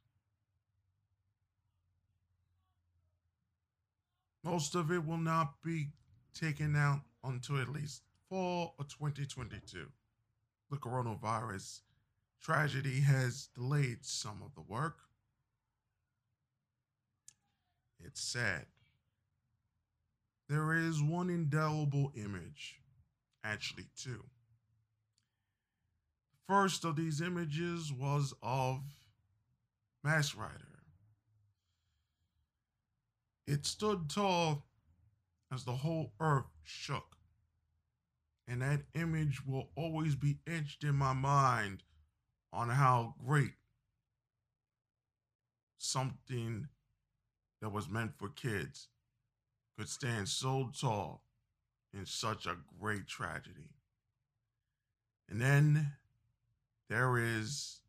Most 4.44 4.76
of 4.76 4.92
it 4.92 5.06
will 5.06 5.18
not 5.18 5.62
be 5.62 5.90
taken 6.34 6.76
out 6.76 7.02
until 7.24 7.60
at 7.62 7.70
least 7.70 8.04
fall 8.30 8.76
of 8.80 8.88
2022. 8.88 9.88
The 10.72 10.78
coronavirus 10.78 11.82
tragedy 12.42 13.02
has 13.02 13.50
delayed 13.54 14.00
some 14.04 14.42
of 14.44 14.56
the 14.56 14.62
work. 14.62 14.98
It's 18.06 18.22
sad. 18.22 18.66
There 20.50 20.74
is 20.74 21.02
one 21.02 21.30
indelible 21.30 22.12
image, 22.16 22.82
actually, 23.44 23.88
two. 23.96 24.24
First 26.48 26.84
of 26.84 26.96
these 26.96 27.22
images 27.22 27.94
was 27.94 28.34
of 28.44 28.82
Mass 30.04 30.36
Rider. 30.36 30.84
It 33.48 33.66
stood 33.66 34.10
tall 34.10 34.66
as 35.54 35.64
the 35.64 35.72
whole 35.72 36.12
earth 36.20 36.52
shook 36.64 37.12
and 38.52 38.62
that 38.62 38.82
image 38.96 39.46
will 39.46 39.70
always 39.76 40.16
be 40.16 40.38
etched 40.46 40.84
in 40.84 40.94
my 40.94 41.14
mind 41.14 41.84
on 42.52 42.68
how 42.68 43.16
great 43.26 43.54
something 45.78 46.68
that 47.62 47.72
was 47.72 47.90
meant 47.90 48.14
for 48.18 48.30
kids 48.30 48.88
could 49.78 49.90
stand 49.90 50.28
so 50.28 50.72
tall 50.80 51.24
in 51.94 52.06
such 52.06 52.46
a 52.46 52.58
great 52.80 53.08
tragedy. 53.08 53.70
And 55.30 55.40
then 55.40 55.94
there 56.90 57.18
is 57.18 57.80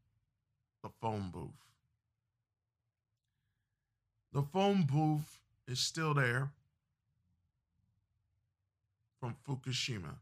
the 0.83 0.91
phone 1.01 1.31
booth. 1.33 1.51
The 4.33 4.43
phone 4.43 4.85
booth 4.85 5.41
is 5.67 5.81
still 5.81 6.15
there 6.15 6.51
from 9.21 9.37
Fukushima. 9.47 10.17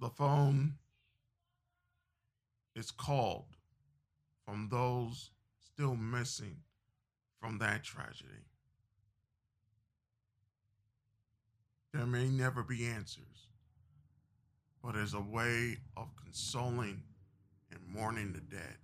the 0.00 0.08
phone 0.08 0.74
is 2.74 2.90
called 2.90 3.46
from 4.48 4.68
those 4.70 5.30
still 5.60 5.94
missing 5.94 6.56
from 7.38 7.58
that 7.58 7.84
tragedy. 7.84 8.46
There 11.92 12.06
may 12.06 12.28
never 12.28 12.62
be 12.62 12.86
answers, 12.86 13.48
but 14.82 14.94
there's 14.94 15.12
a 15.12 15.20
way 15.20 15.76
of 15.98 16.06
consoling 16.16 17.02
and 17.70 17.80
mourning 17.94 18.32
the 18.32 18.40
dead. 18.40 18.76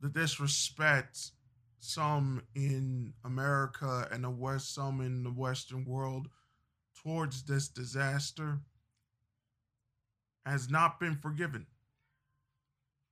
The 0.00 0.08
disrespect 0.08 1.30
some 1.78 2.42
in 2.56 3.12
America 3.24 4.08
and 4.10 4.24
the 4.24 4.30
West, 4.30 4.74
some 4.74 5.00
in 5.00 5.22
the 5.22 5.30
Western 5.30 5.84
world 5.84 6.26
towards 7.00 7.44
this 7.44 7.68
disaster 7.68 8.58
has 10.44 10.68
not 10.68 10.98
been 10.98 11.16
forgiven. 11.16 11.66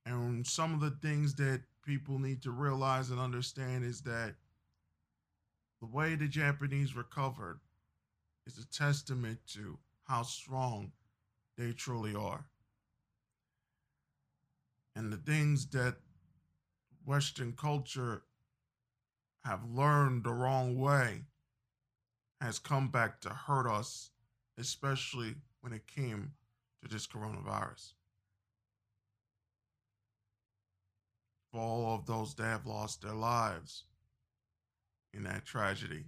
And 0.05 0.45
some 0.45 0.73
of 0.73 0.79
the 0.79 0.97
things 1.01 1.35
that 1.35 1.61
people 1.83 2.19
need 2.19 2.41
to 2.43 2.51
realize 2.51 3.09
and 3.09 3.19
understand 3.19 3.83
is 3.83 4.01
that 4.01 4.35
the 5.81 5.87
way 5.87 6.15
the 6.15 6.27
Japanese 6.27 6.95
recovered 6.95 7.59
is 8.45 8.57
a 8.57 8.67
testament 8.67 9.39
to 9.53 9.77
how 10.03 10.23
strong 10.23 10.91
they 11.57 11.71
truly 11.71 12.15
are. 12.15 12.45
And 14.95 15.11
the 15.11 15.17
things 15.17 15.67
that 15.67 15.95
Western 17.05 17.53
culture 17.53 18.23
have 19.43 19.61
learned 19.69 20.23
the 20.23 20.33
wrong 20.33 20.79
way 20.79 21.21
has 22.41 22.59
come 22.59 22.87
back 22.89 23.21
to 23.21 23.29
hurt 23.29 23.67
us, 23.67 24.11
especially 24.57 25.35
when 25.61 25.73
it 25.73 25.87
came 25.87 26.33
to 26.81 26.87
this 26.87 27.07
coronavirus. 27.07 27.93
For 31.55 31.61
all 31.61 31.95
of 31.95 32.05
those 32.05 32.35
that 32.35 32.43
have 32.43 32.65
lost 32.65 33.01
their 33.01 33.13
lives 33.13 33.85
in 35.13 35.23
that 35.23 35.45
tragedy, 35.45 36.03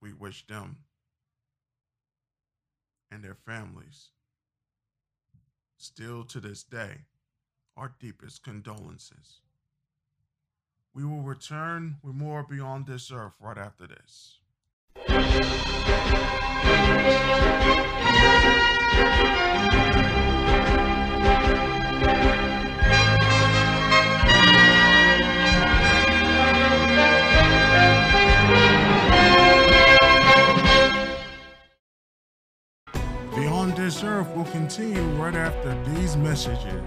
we 0.00 0.14
wish 0.14 0.46
them 0.46 0.78
and 3.10 3.22
their 3.22 3.34
families 3.34 4.08
still 5.76 6.24
to 6.24 6.40
this 6.40 6.62
day 6.62 7.02
our 7.76 7.92
deepest 8.00 8.42
condolences. 8.42 9.42
We 10.94 11.04
will 11.04 11.20
return 11.20 11.98
with 12.02 12.14
more 12.14 12.42
Beyond 12.42 12.86
This 12.86 13.12
Earth 13.12 13.34
right 13.38 13.58
after 13.58 13.86
this. 13.86 14.38
Beyond 14.94 15.30
This 15.30 15.62
Earth 34.00 34.34
will 34.34 34.46
continue 34.46 35.02
right 35.22 35.34
after 35.34 35.76
these 35.92 36.16
messages. 36.16 36.82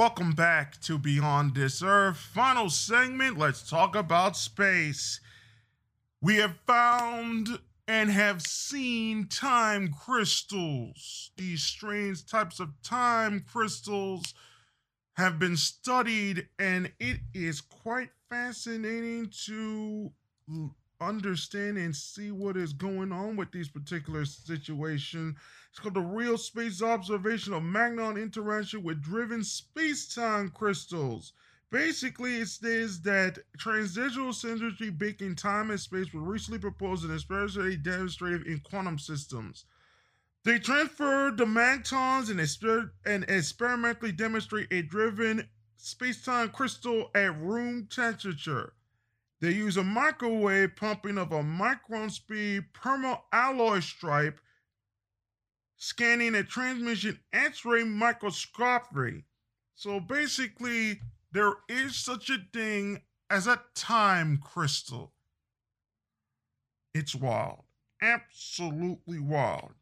Welcome 0.00 0.32
back 0.32 0.80
to 0.84 0.96
Beyond 0.96 1.54
This 1.54 1.82
Earth. 1.82 2.16
Final 2.16 2.70
segment. 2.70 3.36
Let's 3.36 3.68
talk 3.68 3.94
about 3.94 4.34
space. 4.34 5.20
We 6.22 6.36
have 6.36 6.56
found 6.66 7.58
and 7.86 8.10
have 8.10 8.40
seen 8.40 9.26
time 9.26 9.92
crystals. 9.92 11.32
These 11.36 11.62
strange 11.62 12.24
types 12.24 12.60
of 12.60 12.70
time 12.82 13.44
crystals 13.52 14.32
have 15.18 15.38
been 15.38 15.58
studied, 15.58 16.48
and 16.58 16.90
it 16.98 17.20
is 17.34 17.60
quite 17.60 18.08
fascinating 18.30 19.30
to 19.44 20.10
understand 20.98 21.76
and 21.76 21.94
see 21.94 22.30
what 22.30 22.56
is 22.56 22.72
going 22.72 23.12
on 23.12 23.36
with 23.36 23.52
these 23.52 23.68
particular 23.68 24.24
situations. 24.24 25.36
It's 25.70 25.78
called 25.78 25.94
the 25.94 26.00
Real 26.00 26.36
Space 26.36 26.82
Observation 26.82 27.52
of 27.52 27.62
Magnon 27.62 28.16
Interaction 28.16 28.82
with 28.82 29.02
Driven 29.02 29.44
Space-Time 29.44 30.50
Crystals. 30.50 31.32
Basically, 31.70 32.38
it 32.38 32.48
says 32.48 33.00
that 33.02 33.38
transitional 33.56 34.32
synergy 34.32 34.96
between 34.96 35.36
time 35.36 35.70
and 35.70 35.78
space 35.78 36.12
were 36.12 36.22
recently 36.22 36.58
proposed 36.58 37.04
and 37.04 37.14
experimentally 37.14 37.76
demonstrated 37.76 38.48
in 38.48 38.58
quantum 38.58 38.98
systems. 38.98 39.66
They 40.44 40.58
transfer 40.58 41.32
the 41.36 41.44
magnons 41.44 42.30
and, 42.30 42.40
exper- 42.40 42.90
and 43.06 43.22
experimentally 43.28 44.10
demonstrate 44.10 44.72
a 44.72 44.82
driven 44.82 45.48
space-time 45.76 46.48
crystal 46.48 47.12
at 47.14 47.40
room 47.40 47.86
temperature. 47.88 48.72
They 49.40 49.52
use 49.52 49.76
a 49.76 49.84
microwave 49.84 50.74
pumping 50.74 51.16
of 51.16 51.30
a 51.30 51.42
micron 51.44 52.10
speed 52.10 52.64
permalloy 52.72 53.78
stripe, 53.80 54.40
scanning 55.80 56.34
a 56.36 56.44
transmission 56.44 57.18
X-ray 57.32 57.82
microscopy. 57.82 59.24
So 59.74 59.98
basically, 59.98 61.00
there 61.32 61.54
is 61.68 61.96
such 61.96 62.30
a 62.30 62.38
thing 62.52 63.00
as 63.30 63.46
a 63.46 63.62
time 63.74 64.38
crystal. 64.38 65.12
It's 66.94 67.14
wild. 67.14 67.64
Absolutely 68.00 69.18
wild. 69.18 69.72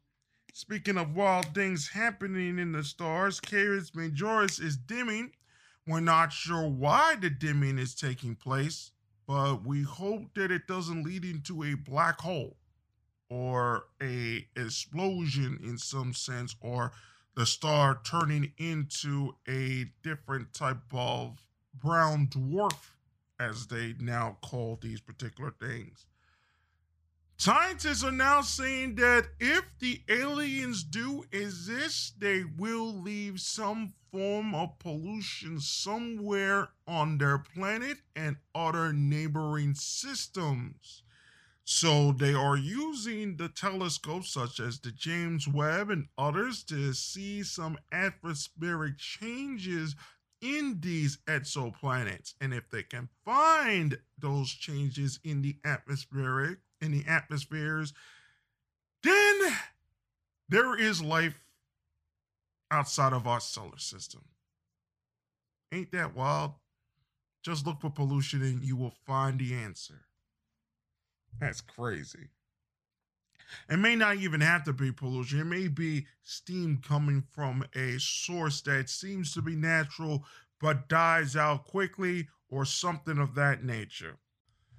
Speaking 0.53 0.97
of 0.97 1.15
wild 1.15 1.53
things 1.53 1.89
happening 1.89 2.57
in 2.57 2.71
the 2.71 2.83
stars, 2.83 3.39
Canis 3.39 3.91
Majoris 3.91 4.59
is 4.59 4.77
dimming. 4.77 5.33
We're 5.85 5.99
not 5.99 6.33
sure 6.33 6.67
why 6.67 7.15
the 7.15 7.29
dimming 7.29 7.77
is 7.77 7.93
taking 7.93 8.35
place 8.35 8.91
but 9.29 9.63
we 9.63 9.83
hope 9.83 10.33
that 10.33 10.49
it 10.49 10.65
doesn't 10.65 11.03
lead 11.03 11.23
into 11.23 11.61
a 11.61 11.75
black 11.75 12.19
hole 12.19 12.57
or 13.29 13.85
a 14.01 14.47
explosion 14.55 15.59
in 15.63 15.77
some 15.77 16.13
sense 16.13 16.55
or 16.61 16.91
the 17.35 17.45
star 17.45 17.99
turning 18.03 18.51
into 18.57 19.35
a 19.47 19.85
different 20.03 20.53
type 20.53 20.93
of 20.93 21.45
brown 21.73 22.27
dwarf 22.27 22.91
as 23.39 23.67
they 23.67 23.93
now 23.99 24.37
call 24.41 24.77
these 24.81 24.99
particular 24.99 25.51
things 25.51 26.07
Scientists 27.39 28.03
are 28.03 28.11
now 28.11 28.41
saying 28.41 28.95
that 28.95 29.25
if 29.39 29.63
the 29.79 30.01
aliens 30.09 30.83
do 30.83 31.23
exist, 31.31 32.19
they 32.19 32.43
will 32.43 32.93
leave 32.93 33.39
some 33.39 33.93
form 34.11 34.53
of 34.53 34.77
pollution 34.77 35.57
somewhere 35.61 36.67
on 36.85 37.17
their 37.17 37.37
planet 37.37 37.99
and 38.13 38.35
other 38.53 38.91
neighboring 38.91 39.73
systems. 39.73 41.01
So 41.71 42.13
they 42.13 42.33
are 42.33 42.57
using 42.57 43.37
the 43.37 43.47
telescopes 43.47 44.33
such 44.33 44.59
as 44.59 44.79
the 44.79 44.91
James 44.91 45.47
Webb 45.47 45.91
and 45.91 46.07
others 46.17 46.63
to 46.63 46.93
see 46.93 47.43
some 47.43 47.77
atmospheric 47.91 48.97
changes 48.97 49.95
in 50.41 50.79
these 50.81 51.19
exoplanets. 51.27 52.33
And 52.41 52.55
if 52.55 52.71
they 52.71 52.81
can 52.81 53.07
find 53.23 53.99
those 54.17 54.49
changes 54.49 55.19
in 55.23 55.43
the 55.43 55.57
atmospheric 55.63 56.57
in 56.81 56.91
the 56.91 57.05
atmospheres, 57.07 57.93
then 59.03 59.39
there 60.49 60.75
is 60.75 61.03
life 61.03 61.39
outside 62.71 63.13
of 63.13 63.27
our 63.27 63.39
solar 63.39 63.77
system. 63.77 64.21
Ain't 65.71 65.91
that 65.91 66.15
wild? 66.15 66.53
Just 67.43 67.67
look 67.67 67.79
for 67.79 67.91
pollution 67.91 68.41
and 68.41 68.63
you 68.63 68.75
will 68.75 68.95
find 69.05 69.39
the 69.39 69.53
answer. 69.53 70.08
That's 71.39 71.61
crazy. 71.61 72.29
It 73.69 73.77
may 73.77 73.95
not 73.95 74.17
even 74.17 74.41
have 74.41 74.63
to 74.65 74.73
be 74.73 74.91
pollution. 74.91 75.39
It 75.39 75.45
may 75.45 75.67
be 75.67 76.05
steam 76.23 76.81
coming 76.85 77.23
from 77.33 77.65
a 77.75 77.97
source 77.99 78.61
that 78.61 78.89
seems 78.89 79.33
to 79.33 79.41
be 79.41 79.55
natural 79.55 80.25
but 80.59 80.89
dies 80.89 81.35
out 81.35 81.65
quickly 81.65 82.27
or 82.49 82.65
something 82.65 83.17
of 83.17 83.35
that 83.35 83.63
nature. 83.63 84.17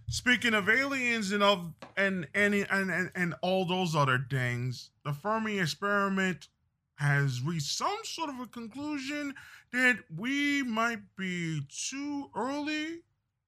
Speaking 0.08 0.54
of 0.54 0.68
aliens 0.68 1.32
and 1.32 1.42
of 1.42 1.72
and 1.96 2.26
and 2.34 2.54
and 2.54 2.90
and, 2.90 3.10
and 3.14 3.34
all 3.42 3.64
those 3.64 3.94
other 3.94 4.24
things, 4.28 4.90
the 5.04 5.12
Fermi 5.12 5.58
experiment 5.58 6.48
has 6.96 7.40
reached 7.40 7.78
some 7.78 7.98
sort 8.04 8.28
of 8.28 8.40
a 8.40 8.46
conclusion 8.46 9.34
that 9.72 9.98
we 10.14 10.62
might 10.64 11.00
be 11.16 11.62
too 11.70 12.30
early, 12.34 13.02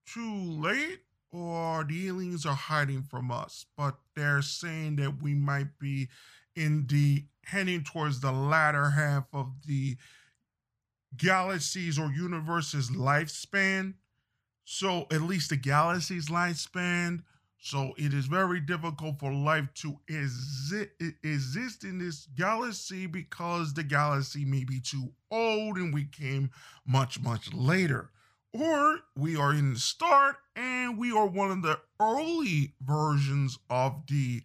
too 0.07 0.43
late, 0.61 1.01
or 1.32 1.84
the 1.84 2.09
aliens 2.09 2.46
are 2.46 2.54
hiding 2.54 3.02
from 3.02 3.30
us. 3.30 3.66
But 3.76 3.96
they're 4.14 4.42
saying 4.42 4.96
that 4.96 5.22
we 5.22 5.34
might 5.34 5.78
be 5.78 6.09
in 6.54 6.86
the 6.88 7.24
heading 7.46 7.82
towards 7.82 8.20
the 8.20 8.32
latter 8.32 8.90
half 8.90 9.24
of 9.32 9.48
the 9.66 9.96
galaxy's 11.16 11.98
or 11.98 12.12
universe's 12.12 12.90
lifespan 12.90 13.94
so 14.64 15.06
at 15.10 15.22
least 15.22 15.50
the 15.50 15.56
galaxy's 15.56 16.28
lifespan. 16.28 17.22
So 17.59 17.92
it 17.96 18.12
is 18.12 18.26
very 18.26 18.59
difficult 18.60 19.20
for 19.20 19.32
life 19.32 19.68
to 19.74 19.98
exi- 20.10 20.90
exist 21.22 21.84
in 21.84 21.98
this 21.98 22.26
galaxy 22.36 23.06
because 23.06 23.74
the 23.74 23.84
galaxy 23.84 24.44
may 24.44 24.64
be 24.64 24.80
too 24.80 25.12
old 25.30 25.76
and 25.76 25.94
we 25.94 26.06
came 26.06 26.50
much, 26.86 27.20
much 27.20 27.52
later. 27.52 28.10
Or 28.52 29.00
we 29.16 29.36
are 29.36 29.52
in 29.52 29.74
the 29.74 29.78
start 29.78 30.36
and 30.56 30.72
we 30.98 31.12
are 31.12 31.27
one 31.27 31.51
of 31.51 31.62
the 31.62 31.81
early 32.01 32.74
versions 32.81 33.59
of 33.70 34.06
the 34.09 34.43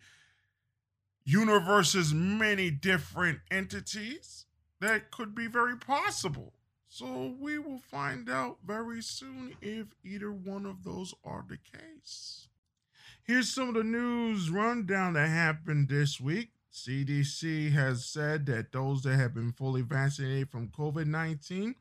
universe's 1.23 2.13
many 2.13 2.69
different 2.71 3.39
entities. 3.51 4.45
That 4.79 5.11
could 5.11 5.35
be 5.35 5.47
very 5.47 5.75
possible. 5.75 6.53
So 6.89 7.35
we 7.39 7.59
will 7.59 7.79
find 7.79 8.29
out 8.29 8.57
very 8.65 9.01
soon 9.01 9.55
if 9.61 9.87
either 10.03 10.31
one 10.31 10.65
of 10.65 10.83
those 10.83 11.13
are 11.23 11.45
the 11.47 11.57
case. 11.57 12.47
Here's 13.23 13.51
some 13.53 13.69
of 13.69 13.75
the 13.75 13.83
news 13.83 14.49
rundown 14.49 15.13
that 15.13 15.27
happened 15.27 15.89
this 15.89 16.21
week. 16.21 16.51
CDC 16.85 17.71
has 17.71 18.05
said 18.05 18.45
that 18.45 18.71
those 18.71 19.01
that 19.01 19.15
have 19.17 19.33
been 19.33 19.51
fully 19.51 19.81
vaccinated 19.81 20.49
from 20.49 20.67
COVID 20.69 21.07
19 21.07 21.73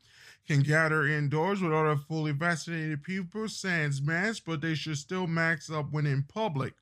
can 0.46 0.60
gather 0.62 1.06
indoors 1.06 1.60
with 1.60 1.72
other 1.72 1.96
fully 1.96 2.32
vaccinated 2.32 3.02
people 3.02 3.48
sans 3.48 4.00
masks, 4.00 4.40
but 4.40 4.60
they 4.62 4.74
should 4.74 4.96
still 4.96 5.26
mask 5.26 5.70
up 5.70 5.92
when 5.92 6.06
in 6.06 6.22
public. 6.22 6.74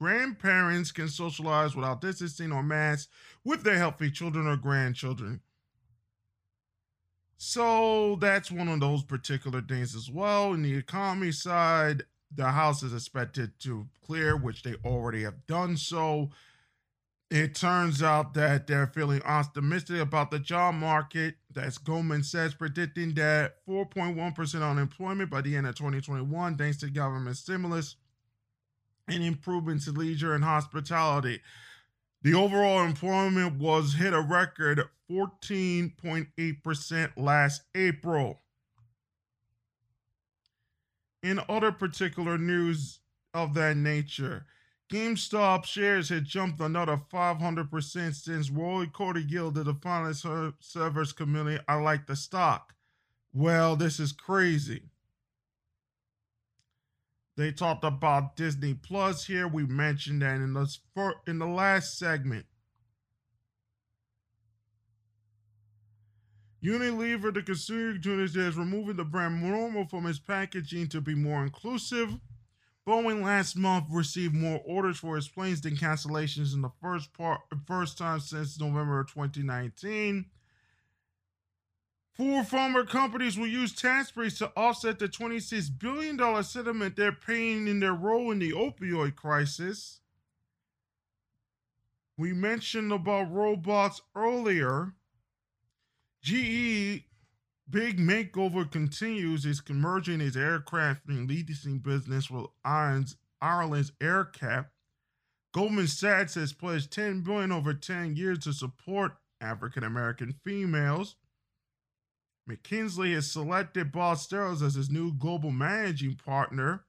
grandparents 0.00 0.90
can 0.90 1.08
socialize 1.08 1.76
without 1.76 2.00
distancing 2.00 2.50
or 2.50 2.62
masks 2.62 3.08
with 3.44 3.62
their 3.62 3.78
healthy 3.78 4.10
children 4.10 4.48
or 4.48 4.56
grandchildren. 4.56 5.40
So 7.36 8.16
that's 8.20 8.50
one 8.50 8.68
of 8.68 8.80
those 8.80 9.04
particular 9.04 9.62
things 9.62 9.94
as 9.94 10.10
well. 10.10 10.54
In 10.54 10.62
the 10.62 10.74
economy 10.74 11.30
side, 11.32 12.04
the 12.34 12.50
House 12.50 12.82
is 12.82 12.92
expected 12.94 13.58
to 13.60 13.86
clear, 14.04 14.36
which 14.36 14.62
they 14.62 14.74
already 14.84 15.22
have 15.22 15.46
done 15.46 15.76
so. 15.76 16.30
It 17.32 17.54
turns 17.54 18.02
out 18.02 18.34
that 18.34 18.66
they're 18.66 18.88
feeling 18.88 19.22
optimistic 19.22 19.98
about 19.98 20.30
the 20.30 20.38
job 20.38 20.74
market. 20.74 21.36
That's 21.50 21.78
Goldman 21.78 22.24
Sachs 22.24 22.52
predicting 22.52 23.14
that 23.14 23.54
4.1% 23.66 24.70
unemployment 24.70 25.30
by 25.30 25.40
the 25.40 25.56
end 25.56 25.66
of 25.66 25.74
2021, 25.74 26.58
thanks 26.58 26.76
to 26.80 26.90
government 26.90 27.38
stimulus 27.38 27.96
and 29.08 29.24
improvements 29.24 29.86
in 29.86 29.94
leisure 29.94 30.34
and 30.34 30.44
hospitality. 30.44 31.40
The 32.20 32.34
overall 32.34 32.84
employment 32.84 33.58
was 33.58 33.94
hit 33.94 34.12
a 34.12 34.20
record 34.20 34.82
14.8% 35.10 37.12
last 37.16 37.62
April. 37.74 38.42
In 41.22 41.40
other 41.48 41.72
particular 41.72 42.36
news 42.36 43.00
of 43.32 43.54
that 43.54 43.78
nature, 43.78 44.44
GameStop 44.92 45.64
shares 45.64 46.10
had 46.10 46.26
jumped 46.26 46.60
another 46.60 46.98
500% 47.10 48.14
since 48.14 48.50
Roy 48.50 48.84
Cordell 48.84 49.54
did 49.54 49.64
the 49.64 49.72
finance 49.72 50.26
servers 50.60 51.14
community. 51.14 51.64
I 51.66 51.76
like 51.76 52.06
the 52.06 52.14
stock. 52.14 52.74
Well, 53.32 53.74
this 53.74 53.98
is 53.98 54.12
crazy. 54.12 54.90
They 57.38 57.52
talked 57.52 57.84
about 57.84 58.36
Disney 58.36 58.74
Plus 58.74 59.24
here. 59.24 59.48
We 59.48 59.64
mentioned 59.64 60.20
that 60.20 60.34
in 60.34 60.52
the 60.52 60.68
in 61.26 61.38
the 61.38 61.46
last 61.46 61.98
segment. 61.98 62.44
Unilever, 66.62 67.32
the 67.32 67.40
consumer 67.42 67.98
unit, 67.98 68.36
is 68.36 68.56
removing 68.58 68.96
the 68.96 69.04
brand 69.04 69.42
normal 69.42 69.86
from 69.86 70.04
its 70.04 70.18
packaging 70.18 70.88
to 70.88 71.00
be 71.00 71.14
more 71.14 71.42
inclusive. 71.42 72.20
Boeing 72.86 73.22
last 73.22 73.56
month 73.56 73.86
received 73.90 74.34
more 74.34 74.60
orders 74.64 74.98
for 74.98 75.16
its 75.16 75.28
planes 75.28 75.60
than 75.60 75.76
cancellations 75.76 76.52
in 76.52 76.62
the 76.62 76.72
first 76.80 77.12
part, 77.12 77.40
first 77.66 77.96
time 77.96 78.18
since 78.18 78.58
November 78.58 79.00
of 79.00 79.12
2019. 79.12 80.26
Four 82.14 82.44
former 82.44 82.84
companies 82.84 83.38
will 83.38 83.46
use 83.46 83.72
tax 83.72 84.10
breaks 84.10 84.38
to 84.38 84.52
offset 84.56 84.98
the 84.98 85.08
$26 85.08 85.70
billion 85.78 86.42
settlement 86.42 86.96
they're 86.96 87.12
paying 87.12 87.68
in 87.68 87.80
their 87.80 87.94
role 87.94 88.30
in 88.32 88.38
the 88.38 88.52
opioid 88.52 89.16
crisis. 89.16 90.00
We 92.18 92.32
mentioned 92.32 92.92
about 92.92 93.32
robots 93.32 94.02
earlier. 94.14 94.92
GE 96.22 97.04
big 97.68 97.98
makeover 97.98 98.70
continues 98.70 99.44
is 99.44 99.62
merging 99.68 100.20
its 100.20 100.36
aircraft 100.36 101.08
and 101.08 101.28
leasing 101.28 101.78
business 101.78 102.30
with 102.30 102.46
Ireland's, 102.64 103.16
Ireland's 103.40 103.92
AerCap. 104.00 104.66
Goldman 105.52 105.86
Sachs 105.86 106.34
has 106.34 106.52
pledged 106.52 106.92
10 106.92 107.22
billion 107.22 107.52
over 107.52 107.74
10 107.74 108.16
years 108.16 108.38
to 108.40 108.52
support 108.52 109.12
African 109.40 109.84
American 109.84 110.34
females. 110.44 111.16
McKinsey 112.50 113.14
has 113.14 113.30
selected 113.30 113.92
Boss 113.92 114.32
as 114.32 114.74
his 114.74 114.90
new 114.90 115.12
global 115.12 115.50
managing 115.50 116.16
partner. 116.16 116.84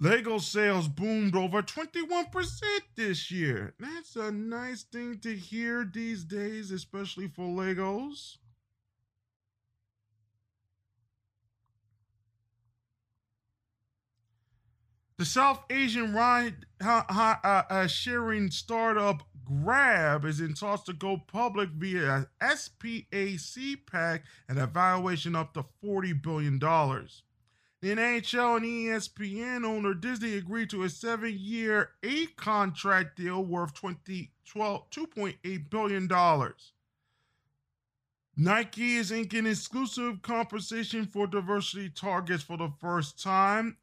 Lego 0.00 0.38
sales 0.38 0.86
boomed 0.86 1.34
over 1.34 1.60
21% 1.60 2.62
this 2.94 3.30
year. 3.30 3.74
That's 3.80 4.14
a 4.14 4.30
nice 4.30 4.84
thing 4.84 5.18
to 5.20 5.34
hear 5.34 5.84
these 5.84 6.24
days, 6.24 6.70
especially 6.70 7.26
for 7.26 7.42
Legos. 7.42 8.36
The 15.18 15.24
South 15.24 15.64
Asian 15.68 16.14
ride 16.14 16.64
uh, 16.80 17.02
uh, 17.10 17.86
sharing 17.88 18.52
startup 18.52 19.24
Grab 19.44 20.24
is 20.24 20.40
in 20.40 20.54
talks 20.54 20.84
to 20.84 20.92
go 20.92 21.16
public 21.16 21.70
via 21.70 22.28
a 22.40 22.54
SPAC 22.54 23.78
pack 23.84 24.22
and 24.48 24.58
a 24.60 24.66
valuation 24.68 25.34
up 25.34 25.54
to 25.54 25.64
$40 25.82 26.22
billion. 26.22 26.58
The 26.60 27.94
NHL 27.94 28.58
and 28.58 28.66
ESPN 28.66 29.64
owner 29.64 29.94
Disney 29.94 30.34
agreed 30.36 30.70
to 30.70 30.84
a 30.84 30.88
seven 30.88 31.34
year, 31.36 31.90
eight 32.04 32.36
contract 32.36 33.16
deal 33.16 33.44
worth 33.44 33.74
$2.8 33.74 35.70
billion. 35.70 36.08
Nike 38.36 38.96
is 38.96 39.10
inking 39.10 39.46
exclusive 39.46 40.22
compensation 40.22 41.06
for 41.06 41.26
diversity 41.26 41.88
targets 41.90 42.44
for 42.44 42.56
the 42.56 42.70
first 42.80 43.20
time. 43.20 43.78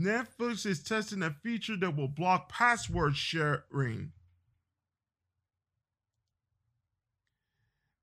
Netflix 0.00 0.66
is 0.66 0.82
testing 0.82 1.22
a 1.22 1.30
feature 1.30 1.76
that 1.76 1.96
will 1.96 2.08
block 2.08 2.48
password 2.48 3.16
sharing. 3.16 4.12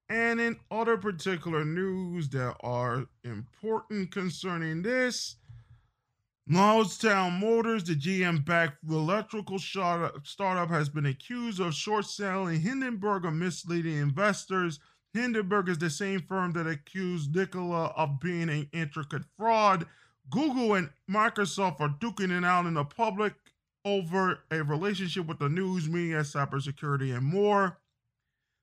And 0.09 0.41
in 0.41 0.57
other 0.69 0.97
particular 0.97 1.63
news 1.63 2.29
that 2.29 2.55
are 2.61 3.05
important 3.23 4.11
concerning 4.11 4.81
this, 4.81 5.35
Lordstown 6.49 7.39
Motors, 7.39 7.85
the 7.85 7.95
GM 7.95 8.43
backed 8.43 8.83
electrical 8.89 9.57
startup, 9.57 10.69
has 10.69 10.89
been 10.89 11.05
accused 11.05 11.61
of 11.61 11.73
short 11.73 12.05
selling 12.05 12.59
Hindenburg 12.59 13.25
of 13.25 13.33
misleading 13.33 13.97
investors. 13.97 14.79
Hindenburg 15.13 15.69
is 15.69 15.77
the 15.77 15.89
same 15.89 16.21
firm 16.21 16.51
that 16.53 16.67
accused 16.67 17.33
Nikola 17.35 17.93
of 17.95 18.19
being 18.19 18.49
an 18.49 18.67
intricate 18.73 19.23
fraud. 19.37 19.85
Google 20.31 20.73
and 20.73 20.89
Microsoft 21.09 21.81
are 21.81 21.89
duking 21.89 22.35
it 22.35 22.43
out 22.43 22.65
in 22.65 22.73
the 22.73 22.85
public 22.85 23.35
over 23.85 24.39
a 24.49 24.63
relationship 24.63 25.27
with 25.27 25.37
the 25.39 25.49
news 25.49 25.89
media, 25.89 26.21
cybersecurity, 26.21 27.15
and 27.15 27.25
more. 27.25 27.77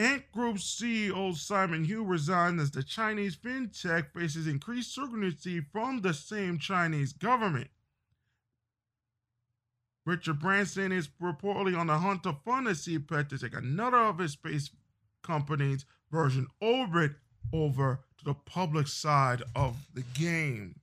Ant 0.00 0.32
Group 0.32 0.56
CEO 0.56 1.36
Simon 1.36 1.84
Hu 1.84 2.02
resigned 2.02 2.58
as 2.58 2.70
the 2.70 2.82
Chinese 2.82 3.36
fintech 3.36 4.14
faces 4.14 4.46
increased 4.46 4.94
scrutiny 4.94 5.60
from 5.70 6.00
the 6.00 6.14
same 6.14 6.58
Chinese 6.58 7.12
government. 7.12 7.68
Richard 10.06 10.40
Branson 10.40 10.90
is 10.90 11.10
reportedly 11.20 11.78
on 11.78 11.88
the 11.88 11.98
hunt 11.98 12.22
to 12.22 12.32
fund 12.32 12.66
a 12.66 12.70
CPET 12.70 13.28
to 13.28 13.38
take 13.38 13.54
another 13.54 13.98
of 13.98 14.16
his 14.16 14.32
space 14.32 14.70
company's 15.22 15.84
Virgin 16.10 16.46
Orbit 16.62 17.12
over 17.52 18.00
to 18.16 18.24
the 18.24 18.34
public 18.34 18.88
side 18.88 19.42
of 19.54 19.76
the 19.92 20.02
game. 20.14 20.76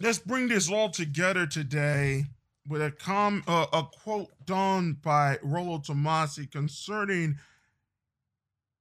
Let's 0.00 0.18
bring 0.20 0.48
this 0.48 0.70
all 0.70 0.88
together 0.88 1.46
today 1.46 2.24
with 2.68 2.82
a 2.82 2.90
com 2.90 3.42
uh, 3.46 3.66
a 3.72 3.82
quote 3.82 4.30
done 4.46 4.98
by 5.02 5.38
Rollo 5.42 5.78
Tomassi 5.78 6.50
concerning 6.50 7.38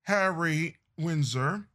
Harry 0.04 0.78
Windsor 0.98 1.68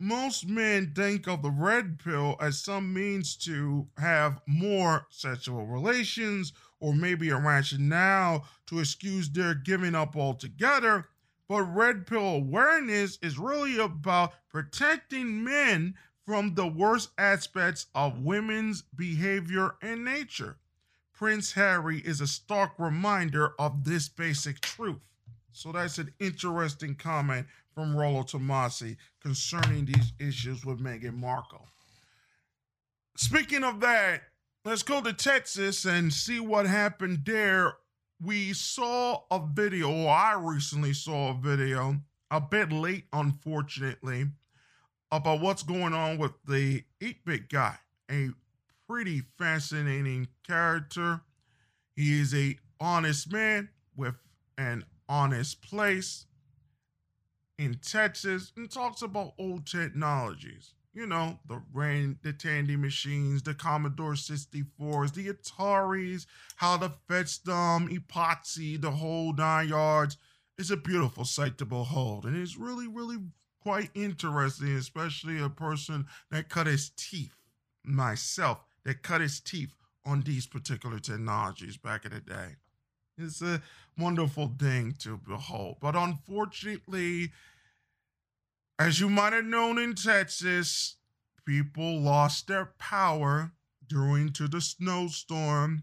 most 0.00 0.46
men 0.46 0.92
think 0.94 1.26
of 1.26 1.42
the 1.42 1.50
red 1.50 1.98
pill 1.98 2.36
as 2.40 2.60
some 2.60 2.94
means 2.94 3.36
to 3.36 3.88
have 3.98 4.40
more 4.46 5.06
sexual 5.10 5.66
relations 5.66 6.52
or 6.78 6.94
maybe 6.94 7.30
a 7.30 7.36
rationale 7.36 8.46
to 8.66 8.78
excuse 8.78 9.28
their 9.28 9.54
giving 9.54 9.96
up 9.96 10.16
altogether. 10.16 11.06
But 11.48 11.62
red 11.62 12.06
pill 12.06 12.36
awareness 12.36 13.18
is 13.22 13.38
really 13.38 13.78
about 13.78 14.34
protecting 14.50 15.42
men 15.42 15.94
from 16.24 16.54
the 16.54 16.68
worst 16.68 17.10
aspects 17.18 17.86
of 17.94 18.20
women's 18.20 18.82
behavior 18.82 19.74
and 19.82 20.04
nature. 20.04 20.58
Prince 21.18 21.50
Harry 21.54 21.98
is 21.98 22.20
a 22.20 22.28
stark 22.28 22.70
reminder 22.78 23.50
of 23.58 23.82
this 23.82 24.08
basic 24.08 24.60
truth. 24.60 25.00
So 25.50 25.72
that's 25.72 25.98
an 25.98 26.14
interesting 26.20 26.94
comment 26.94 27.48
from 27.74 27.96
Rollo 27.96 28.22
Tomassi 28.22 28.96
concerning 29.20 29.86
these 29.86 30.12
issues 30.20 30.64
with 30.64 30.78
Meghan 30.78 31.16
Markle. 31.16 31.66
Speaking 33.16 33.64
of 33.64 33.80
that, 33.80 34.20
let's 34.64 34.84
go 34.84 35.02
to 35.02 35.12
Texas 35.12 35.84
and 35.86 36.12
see 36.12 36.38
what 36.38 36.66
happened 36.66 37.22
there. 37.26 37.72
We 38.22 38.52
saw 38.52 39.22
a 39.28 39.44
video, 39.44 39.90
or 39.90 40.10
I 40.10 40.34
recently 40.38 40.92
saw 40.92 41.30
a 41.30 41.34
video, 41.34 41.96
a 42.30 42.40
bit 42.40 42.70
late, 42.70 43.06
unfortunately, 43.12 44.26
about 45.10 45.40
what's 45.40 45.64
going 45.64 45.94
on 45.94 46.18
with 46.18 46.34
the 46.46 46.84
8 47.00 47.24
bit 47.24 47.48
guy, 47.48 47.76
a 48.08 48.28
pretty 48.88 49.22
fascinating 49.36 50.28
character. 50.46 51.20
He 51.94 52.20
is 52.20 52.34
a 52.34 52.56
honest 52.80 53.30
man 53.32 53.68
with 53.96 54.14
an 54.56 54.84
honest 55.08 55.62
place 55.62 56.26
in 57.58 57.74
Texas 57.74 58.52
and 58.56 58.70
talks 58.70 59.02
about 59.02 59.34
old 59.38 59.66
technologies. 59.66 60.74
You 60.94 61.06
know, 61.06 61.38
the 61.46 61.62
rain, 61.72 62.18
the 62.22 62.32
Tandy 62.32 62.76
machines, 62.76 63.42
the 63.42 63.54
Commodore 63.54 64.14
64s, 64.14 65.12
the 65.14 65.28
Ataris, 65.28 66.26
how 66.56 66.78
to 66.78 66.92
fetch 67.08 67.42
them, 67.44 67.88
epoxy, 67.88 68.80
the 68.80 68.90
whole 68.90 69.32
nine 69.32 69.68
yards. 69.68 70.16
It's 70.56 70.70
a 70.70 70.76
beautiful 70.76 71.24
sight 71.24 71.58
to 71.58 71.64
behold. 71.64 72.24
And 72.24 72.36
it's 72.36 72.56
really, 72.56 72.88
really 72.88 73.18
quite 73.62 73.90
interesting, 73.94 74.74
especially 74.74 75.40
a 75.40 75.48
person 75.48 76.06
that 76.30 76.48
cut 76.48 76.66
his 76.66 76.90
teeth, 76.96 77.36
myself, 77.84 78.64
that 78.88 79.02
cut 79.02 79.20
his 79.20 79.38
teeth 79.38 79.74
on 80.06 80.22
these 80.22 80.46
particular 80.46 80.98
technologies 80.98 81.76
back 81.76 82.06
in 82.06 82.12
the 82.12 82.20
day. 82.20 82.56
It's 83.18 83.42
a 83.42 83.60
wonderful 83.98 84.54
thing 84.58 84.94
to 85.00 85.18
behold. 85.18 85.76
But 85.78 85.94
unfortunately, 85.94 87.32
as 88.78 88.98
you 88.98 89.10
might 89.10 89.34
have 89.34 89.44
known 89.44 89.78
in 89.78 89.94
Texas, 89.94 90.96
people 91.44 92.00
lost 92.00 92.46
their 92.46 92.72
power 92.78 93.52
during 93.86 94.30
to 94.30 94.48
the 94.48 94.62
snowstorm, 94.62 95.82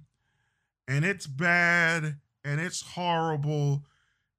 and 0.87 1.05
it's 1.05 1.27
bad 1.27 2.15
and 2.43 2.59
it's 2.59 2.81
horrible, 2.81 3.83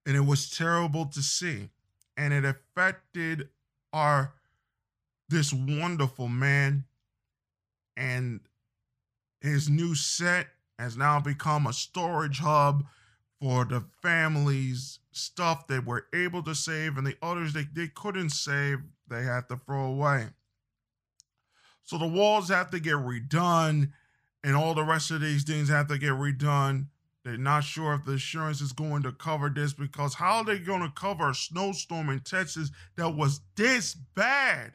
and 0.05 0.17
it 0.17 0.27
was 0.27 0.51
terrible 0.51 1.07
to 1.07 1.23
see, 1.23 1.71
and 2.17 2.35
it 2.35 2.45
affected 2.45 3.49
our 3.93 4.33
this 5.29 5.53
wonderful 5.53 6.27
man, 6.27 6.83
and 7.97 8.41
his 9.41 9.69
new 9.69 9.95
set 9.95 10.47
has 10.79 10.97
now 10.97 11.21
become 11.21 11.67
a 11.67 11.73
storage 11.73 12.39
hub 12.39 12.85
for 13.41 13.65
the 13.65 13.85
families 14.03 14.99
stuff 15.13 15.67
they 15.67 15.79
were 15.79 16.07
able 16.15 16.43
to 16.43 16.55
save 16.55 16.97
and 16.99 17.07
the 17.07 17.17
others 17.23 17.53
they, 17.53 17.67
they 17.75 17.89
couldn't 17.89 18.31
save 18.31 18.79
they 19.09 19.23
had 19.23 19.49
to 19.49 19.57
throw 19.57 19.85
away. 19.87 20.27
So 21.85 21.99
the 21.99 22.07
walls 22.07 22.49
have 22.49 22.71
to 22.71 22.81
get 22.81 22.95
redone 22.95 23.93
and 24.43 24.57
all 24.57 24.75
the 24.75 24.85
rest 24.85 25.11
of 25.11 25.21
these 25.21 25.45
things 25.45 25.69
have 25.69 25.89
to 25.89 25.99
get 25.99 26.11
redone. 26.11 26.87
They're 27.25 27.37
not 27.37 27.65
sure 27.65 27.95
if 27.95 28.05
the 28.05 28.13
insurance 28.13 28.61
is 28.61 28.73
going 28.73 29.03
to 29.05 29.13
cover 29.13 29.49
this 29.49 29.73
because 29.73 30.15
how 30.15 30.39
are 30.39 30.45
they 30.45 30.59
going 30.59 30.83
to 30.83 30.91
cover 30.91 31.31
a 31.31 31.35
snowstorm 31.35 32.09
in 32.11 32.21
texas 32.21 32.71
that 32.97 33.11
was 33.11 33.41
this 33.57 33.95
bad? 33.95 34.73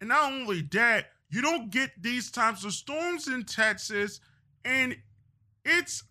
And 0.00 0.08
not 0.08 0.32
only 0.32 0.62
that 0.72 1.06
you 1.30 1.42
don't 1.42 1.70
get 1.70 1.90
these 2.00 2.30
types 2.30 2.64
of 2.64 2.72
storms 2.72 3.28
in 3.28 3.44
texas 3.44 4.20
and 4.64 4.96
it's 5.64 6.04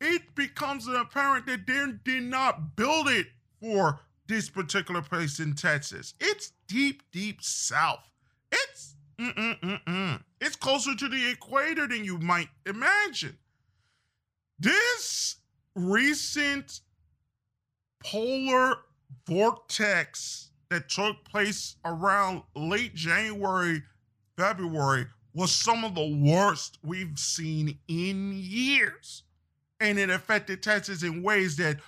it 0.00 0.34
becomes 0.34 0.88
apparent 0.88 1.46
that 1.46 1.66
they 1.66 1.86
did 2.04 2.24
not 2.24 2.74
build 2.76 3.08
it 3.08 3.26
for 3.60 4.00
this 4.26 4.50
particular 4.50 5.02
place 5.02 5.38
in 5.38 5.54
Texas. 5.54 6.14
It's 6.18 6.52
deep, 6.66 7.02
deep 7.12 7.42
south. 7.42 8.08
It's 8.50 8.96
mm-mm-mm-mm. 9.20 10.20
it's 10.40 10.56
closer 10.56 10.94
to 10.96 11.08
the 11.08 11.30
equator 11.30 11.86
than 11.86 12.04
you 12.04 12.18
might 12.18 12.48
imagine. 12.66 13.38
This 14.58 15.36
recent 15.76 16.80
polar 18.02 18.76
vortex 19.26 20.50
that 20.70 20.88
took 20.88 21.24
place 21.24 21.76
around 21.84 22.42
late 22.56 22.94
January, 22.94 23.82
February 24.36 25.06
was 25.34 25.52
some 25.52 25.84
of 25.84 25.94
the 25.94 26.16
worst 26.24 26.78
we've 26.82 27.18
seen 27.18 27.78
in 27.88 28.32
years 28.34 29.22
and 29.82 29.98
it 29.98 30.10
affected 30.10 30.62
Texas 30.62 31.02
in 31.02 31.22
ways 31.22 31.56
that 31.56 31.78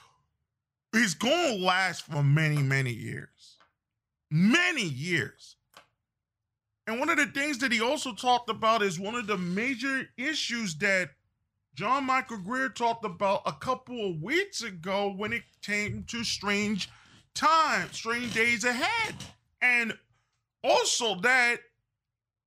is 0.92 1.14
going 1.14 1.58
to 1.58 1.64
last 1.64 2.04
for 2.04 2.22
many, 2.22 2.58
many 2.58 2.92
years. 2.92 3.56
Many 4.30 4.82
years. 4.82 5.56
And 6.86 6.98
one 6.98 7.08
of 7.08 7.16
the 7.16 7.26
things 7.26 7.58
that 7.58 7.72
he 7.72 7.80
also 7.80 8.12
talked 8.12 8.50
about 8.50 8.82
is 8.82 8.98
one 8.98 9.14
of 9.14 9.26
the 9.26 9.38
major 9.38 10.08
issues 10.16 10.74
that 10.76 11.10
John 11.74 12.04
Michael 12.04 12.38
Greer 12.38 12.68
talked 12.68 13.04
about 13.04 13.42
a 13.46 13.52
couple 13.52 14.10
of 14.10 14.20
weeks 14.20 14.62
ago 14.62 15.12
when 15.16 15.32
it 15.32 15.42
came 15.62 16.04
to 16.08 16.24
strange 16.24 16.90
times, 17.34 17.96
strange 17.96 18.34
days 18.34 18.64
ahead. 18.64 19.14
And 19.62 19.96
also 20.62 21.14
that 21.20 21.60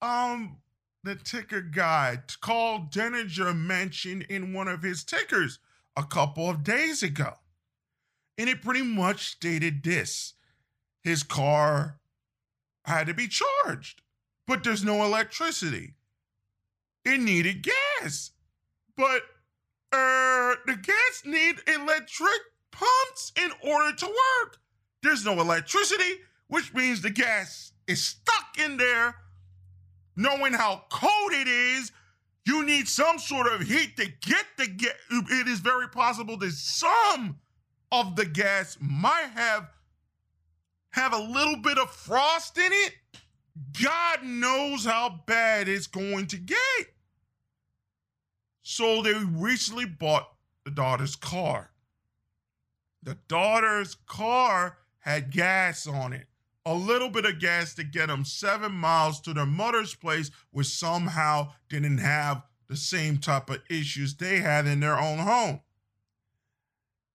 um 0.02 0.58
the 1.04 1.16
ticker 1.16 1.62
guy 1.62 2.20
Karl 2.42 2.88
Denninger 2.92 3.56
mentioned 3.56 4.24
in 4.24 4.54
one 4.54 4.68
of 4.68 4.84
his 4.84 5.04
tickers 5.04 5.60
a 5.96 6.04
couple 6.04 6.50
of 6.50 6.64
days 6.64 7.02
ago. 7.02 7.34
And 8.38 8.50
it 8.50 8.62
pretty 8.62 8.84
much 8.84 9.30
stated 9.30 9.84
this 9.84 10.34
his 11.04 11.24
car 11.24 12.00
had 12.86 13.08
to 13.08 13.14
be 13.14 13.28
charged, 13.28 14.02
but 14.46 14.64
there's 14.64 14.84
no 14.84 15.04
electricity. 15.04 15.96
It 17.06 17.20
needed 17.20 17.64
gas, 17.64 18.32
but 18.96 19.22
uh, 19.94 20.56
the 20.66 20.76
gas 20.82 21.24
need 21.26 21.56
electric 21.68 22.42
pumps 22.72 23.32
in 23.38 23.52
order 23.64 23.96
to 23.96 24.06
work. 24.06 24.58
There's 25.02 25.26
no 25.26 25.40
electricity, 25.40 26.20
which 26.48 26.74
means 26.74 27.02
the 27.02 27.10
gas 27.10 27.72
is 27.88 28.04
stuck 28.04 28.58
in 28.60 28.78
there 28.78 29.16
knowing 30.18 30.52
how 30.52 30.84
cold 30.90 31.32
it 31.32 31.48
is, 31.48 31.92
you 32.46 32.66
need 32.66 32.88
some 32.88 33.20
sort 33.20 33.48
of 33.48 33.62
heat 33.62 33.96
to 33.98 34.06
get 34.06 34.46
the 34.58 34.68
gas. 34.68 34.94
It 35.12 35.48
is 35.48 35.60
very 35.60 35.88
possible 35.88 36.38
that 36.38 36.52
some 36.52 37.38
of 37.92 38.16
the 38.16 38.26
gas 38.26 38.78
might 38.82 39.30
have 39.36 39.70
have 40.92 41.14
a 41.14 41.20
little 41.20 41.58
bit 41.58 41.78
of 41.78 41.92
frost 41.92 42.58
in 42.58 42.72
it. 42.72 42.94
God 43.82 44.24
knows 44.24 44.86
how 44.86 45.22
bad 45.28 45.68
it's 45.68 45.88
going 45.88 46.28
to 46.28 46.38
get. 46.38 46.88
So 48.64 49.02
they 49.02 49.14
recently 49.14 49.86
bought 49.86 50.28
the 50.66 50.72
daughter's 50.72 51.16
car. 51.16 51.72
The 53.04 53.18
daughter's 53.28 53.96
car 54.08 54.80
had 55.00 55.32
gas 55.32 55.86
on 55.86 56.14
it 56.14 56.28
a 56.68 56.74
little 56.74 57.08
bit 57.08 57.26
of 57.26 57.40
gas 57.40 57.74
to 57.76 57.84
get 57.84 58.08
them 58.08 58.26
seven 58.26 58.74
miles 58.74 59.22
to 59.22 59.34
their 59.34 59.46
mother's 59.46 59.96
place, 59.96 60.30
which 60.52 60.68
somehow 60.68 61.50
didn't 61.70 62.00
have 62.00 62.44
the 62.68 62.76
same 62.76 63.20
type 63.20 63.50
of 63.50 63.62
issues 63.70 64.16
they 64.16 64.40
had 64.40 64.68
in 64.68 64.82
their 64.82 65.00
own 65.00 65.18
home. 65.20 65.62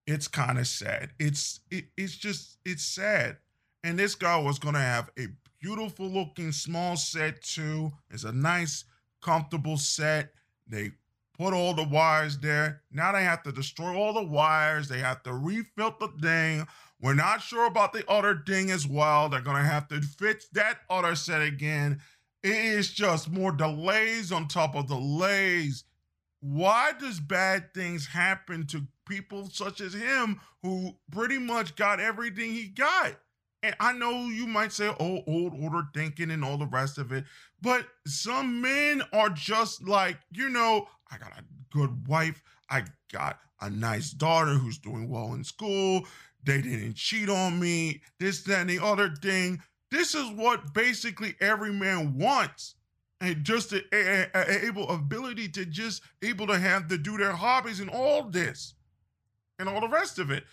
It's 0.06 0.26
kind 0.26 0.58
of 0.58 0.66
sad. 0.66 1.10
It's 1.18 1.60
it, 1.70 1.84
it's 1.98 2.16
just 2.16 2.56
it's 2.64 2.82
sad. 2.82 3.36
And 3.84 3.98
this 3.98 4.14
guy 4.14 4.38
was 4.38 4.58
gonna 4.58 4.80
have 4.80 5.10
a 5.18 5.26
beautiful 5.60 6.06
looking 6.06 6.52
small 6.52 6.96
set 6.96 7.42
too. 7.42 7.92
It's 8.10 8.24
a 8.24 8.32
nice, 8.32 8.84
comfortable 9.20 9.76
set. 9.76 10.32
They 10.66 10.92
put 11.36 11.52
all 11.52 11.74
the 11.74 11.84
wires 11.84 12.38
there. 12.38 12.82
Now 12.90 13.12
they 13.12 13.24
have 13.24 13.42
to 13.42 13.52
destroy 13.52 13.94
all 13.94 14.14
the 14.14 14.22
wires. 14.22 14.88
They 14.88 15.00
have 15.00 15.22
to 15.24 15.34
refill 15.34 15.94
the 16.00 16.08
thing. 16.22 16.66
We're 17.02 17.14
not 17.14 17.42
sure 17.42 17.66
about 17.66 17.92
the 17.92 18.08
other 18.08 18.42
thing 18.46 18.70
as 18.70 18.86
well. 18.86 19.28
They're 19.28 19.40
going 19.40 19.56
to 19.56 19.68
have 19.68 19.88
to 19.88 20.00
fix 20.00 20.46
that 20.52 20.78
other 20.88 21.16
set 21.16 21.42
again. 21.42 22.00
It 22.44 22.54
is 22.54 22.92
just 22.92 23.28
more 23.28 23.50
delays 23.50 24.30
on 24.30 24.46
top 24.46 24.76
of 24.76 24.86
delays. 24.86 25.82
Why 26.40 26.92
does 26.98 27.18
bad 27.18 27.74
things 27.74 28.06
happen 28.06 28.66
to 28.68 28.86
people 29.08 29.48
such 29.50 29.80
as 29.80 29.94
him 29.94 30.40
who 30.62 30.96
pretty 31.10 31.38
much 31.38 31.74
got 31.74 31.98
everything 31.98 32.52
he 32.52 32.68
got? 32.68 33.16
And 33.64 33.74
I 33.80 33.92
know 33.92 34.28
you 34.28 34.46
might 34.46 34.72
say, 34.72 34.88
oh, 34.88 35.22
old 35.26 35.54
order 35.60 35.82
thinking 35.94 36.30
and 36.30 36.44
all 36.44 36.56
the 36.56 36.66
rest 36.66 36.98
of 36.98 37.12
it, 37.12 37.24
but 37.60 37.86
some 38.06 38.60
men 38.60 39.02
are 39.12 39.30
just 39.30 39.86
like, 39.86 40.18
you 40.30 40.48
know, 40.48 40.88
I 41.10 41.18
got 41.18 41.32
a 41.38 41.44
good 41.70 42.08
wife. 42.08 42.42
I 42.70 42.84
got 43.12 43.38
a 43.60 43.70
nice 43.70 44.10
daughter 44.10 44.54
who's 44.54 44.78
doing 44.78 45.08
well 45.08 45.34
in 45.34 45.44
school. 45.44 46.06
They 46.44 46.60
didn't 46.60 46.94
cheat 46.94 47.28
on 47.28 47.60
me, 47.60 48.02
this, 48.18 48.42
that, 48.44 48.62
and 48.62 48.70
the 48.70 48.82
other 48.82 49.14
thing. 49.22 49.62
This 49.90 50.14
is 50.14 50.30
what 50.30 50.74
basically 50.74 51.34
every 51.40 51.72
man 51.72 52.18
wants. 52.18 52.74
And 53.20 53.44
just 53.44 53.72
a, 53.72 53.82
a, 53.92 54.28
a 54.34 54.66
able 54.66 54.88
ability 54.90 55.48
to 55.50 55.64
just 55.64 56.02
able 56.22 56.48
to 56.48 56.58
have 56.58 56.88
to 56.88 56.98
do 56.98 57.16
their 57.16 57.32
hobbies 57.32 57.78
and 57.78 57.88
all 57.88 58.24
this 58.24 58.74
and 59.60 59.68
all 59.68 59.80
the 59.80 59.88
rest 59.88 60.18
of 60.18 60.32
it. 60.32 60.44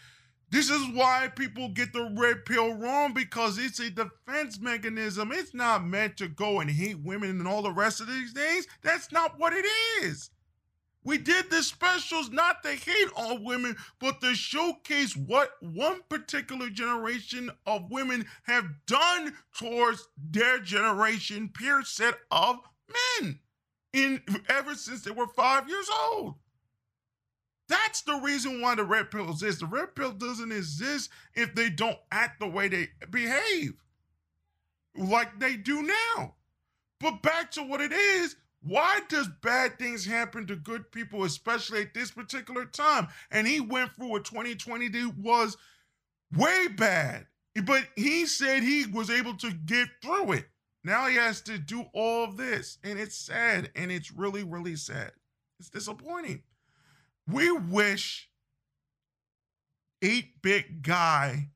This 0.52 0.70
is 0.70 0.88
why 0.94 1.32
people 1.36 1.70
get 1.70 1.94
the 1.94 2.12
red 2.18 2.46
pill 2.46 2.74
wrong 2.74 3.14
because 3.14 3.58
it's 3.58 3.80
a 3.80 3.90
defense 3.90 4.60
mechanism. 4.60 5.32
It's 5.32 5.54
not 5.54 5.86
meant 5.86 6.18
to 6.18 6.28
go 6.28 6.60
and 6.60 6.70
hate 6.70 7.00
women 7.04 7.30
and 7.32 7.48
all 7.48 7.62
the 7.62 7.72
rest 7.72 8.02
of 8.02 8.08
these 8.08 8.34
things. 8.34 8.68
That's 8.84 9.12
not 9.12 9.40
what 9.40 9.54
it 9.54 9.66
is. 10.04 10.30
We 11.04 11.18
did 11.18 11.50
the 11.50 11.64
specials 11.64 12.30
not 12.30 12.62
to 12.64 12.70
hate 12.70 13.10
on 13.16 13.44
women, 13.44 13.78
but 14.00 14.20
to 14.22 14.36
showcase 14.36 15.16
what 15.16 15.52
one 15.62 16.02
particular 16.10 16.70
generation 16.70 17.50
of 17.66 17.90
women 17.90 18.26
have 18.44 18.66
done 18.86 19.34
towards 19.58 20.08
their 20.18 20.60
generation, 20.60 21.50
peer 21.54 21.84
set 21.84 22.16
of 22.32 22.58
men, 23.22 23.40
in 23.94 24.22
ever 24.50 24.76
since 24.76 25.04
they 25.04 25.12
were 25.12 25.28
five 25.28 25.70
years 25.70 25.90
old. 26.04 26.36
That's 27.70 28.02
the 28.02 28.16
reason 28.16 28.62
why 28.62 28.76
the 28.76 28.84
red 28.84 29.12
pill 29.12 29.30
exists. 29.30 29.62
The 29.62 29.68
red 29.68 29.96
pill 29.96 30.12
doesn't 30.12 30.52
exist 30.52 31.12
if 31.36 31.56
they 31.56 31.70
don't 31.70 32.00
act 32.12 32.40
the 32.40 32.48
way 32.48 32.68
they 32.68 32.90
behave, 33.10 33.74
like 34.96 35.40
they 35.40 35.56
do 35.56 35.84
now. 35.84 36.36
But 37.00 37.22
back 37.22 37.52
to 37.52 37.64
what 37.64 37.80
it 37.80 37.94
is, 37.94 38.36
why 38.62 39.00
does 39.08 39.30
bad 39.42 39.80
things 39.80 40.06
happen 40.06 40.46
to 40.48 40.56
good 40.56 40.92
people, 40.92 41.24
especially 41.24 41.82
at 41.82 41.94
this 41.94 42.12
particular 42.12 42.66
time? 42.66 43.08
And 43.32 43.48
he 43.48 43.60
went 43.60 43.96
through 43.96 44.10
what 44.10 44.26
2020 44.26 44.90
was 45.18 45.56
way 46.36 46.68
bad, 46.68 47.28
but 47.66 47.88
he 47.96 48.26
said 48.26 48.64
he 48.64 48.86
was 48.86 49.10
able 49.10 49.36
to 49.38 49.52
get 49.52 49.88
through 50.02 50.34
it. 50.34 50.50
Now 50.84 51.08
he 51.08 51.16
has 51.16 51.42
to 51.42 51.58
do 51.58 51.86
all 51.94 52.24
of 52.24 52.38
this, 52.38 52.78
and 52.84 53.00
it's 53.00 53.16
sad, 53.16 53.72
and 53.76 53.92
it's 53.92 54.12
really, 54.12 54.44
really 54.44 54.76
sad. 54.76 55.12
It's 55.60 55.70
disappointing. 55.70 56.44
We 57.28 57.52
wish 57.52 58.30
8 60.02 60.42
bit 60.42 60.82
guy 60.82 61.50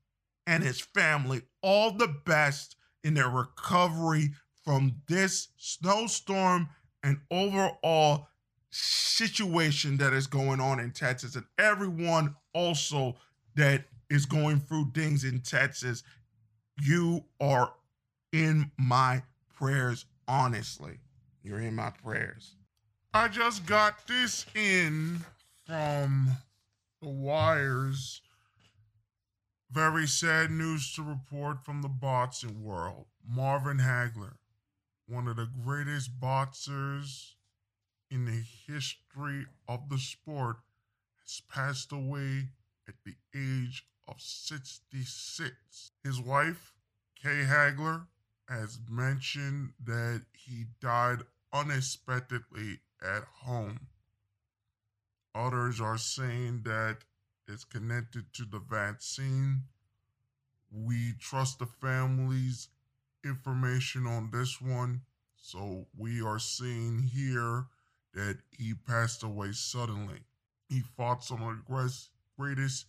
and 0.46 0.62
his 0.62 0.80
family 0.80 1.42
all 1.62 1.92
the 1.92 2.14
best 2.26 2.76
in 3.02 3.14
their 3.14 3.30
recovery 3.30 4.30
from 4.62 4.96
this 5.08 5.48
snowstorm 5.56 6.68
and 7.04 7.20
overall 7.30 8.26
situation 8.70 9.98
that 9.98 10.12
is 10.12 10.26
going 10.26 10.58
on 10.58 10.80
in 10.80 10.90
Texas, 10.90 11.36
and 11.36 11.44
everyone 11.58 12.34
also 12.54 13.14
that 13.54 13.84
is 14.10 14.26
going 14.26 14.58
through 14.58 14.90
things 14.92 15.22
in 15.22 15.40
Texas, 15.40 16.02
you 16.82 17.24
are 17.40 17.72
in 18.32 18.70
my 18.76 19.22
prayers, 19.54 20.06
honestly. 20.26 20.98
You're 21.42 21.60
in 21.60 21.76
my 21.76 21.90
prayers. 21.90 22.56
I 23.12 23.28
just 23.28 23.66
got 23.66 24.06
this 24.08 24.46
in 24.56 25.20
from 25.66 26.30
the 27.00 27.08
wires. 27.08 28.22
Very 29.70 30.06
sad 30.06 30.50
news 30.50 30.92
to 30.94 31.02
report 31.02 31.64
from 31.64 31.82
the 31.82 31.88
boxing 31.88 32.64
world. 32.64 33.06
Marvin 33.28 33.78
Hagler 33.78 34.32
one 35.06 35.28
of 35.28 35.36
the 35.36 35.48
greatest 35.64 36.18
boxers 36.20 37.36
in 38.10 38.24
the 38.24 38.42
history 38.66 39.46
of 39.68 39.88
the 39.88 39.98
sport, 39.98 40.56
has 41.20 41.42
passed 41.48 41.92
away 41.92 42.48
at 42.86 42.94
the 43.04 43.14
age 43.34 43.86
of 44.06 44.20
66. 44.20 45.92
His 46.02 46.20
wife, 46.20 46.74
Kay 47.20 47.44
Hagler, 47.44 48.06
has 48.48 48.78
mentioned 48.90 49.72
that 49.84 50.22
he 50.32 50.66
died 50.80 51.20
unexpectedly 51.52 52.80
at 53.02 53.24
home. 53.42 53.80
Others 55.34 55.80
are 55.80 55.98
saying 55.98 56.62
that 56.64 56.98
it's 57.48 57.64
connected 57.64 58.32
to 58.34 58.44
the 58.44 58.58
vaccine. 58.58 59.62
We 60.70 61.14
trust 61.18 61.58
the 61.58 61.66
families 61.66 62.68
information 63.24 64.06
on 64.06 64.30
this 64.32 64.60
one. 64.60 65.02
So 65.36 65.86
we 65.96 66.22
are 66.22 66.38
seeing 66.38 67.02
here 67.02 67.66
that 68.14 68.38
he 68.50 68.74
passed 68.74 69.22
away 69.22 69.52
suddenly. 69.52 70.20
He 70.68 70.80
fought 70.80 71.24
some 71.24 71.42
of 71.42 71.56
the 71.56 72.00
greatest 72.38 72.86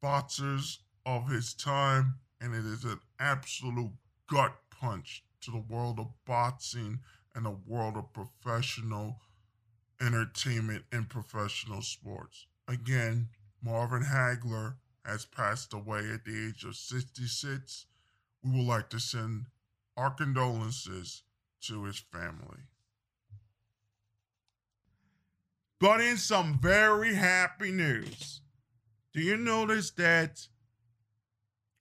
boxers 0.00 0.78
of 1.04 1.28
his 1.28 1.54
time, 1.54 2.14
and 2.40 2.54
it 2.54 2.64
is 2.64 2.84
an 2.84 3.00
absolute 3.18 3.92
gut 4.28 4.54
punch 4.70 5.24
to 5.42 5.50
the 5.50 5.64
world 5.68 5.98
of 5.98 6.12
boxing 6.24 7.00
and 7.34 7.44
the 7.44 7.56
world 7.66 7.96
of 7.96 8.12
professional 8.12 9.20
entertainment 10.00 10.84
and 10.92 11.08
professional 11.08 11.82
sports. 11.82 12.46
Again, 12.68 13.28
Marvin 13.62 14.02
Hagler 14.02 14.74
has 15.04 15.24
passed 15.24 15.72
away 15.72 16.10
at 16.12 16.24
the 16.24 16.48
age 16.48 16.64
of 16.64 16.76
66. 16.76 17.86
We 18.42 18.50
would 18.50 18.66
like 18.66 18.90
to 18.90 18.98
send 18.98 19.46
our 19.96 20.10
condolences 20.10 21.22
to 21.62 21.84
his 21.84 21.98
family. 21.98 22.60
But 25.80 26.00
in 26.00 26.16
some 26.16 26.58
very 26.60 27.14
happy 27.14 27.72
news, 27.72 28.40
do 29.12 29.20
you 29.20 29.36
notice 29.36 29.90
that 29.92 30.46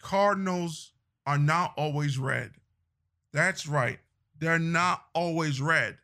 Cardinals 0.01 0.93
are 1.25 1.37
not 1.37 1.73
always 1.77 2.17
red? 2.17 2.51
That's 3.31 3.67
right, 3.67 3.99
they're 4.39 4.59
not 4.59 5.03
always 5.13 5.61
red. 5.61 5.97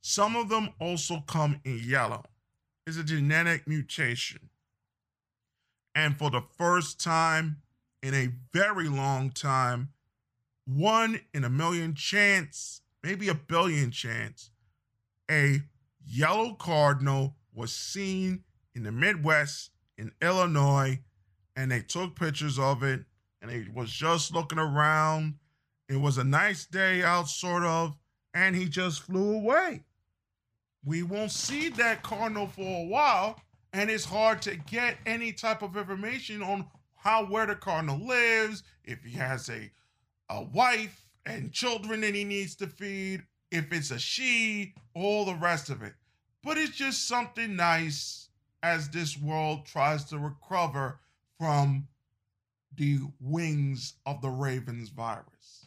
Some 0.00 0.36
of 0.36 0.48
them 0.48 0.70
also 0.80 1.20
come 1.26 1.60
in 1.64 1.80
yellow. 1.82 2.24
It's 2.86 2.96
a 2.96 3.04
genetic 3.04 3.66
mutation. 3.66 4.50
And 5.94 6.16
for 6.16 6.30
the 6.30 6.42
first 6.56 7.00
time 7.00 7.62
in 8.02 8.14
a 8.14 8.28
very 8.52 8.88
long 8.88 9.30
time, 9.30 9.93
one 10.66 11.20
in 11.32 11.44
a 11.44 11.50
million 11.50 11.94
chance, 11.94 12.80
maybe 13.02 13.28
a 13.28 13.34
billion 13.34 13.90
chance, 13.90 14.50
a 15.30 15.62
yellow 16.06 16.54
cardinal 16.54 17.36
was 17.52 17.72
seen 17.72 18.44
in 18.74 18.82
the 18.82 18.92
Midwest 18.92 19.70
in 19.96 20.12
Illinois, 20.20 21.00
and 21.56 21.70
they 21.70 21.80
took 21.80 22.16
pictures 22.16 22.58
of 22.58 22.82
it, 22.82 23.04
and 23.40 23.50
he 23.50 23.68
was 23.72 23.90
just 23.90 24.34
looking 24.34 24.58
around. 24.58 25.34
It 25.88 26.00
was 26.00 26.18
a 26.18 26.24
nice 26.24 26.64
day 26.66 27.02
out, 27.02 27.28
sort 27.28 27.62
of, 27.64 27.94
and 28.32 28.56
he 28.56 28.68
just 28.68 29.02
flew 29.02 29.36
away. 29.36 29.84
We 30.84 31.02
won't 31.02 31.30
see 31.30 31.68
that 31.70 32.02
cardinal 32.02 32.48
for 32.48 32.84
a 32.84 32.86
while, 32.86 33.40
and 33.72 33.90
it's 33.90 34.04
hard 34.04 34.42
to 34.42 34.56
get 34.56 34.96
any 35.06 35.32
type 35.32 35.62
of 35.62 35.76
information 35.76 36.42
on 36.42 36.66
how 36.96 37.26
where 37.26 37.46
the 37.46 37.54
cardinal 37.54 37.98
lives, 37.98 38.62
if 38.82 39.02
he 39.04 39.12
has 39.12 39.48
a 39.50 39.70
a 40.28 40.42
wife 40.42 41.06
and 41.26 41.52
children 41.52 42.00
that 42.02 42.14
he 42.14 42.24
needs 42.24 42.54
to 42.56 42.66
feed, 42.66 43.22
if 43.50 43.72
it's 43.72 43.90
a 43.90 43.98
she, 43.98 44.74
all 44.94 45.24
the 45.24 45.34
rest 45.34 45.70
of 45.70 45.82
it. 45.82 45.94
But 46.42 46.58
it's 46.58 46.76
just 46.76 47.08
something 47.08 47.56
nice 47.56 48.28
as 48.62 48.88
this 48.88 49.18
world 49.18 49.66
tries 49.66 50.04
to 50.04 50.18
recover 50.18 51.00
from 51.38 51.88
the 52.76 53.00
wings 53.20 53.94
of 54.06 54.20
the 54.20 54.30
Ravens 54.30 54.88
virus. 54.88 55.66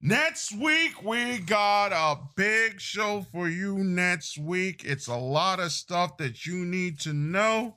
Next 0.00 0.52
week, 0.52 1.02
we 1.02 1.38
got 1.38 1.92
a 1.92 2.20
big 2.36 2.78
show 2.78 3.24
for 3.32 3.48
you 3.48 3.78
next 3.78 4.36
week. 4.36 4.82
It's 4.84 5.06
a 5.06 5.16
lot 5.16 5.60
of 5.60 5.72
stuff 5.72 6.18
that 6.18 6.44
you 6.44 6.66
need 6.66 7.00
to 7.00 7.14
know 7.14 7.76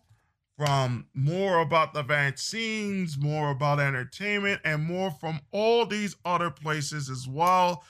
from 0.58 1.06
more 1.14 1.60
about 1.60 1.94
the 1.94 2.02
vaccines, 2.02 3.18
more 3.18 3.52
about 3.52 3.80
entertainment, 3.80 4.60
and 4.66 4.84
more 4.84 5.12
from 5.12 5.40
all 5.52 5.86
these 5.86 6.16
other 6.26 6.50
places 6.50 7.10
as 7.10 7.28
well. 7.28 7.84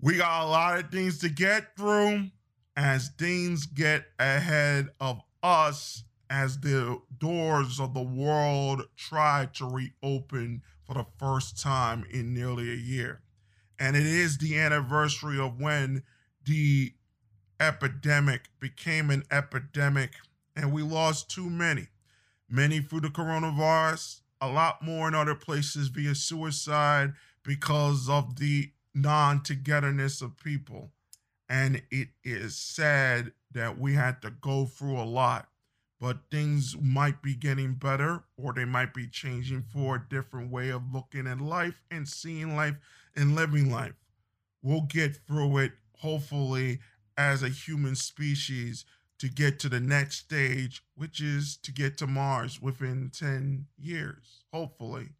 We 0.00 0.16
got 0.16 0.44
a 0.44 0.48
lot 0.48 0.78
of 0.78 0.90
things 0.90 1.18
to 1.18 1.28
get 1.28 1.76
through 1.76 2.30
as 2.76 3.10
things 3.18 3.66
get 3.66 4.06
ahead 4.18 4.88
of 5.00 5.20
us 5.42 6.04
as 6.30 6.60
the 6.60 7.00
doors 7.18 7.78
of 7.78 7.94
the 7.94 8.02
world 8.02 8.82
try 8.96 9.48
to 9.54 9.64
reopen 9.66 10.62
for 10.84 10.94
the 10.94 11.06
first 11.18 11.60
time 11.60 12.04
in 12.10 12.34
nearly 12.34 12.70
a 12.70 12.76
year. 12.76 13.20
And 13.78 13.96
it 13.96 14.06
is 14.06 14.38
the 14.38 14.58
anniversary 14.58 15.38
of 15.38 15.60
when 15.60 16.02
the 16.44 16.94
epidemic 17.60 18.48
became 18.60 19.10
an 19.10 19.24
epidemic 19.30 20.14
and 20.56 20.72
we 20.72 20.82
lost 20.82 21.30
too 21.30 21.48
many. 21.48 21.88
Many 22.48 22.80
through 22.80 23.00
the 23.00 23.08
coronavirus, 23.08 24.20
a 24.40 24.48
lot 24.48 24.82
more 24.82 25.08
in 25.08 25.14
other 25.14 25.34
places 25.34 25.88
via 25.88 26.14
suicide 26.14 27.12
because 27.42 28.08
of 28.08 28.36
the 28.36 28.70
non 28.94 29.42
togetherness 29.42 30.22
of 30.22 30.36
people. 30.38 30.90
And 31.48 31.82
it 31.90 32.08
is 32.24 32.56
sad 32.56 33.32
that 33.52 33.78
we 33.78 33.94
had 33.94 34.22
to 34.22 34.30
go 34.30 34.66
through 34.66 34.98
a 34.98 35.04
lot, 35.04 35.48
but 36.00 36.18
things 36.30 36.76
might 36.80 37.22
be 37.22 37.34
getting 37.34 37.74
better 37.74 38.24
or 38.36 38.52
they 38.52 38.64
might 38.64 38.92
be 38.92 39.06
changing 39.06 39.62
for 39.72 39.96
a 39.96 40.06
different 40.08 40.50
way 40.50 40.70
of 40.70 40.92
looking 40.92 41.26
at 41.26 41.40
life 41.40 41.82
and 41.90 42.08
seeing 42.08 42.56
life 42.56 42.76
and 43.14 43.34
living 43.34 43.70
life. 43.70 43.94
We'll 44.62 44.82
get 44.82 45.16
through 45.28 45.58
it, 45.58 45.72
hopefully, 45.98 46.80
as 47.16 47.42
a 47.42 47.48
human 47.48 47.94
species 47.94 48.84
to 49.18 49.28
get 49.28 49.58
to 49.60 49.68
the 49.68 49.80
next 49.80 50.16
stage, 50.18 50.82
which 50.94 51.20
is 51.20 51.56
to 51.58 51.72
get 51.72 51.96
to 51.98 52.06
Mars 52.06 52.60
within 52.60 53.10
10 53.14 53.66
years, 53.78 54.44
hopefully. 54.52 55.10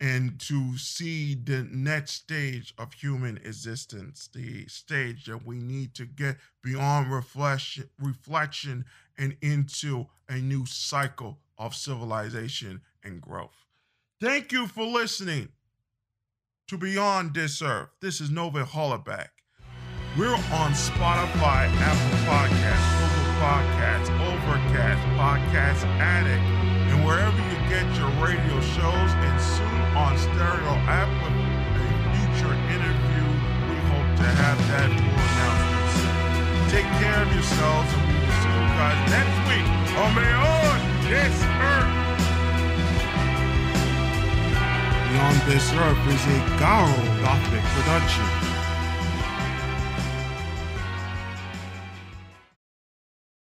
and 0.00 0.38
to 0.40 0.76
see 0.76 1.34
the 1.34 1.66
next 1.70 2.12
stage 2.12 2.74
of 2.76 2.92
human 2.94 3.36
existence, 3.38 4.28
the 4.34 4.66
stage 4.66 5.24
that 5.26 5.46
we 5.46 5.56
need 5.56 5.94
to 5.94 6.04
get 6.04 6.36
beyond 6.62 7.10
reflection, 7.10 7.88
reflection 7.98 8.84
and 9.16 9.36
into 9.40 10.06
a 10.28 10.34
new 10.36 10.66
cycle 10.66 11.38
of 11.56 11.74
civilization 11.74 12.82
and 13.04 13.20
growth. 13.20 13.66
Thank 14.20 14.52
you 14.52 14.66
for 14.66 14.84
listening 14.84 15.48
to 16.68 16.76
Beyond 16.76 17.34
This 17.34 17.62
Earth. 17.62 17.90
This 18.00 18.20
is 18.20 18.30
Nova 18.30 18.64
Hollaback. 18.64 19.28
We're 20.18 20.34
on 20.34 20.72
Spotify, 20.72 21.68
Apple 21.70 22.18
Podcasts, 22.26 23.13
Google 23.44 23.60
Podcasts, 23.60 24.08
Overcast, 24.24 25.02
Podcast 25.20 25.84
Addict, 26.00 26.44
and 26.88 27.04
wherever 27.04 27.36
you 27.36 27.58
get 27.68 27.84
your 27.96 28.08
radio 28.24 28.60
shows, 28.60 29.10
and 29.20 29.40
soon 29.40 29.80
on 29.92 30.16
Stereo 30.16 30.72
app 30.88 31.08
with 31.20 31.36
a 31.36 31.44
future 32.16 32.54
interview. 32.72 33.26
We 33.68 33.76
hope 33.92 34.08
to 34.16 34.28
have 34.40 34.58
that 34.72 34.88
for 34.96 35.20
announcements. 35.28 36.72
Take 36.72 36.88
care 37.04 37.20
of 37.20 37.28
yourselves, 37.36 37.92
and 37.92 38.02
we 38.08 38.16
will 38.16 38.32
see 38.40 38.48
you 38.48 38.68
guys 38.80 39.00
next 39.12 39.36
week 39.44 39.68
on 40.00 40.10
Beyond 40.16 40.82
This 41.04 41.36
Earth. 41.60 41.92
Beyond 45.12 45.38
This 45.44 45.66
Earth 45.84 46.02
is 46.08 46.24
a 46.32 46.38
Garo 46.56 46.96
Gothic 47.20 47.64
production. 47.76 48.53